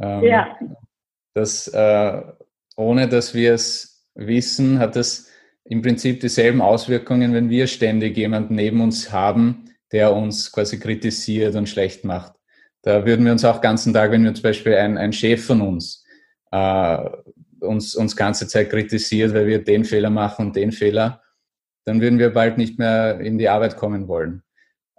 Ähm, 0.00 0.24
ja. 0.24 0.58
Das, 1.34 1.68
äh, 1.68 2.22
ohne 2.76 3.08
dass 3.08 3.34
wir 3.34 3.54
es 3.54 4.10
wissen, 4.16 4.80
hat 4.80 4.96
das 4.96 5.30
im 5.64 5.80
Prinzip 5.80 6.18
dieselben 6.18 6.60
Auswirkungen, 6.60 7.32
wenn 7.32 7.48
wir 7.48 7.68
ständig 7.68 8.16
jemanden 8.16 8.56
neben 8.56 8.80
uns 8.80 9.12
haben, 9.12 9.70
der 9.92 10.12
uns 10.12 10.50
quasi 10.50 10.80
kritisiert 10.80 11.54
und 11.54 11.68
schlecht 11.68 12.04
macht. 12.04 12.32
Da 12.82 13.06
würden 13.06 13.24
wir 13.24 13.30
uns 13.30 13.44
auch 13.44 13.60
ganzen 13.60 13.94
Tag, 13.94 14.10
wenn 14.10 14.24
wir 14.24 14.34
zum 14.34 14.42
Beispiel 14.42 14.74
ein, 14.74 14.98
ein 14.98 15.12
Chef 15.12 15.46
von 15.46 15.60
uns 15.60 16.04
äh, 16.50 16.98
uns, 17.62 17.94
uns 17.94 18.16
ganze 18.16 18.46
Zeit 18.48 18.70
kritisiert, 18.70 19.34
weil 19.34 19.46
wir 19.46 19.62
den 19.62 19.84
Fehler 19.84 20.10
machen 20.10 20.46
und 20.46 20.56
den 20.56 20.72
Fehler, 20.72 21.22
dann 21.84 22.00
würden 22.00 22.18
wir 22.18 22.30
bald 22.30 22.58
nicht 22.58 22.78
mehr 22.78 23.20
in 23.20 23.38
die 23.38 23.48
Arbeit 23.48 23.76
kommen 23.76 24.08
wollen. 24.08 24.42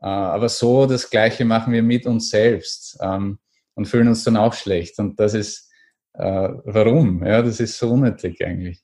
Äh, 0.01 0.07
aber 0.07 0.49
so 0.49 0.85
das 0.85 1.09
Gleiche 1.09 1.45
machen 1.45 1.73
wir 1.73 1.83
mit 1.83 2.05
uns 2.05 2.29
selbst 2.29 2.99
ähm, 3.01 3.39
und 3.75 3.85
fühlen 3.85 4.07
uns 4.07 4.23
dann 4.23 4.37
auch 4.37 4.53
schlecht. 4.53 4.99
Und 4.99 5.19
das 5.19 5.33
ist, 5.33 5.71
äh, 6.13 6.49
warum? 6.65 7.25
Ja, 7.25 7.41
das 7.41 7.59
ist 7.59 7.77
so 7.77 7.91
unnötig 7.91 8.43
eigentlich. 8.45 8.83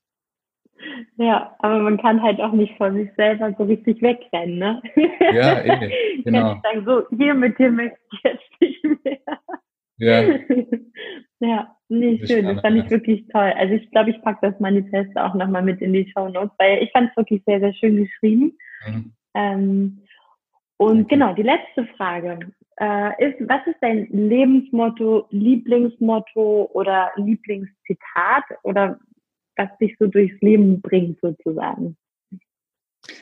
Ja, 1.17 1.53
aber 1.59 1.79
man 1.79 1.97
kann 1.97 2.23
halt 2.23 2.39
auch 2.39 2.53
nicht 2.53 2.77
von 2.77 2.95
sich 2.95 3.09
selber 3.17 3.53
so 3.57 3.65
richtig 3.65 4.01
wegrennen, 4.01 4.57
ne? 4.57 4.81
Ja, 5.33 5.59
eh, 5.59 6.21
genau. 6.23 6.53
Ich 6.55 6.61
sagen, 6.61 6.85
so, 6.85 7.03
hier 7.17 7.33
mit 7.33 7.59
dir 7.59 7.69
möchte 7.71 7.99
ich 8.13 8.19
jetzt 8.23 8.61
nicht 8.61 8.83
mehr. 9.03 9.19
Ja. 9.97 10.39
ja, 11.39 11.75
nee, 11.87 12.25
schön. 12.25 12.45
Das 12.45 12.61
fand 12.61 12.77
ich 12.77 12.89
wirklich 12.89 13.25
toll. 13.27 13.53
Also 13.57 13.73
ich 13.75 13.89
glaube, 13.91 14.11
ich 14.11 14.21
packe 14.21 14.49
das 14.49 14.59
Manifest 14.59 15.15
auch 15.17 15.33
nochmal 15.33 15.63
mit 15.63 15.81
in 15.81 15.93
die 15.93 16.09
Show 16.11 16.27
Notes, 16.27 16.51
weil 16.57 16.83
ich 16.83 16.91
fand 16.91 17.09
es 17.09 17.17
wirklich 17.17 17.41
sehr, 17.45 17.59
sehr 17.59 17.73
schön 17.73 17.95
geschrieben. 17.97 18.57
Mhm. 18.87 19.13
Ähm, 19.33 20.01
und 20.77 21.01
okay. 21.01 21.15
genau, 21.15 21.33
die 21.33 21.43
letzte 21.43 21.85
Frage 21.97 22.39
äh, 22.77 23.29
ist, 23.29 23.47
was 23.47 23.65
ist 23.67 23.77
dein 23.81 24.07
Lebensmotto, 24.07 25.27
Lieblingsmotto 25.29 26.69
oder 26.73 27.11
Lieblingszitat 27.15 28.43
oder 28.63 28.99
was 29.55 29.69
dich 29.79 29.95
so 29.99 30.07
durchs 30.07 30.39
Leben 30.41 30.81
bringt 30.81 31.19
sozusagen? 31.21 31.97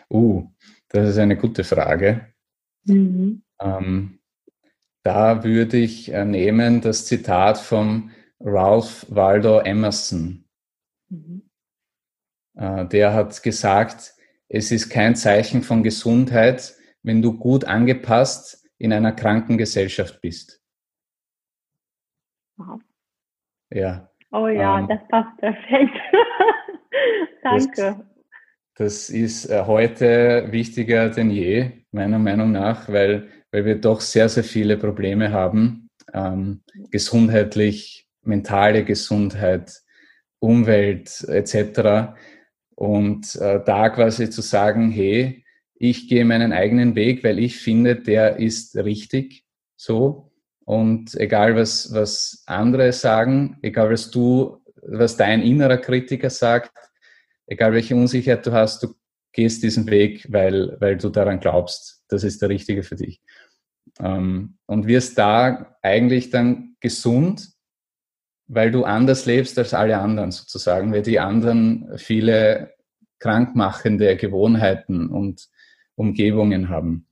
Uh, 0.10 0.48
das 0.90 1.10
ist 1.10 1.18
eine 1.18 1.36
gute 1.36 1.64
Frage. 1.64 2.34
Mhm. 2.86 3.42
Ähm, 3.60 4.17
da 5.08 5.46
würde 5.46 5.78
ich 5.78 6.10
nehmen 6.10 6.82
das 6.82 7.06
Zitat 7.06 7.58
von 7.58 8.12
Ralph 8.42 9.06
Waldo 9.08 9.60
Emerson. 9.60 10.44
Mhm. 11.08 11.50
Äh, 12.56 12.86
der 12.88 13.14
hat 13.14 13.42
gesagt, 13.42 14.16
es 14.50 14.70
ist 14.74 14.90
kein 14.90 15.16
Zeichen 15.16 15.64
von 15.64 15.82
Gesundheit, 15.82 16.76
wenn 17.04 17.22
du 17.22 17.38
gut 17.38 17.64
angepasst 17.64 18.68
in 18.80 18.92
einer 18.92 19.14
kranken 19.14 19.58
Gesellschaft 19.58 20.20
bist. 20.20 20.62
Wow. 22.58 22.82
Ja. 23.70 24.12
Oh 24.34 24.48
ja, 24.48 24.80
ähm, 24.80 24.90
das 24.90 25.00
passt 25.08 25.38
perfekt. 25.38 25.96
Danke. 27.44 28.06
Das, 28.76 29.06
das 29.06 29.10
ist 29.10 29.46
äh, 29.46 29.64
heute 29.66 30.52
wichtiger 30.52 31.10
denn 31.10 31.30
je, 31.30 31.86
meiner 31.92 32.20
Meinung 32.20 32.52
nach, 32.52 32.90
weil, 32.90 33.30
weil 33.52 33.66
wir 33.66 33.76
doch 33.76 34.02
sehr, 34.02 34.30
sehr 34.30 34.44
viele 34.44 34.78
Probleme 34.78 35.32
haben, 35.32 35.90
ähm, 36.14 36.62
gesundheitlich, 36.92 38.08
mentale 38.24 38.84
Gesundheit, 38.84 39.82
Umwelt 40.40 41.24
etc. 41.28 42.14
Und 42.76 43.36
äh, 43.38 43.60
da 43.66 43.90
quasi 43.90 44.30
zu 44.30 44.42
sagen, 44.42 44.92
hey, 44.92 45.44
ich 45.76 46.08
gehe 46.08 46.26
meinen 46.26 46.54
eigenen 46.54 46.96
Weg, 46.96 47.24
weil 47.24 47.40
ich 47.40 47.60
finde, 47.60 47.96
der 47.96 48.38
ist 48.38 48.76
richtig 48.76 49.44
so. 49.76 50.32
Und 50.66 51.16
egal 51.16 51.56
was, 51.56 51.94
was 51.94 52.44
andere 52.46 52.92
sagen, 52.92 53.58
egal 53.62 53.92
was 53.92 54.12
du, 54.12 54.62
was 54.82 55.18
dein 55.18 55.42
innerer 55.42 55.78
Kritiker 55.78 56.30
sagt, 56.30 56.72
egal 57.46 57.74
welche 57.74 57.96
Unsicherheit 57.96 58.46
du 58.46 58.52
hast, 58.52 58.84
du 58.84 58.94
gehst 59.32 59.64
diesen 59.64 59.88
Weg, 59.88 60.26
weil, 60.32 60.76
weil 60.80 60.98
du 60.98 61.10
daran 61.10 61.40
glaubst, 61.40 62.04
das 62.10 62.24
ist 62.24 62.42
der 62.42 62.50
richtige 62.50 62.84
für 62.84 62.96
dich. 62.96 63.22
Ähm, 64.00 64.58
und 64.66 64.88
wirst 64.88 65.18
da 65.18 65.78
eigentlich 65.82 66.30
dann 66.30 66.76
gesund 66.80 67.58
weil 68.48 68.72
du 68.72 68.86
anders 68.86 69.26
lebst 69.26 69.58
als 69.60 69.74
alle 69.74 69.98
anderen 69.98 70.32
sozusagen, 70.32 70.92
weil 70.92 71.02
die 71.02 71.20
anderen 71.20 71.90
viele 71.98 72.74
krankmachende 73.20 74.16
Gewohnheiten 74.16 75.10
und 75.10 75.50
Umgebungen 75.96 76.70
haben. 76.70 77.08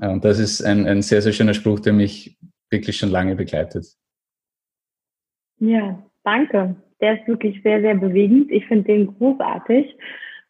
Und 0.00 0.24
das 0.24 0.38
ist 0.38 0.62
ein, 0.62 0.86
ein 0.86 1.02
sehr, 1.02 1.22
sehr 1.22 1.32
schöner 1.32 1.54
Spruch, 1.54 1.80
der 1.80 1.92
mich 1.92 2.38
wirklich 2.70 2.96
schon 2.96 3.10
lange 3.10 3.36
begleitet. 3.36 3.86
Ja, 5.58 6.02
danke. 6.24 6.76
Der 7.00 7.20
ist 7.20 7.28
wirklich 7.28 7.62
sehr, 7.62 7.80
sehr 7.80 7.94
bewegend. 7.94 8.50
Ich 8.50 8.66
finde 8.66 8.84
den 8.84 9.06
großartig. 9.18 9.96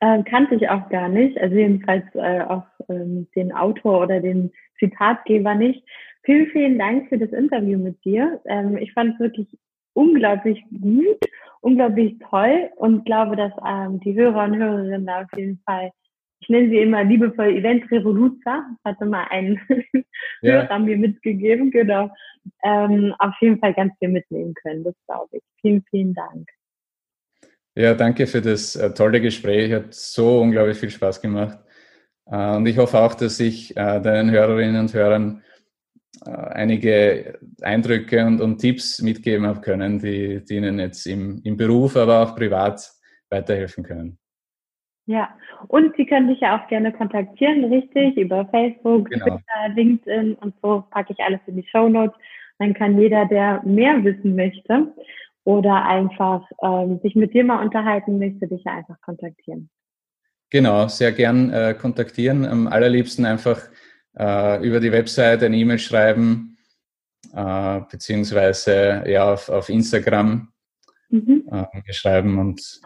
Äh, 0.00 0.22
kannte 0.24 0.56
ich 0.56 0.68
auch 0.68 0.88
gar 0.88 1.08
nicht, 1.08 1.38
also 1.38 1.54
jedenfalls 1.54 2.04
äh, 2.14 2.40
auch 2.42 2.64
ähm, 2.88 3.28
den 3.34 3.52
Autor 3.52 4.02
oder 4.02 4.20
den 4.20 4.52
Zitatgeber 4.78 5.54
nicht. 5.54 5.84
Vielen, 6.24 6.46
vielen 6.48 6.78
Dank 6.78 7.08
für 7.08 7.18
das 7.18 7.30
Interview 7.32 7.78
mit 7.78 8.02
dir. 8.04 8.40
Ähm, 8.46 8.76
ich 8.76 8.92
fand 8.92 9.14
es 9.14 9.20
wirklich 9.20 9.48
unglaublich 9.92 10.62
gut, 10.80 11.18
unglaublich 11.60 12.18
toll 12.30 12.70
und 12.76 13.04
glaube, 13.04 13.36
dass 13.36 13.52
ähm, 13.66 14.00
die 14.00 14.14
Hörer 14.14 14.44
und 14.44 14.56
Hörerinnen 14.56 15.06
da 15.06 15.22
auf 15.22 15.28
jeden 15.36 15.60
Fall, 15.64 15.90
ich 16.40 16.48
nenne 16.48 16.68
sie 16.68 16.78
immer 16.78 17.04
liebevoll 17.04 17.56
Event 17.56 17.90
Revoluzer, 17.90 18.64
hatte 18.84 19.06
mal 19.06 19.26
einen 19.30 19.60
ja. 20.42 20.62
Hörer 20.62 20.78
mir 20.80 20.96
mitgegeben, 20.96 21.70
genau, 21.70 22.10
ähm, 22.62 23.14
auf 23.18 23.34
jeden 23.40 23.58
Fall 23.60 23.74
ganz 23.74 23.92
viel 23.98 24.08
mitnehmen 24.08 24.54
können, 24.54 24.84
das 24.84 24.94
glaube 25.06 25.36
ich. 25.36 25.42
Vielen, 25.60 25.84
vielen 25.90 26.14
Dank. 26.14 26.48
Ja, 27.76 27.94
danke 27.94 28.26
für 28.26 28.40
das 28.40 28.76
äh, 28.76 28.94
tolle 28.94 29.20
Gespräch. 29.20 29.72
Hat 29.72 29.94
so 29.94 30.40
unglaublich 30.40 30.78
viel 30.78 30.90
Spaß 30.90 31.20
gemacht. 31.20 31.58
Äh, 32.26 32.56
und 32.56 32.66
ich 32.66 32.78
hoffe 32.78 32.98
auch, 33.00 33.14
dass 33.14 33.40
ich 33.40 33.76
äh, 33.76 34.00
deinen 34.00 34.30
Hörerinnen 34.30 34.80
und 34.80 34.94
Hörern 34.94 35.42
einige 36.26 37.38
Eindrücke 37.60 38.24
und, 38.24 38.40
und, 38.40 38.58
Tipps 38.58 39.02
mitgeben 39.02 39.46
habe 39.46 39.60
können, 39.60 39.98
die, 39.98 40.42
die 40.44 40.56
Ihnen 40.56 40.78
jetzt 40.78 41.06
im, 41.06 41.42
im 41.44 41.56
Beruf, 41.56 41.96
aber 41.96 42.22
auch 42.22 42.36
privat 42.36 42.88
weiterhelfen 43.28 43.84
können. 43.84 44.18
Ja, 45.06 45.36
und 45.68 45.94
Sie 45.96 46.06
können 46.06 46.28
dich 46.28 46.40
ja 46.40 46.56
auch 46.56 46.68
gerne 46.68 46.92
kontaktieren, 46.92 47.64
richtig, 47.64 48.16
über 48.16 48.46
Facebook, 48.46 49.10
genau. 49.10 49.24
Twitter, 49.24 49.74
LinkedIn 49.74 50.34
und 50.36 50.54
so 50.62 50.84
packe 50.90 51.12
ich 51.12 51.20
alles 51.20 51.40
in 51.46 51.56
die 51.56 51.68
Show 51.68 51.88
Notes. 51.88 52.16
Dann 52.58 52.72
kann 52.72 52.98
jeder, 52.98 53.26
der 53.26 53.60
mehr 53.64 54.02
wissen 54.02 54.36
möchte 54.36 54.94
oder 55.44 55.84
einfach 55.84 56.48
ähm, 56.62 57.00
sich 57.02 57.14
mit 57.14 57.34
dir 57.34 57.44
mal 57.44 57.62
unterhalten 57.62 58.18
möchte, 58.18 58.48
dich 58.48 58.64
ja 58.64 58.72
einfach 58.72 59.00
kontaktieren. 59.02 59.70
Genau, 60.50 60.88
sehr 60.88 61.12
gern 61.12 61.50
äh, 61.50 61.74
kontaktieren. 61.74 62.46
Am 62.46 62.66
allerliebsten 62.66 63.24
einfach 63.26 63.60
äh, 64.16 64.66
über 64.66 64.80
die 64.80 64.92
Website 64.92 65.42
eine 65.42 65.56
E-Mail 65.56 65.78
schreiben, 65.78 66.56
äh, 67.34 67.80
beziehungsweise 67.90 69.04
ja 69.06 69.32
auf, 69.32 69.48
auf 69.48 69.68
Instagram 69.68 70.52
mhm. 71.10 71.44
äh, 71.50 71.92
schreiben 71.92 72.38
und 72.38 72.80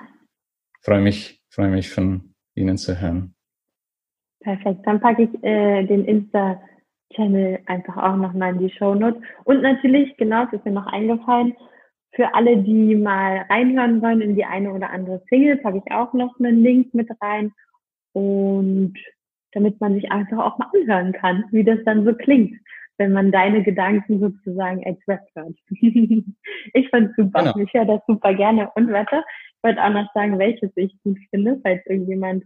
freue 0.83 1.01
mich, 1.01 1.43
freue 1.51 1.69
mich 1.69 1.91
von 1.91 2.35
Ihnen 2.55 2.79
zu 2.79 3.01
hören. 3.01 3.35
Perfekt, 4.41 4.81
dann 4.87 5.01
packe 5.01 5.25
ich 5.25 5.45
äh, 5.45 5.85
den 5.85 6.05
Insta-Channel 6.05 7.61
einfach 7.67 7.97
auch 7.97 8.17
nochmal 8.17 8.55
in 8.55 8.61
die 8.61 8.71
Show 8.71 8.95
Notes. 8.95 9.21
Und 9.45 9.63
natürlich, 9.63 10.17
genau, 10.17 10.45
das 10.45 10.55
ist 10.55 10.65
mir 10.65 10.73
noch 10.73 10.87
eingefallen, 10.87 11.55
für 12.13 12.35
alle, 12.35 12.59
die 12.59 12.95
mal 12.97 13.47
reinhören 13.49 14.03
wollen 14.03 14.21
in 14.21 14.35
die 14.35 14.45
eine 14.45 14.73
oder 14.73 14.91
andere 14.91 15.23
Single, 15.29 15.59
packe 15.59 15.83
ich 15.85 15.93
auch 15.93 16.13
noch 16.15 16.39
einen 16.39 16.63
Link 16.63 16.95
mit 16.95 17.09
rein. 17.21 17.53
Und 18.13 18.95
damit 19.53 19.81
man 19.81 19.95
sich 19.95 20.11
einfach 20.11 20.39
auch 20.39 20.59
mal 20.59 20.69
anhören 20.75 21.13
kann, 21.13 21.45
wie 21.51 21.65
das 21.65 21.79
dann 21.85 22.05
so 22.05 22.15
klingt, 22.15 22.59
wenn 22.97 23.13
man 23.13 23.31
deine 23.31 23.63
Gedanken 23.63 24.21
sozusagen 24.21 24.85
als 24.85 24.99
Rap 25.07 25.21
hört. 25.35 25.57
ich 25.71 26.89
fand's 26.91 27.15
super. 27.17 27.53
Genau. 27.53 27.59
Ich 27.59 27.73
höre 27.73 27.85
das 27.85 28.01
super 28.07 28.35
gerne. 28.35 28.71
Und 28.75 28.91
warte, 28.93 29.23
ich 29.57 29.63
wollte 29.63 29.83
auch 29.83 29.91
noch 29.91 30.13
sagen, 30.15 30.39
welches 30.39 30.71
ich 30.77 30.97
gut 31.03 31.19
finde, 31.31 31.61
falls 31.63 31.85
irgendjemand 31.87 32.45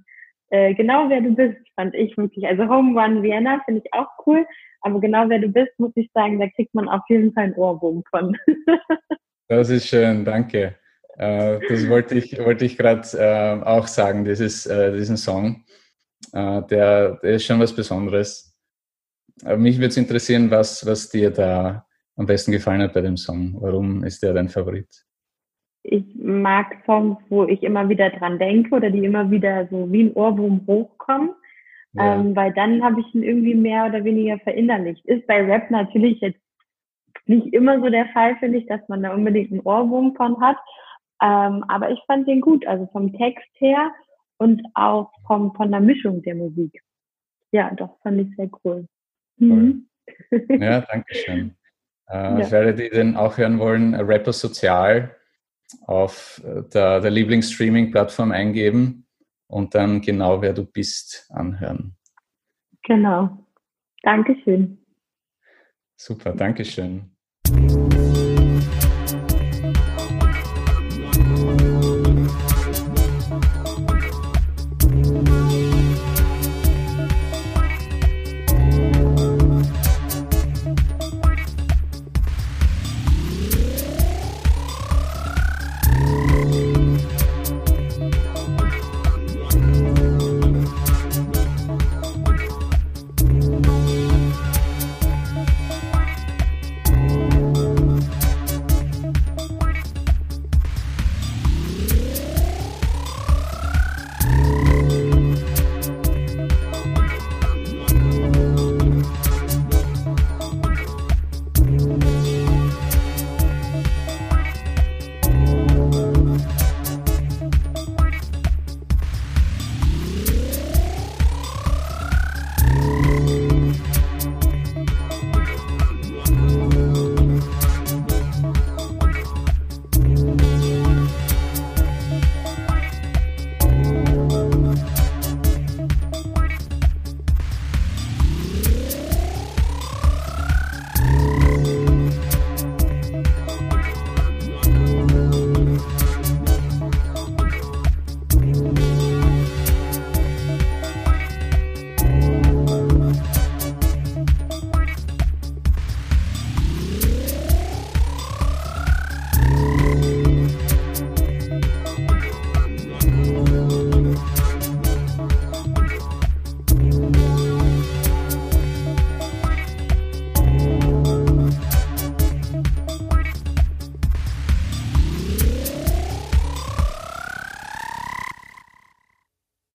äh, 0.53 0.75
genau 0.75 1.09
wer 1.09 1.23
du 1.23 1.35
bist, 1.35 1.57
fand 1.77 1.95
ich 1.95 2.15
wirklich. 2.19 2.47
Also 2.47 2.69
Home 2.69 3.01
Run 3.01 3.23
Vienna 3.23 3.63
finde 3.65 3.81
ich 3.83 3.95
auch 3.95 4.09
cool, 4.27 4.47
aber 4.83 5.01
genau 5.01 5.29
wer 5.29 5.39
du 5.39 5.49
bist, 5.49 5.73
muss 5.79 5.93
ich 5.95 6.11
sagen, 6.13 6.39
da 6.39 6.47
kriegt 6.51 6.75
man 6.75 6.89
auf 6.89 7.01
jeden 7.09 7.33
Fall 7.33 7.45
einen 7.45 7.55
Ohrwurm 7.55 8.03
von. 8.11 8.37
das 9.57 9.71
ist 9.71 9.87
schön, 9.87 10.25
danke. 10.25 10.77
Äh, 11.17 11.61
das 11.69 11.89
wollte 11.89 12.17
ich, 12.17 12.39
wollte 12.39 12.65
ich 12.65 12.77
gerade 12.77 13.07
äh, 13.17 13.65
auch 13.65 13.87
sagen, 13.87 14.25
dieses, 14.25 14.67
äh, 14.67 14.93
diesen 14.93 15.17
Song. 15.17 15.65
Der, 16.33 16.63
der 16.63 17.21
ist 17.23 17.45
schon 17.45 17.59
was 17.59 17.75
Besonderes. 17.75 18.57
Mich 19.57 19.77
würde 19.77 19.89
es 19.89 19.97
interessieren, 19.97 20.51
was, 20.51 20.87
was 20.87 21.11
dir 21.11 21.31
da 21.31 21.85
am 22.17 22.27
besten 22.27 22.53
gefallen 22.53 22.81
hat 22.81 22.95
bei 22.95 23.01
dem 23.01 23.17
Song. 23.17 23.57
Warum 23.61 24.05
ist 24.05 24.23
der 24.23 24.33
dein 24.33 24.49
Favorit? 24.49 24.87
Ich 25.83 26.05
mag 26.15 26.77
Songs, 26.87 27.19
wo 27.29 27.45
ich 27.45 27.63
immer 27.65 27.89
wieder 27.89 28.09
dran 28.11 28.39
denke 28.39 28.75
oder 28.77 28.89
die 28.89 29.05
immer 29.05 29.31
wieder 29.31 29.67
so 29.69 29.91
wie 29.93 30.05
ein 30.05 30.13
Ohrwurm 30.13 30.65
hochkommen. 30.67 31.31
Ja. 31.95 32.21
Ähm, 32.21 32.37
weil 32.37 32.53
dann 32.55 32.83
habe 32.83 33.01
ich 33.01 33.15
ihn 33.15 33.25
irgendwie 33.25 33.57
mehr 33.57 33.87
oder 33.87 34.05
weniger 34.05 34.39
verinnerlicht. 34.39 35.05
Ist 35.07 35.27
bei 35.27 35.45
Rap 35.45 35.71
natürlich 35.71 36.21
jetzt 36.21 36.41
nicht 37.27 37.53
immer 37.53 37.81
so 37.81 37.89
der 37.89 38.07
Fall, 38.09 38.37
finde 38.37 38.59
ich, 38.59 38.67
dass 38.67 38.81
man 38.89 39.03
da 39.03 39.15
unbedingt 39.15 39.53
einen 39.53 39.61
Ohrwurm 39.61 40.15
von 40.17 40.41
hat. 40.41 40.57
Ähm, 41.23 41.65
aber 41.69 41.91
ich 41.91 42.01
fand 42.07 42.27
den 42.27 42.41
gut, 42.41 42.67
also 42.67 42.87
vom 42.93 43.13
Text 43.17 43.49
her 43.55 43.93
und 44.39 44.61
auch 44.75 45.13
vom, 45.27 45.55
von 45.55 45.71
der 45.71 45.81
Mischung 45.81 46.23
der 46.23 46.35
Musik. 46.35 46.83
Ja, 47.53 47.71
doch, 47.75 47.99
fand 48.03 48.21
ich 48.21 48.37
sehr 48.37 48.51
cool. 48.65 48.87
Mhm. 49.37 49.89
Ja, 50.49 50.81
danke 50.81 51.15
schön. 51.15 51.57
Äh, 52.09 52.41
ja. 52.41 52.43
Für 52.43 52.59
alle, 52.59 52.75
die 52.75 52.91
den 52.91 53.17
auch 53.17 53.39
hören 53.39 53.59
wollen, 53.59 53.95
Rapper 53.95 54.33
Sozial 54.33 55.17
auf 55.87 56.43
der, 56.45 57.01
der 57.01 57.11
Lieblingsstreaming-Plattform 57.11 58.33
eingeben 58.33 59.07
und 59.47 59.75
dann 59.75 60.01
genau 60.01 60.43
wer 60.43 60.53
du 60.53 60.65
bist 60.65 61.31
anhören. 61.33 61.97
Genau. 62.83 63.47
Dankeschön. 64.03 64.85
Super, 65.97 66.33
Dankeschön. 66.33 67.12
Podcast. 67.53 67.82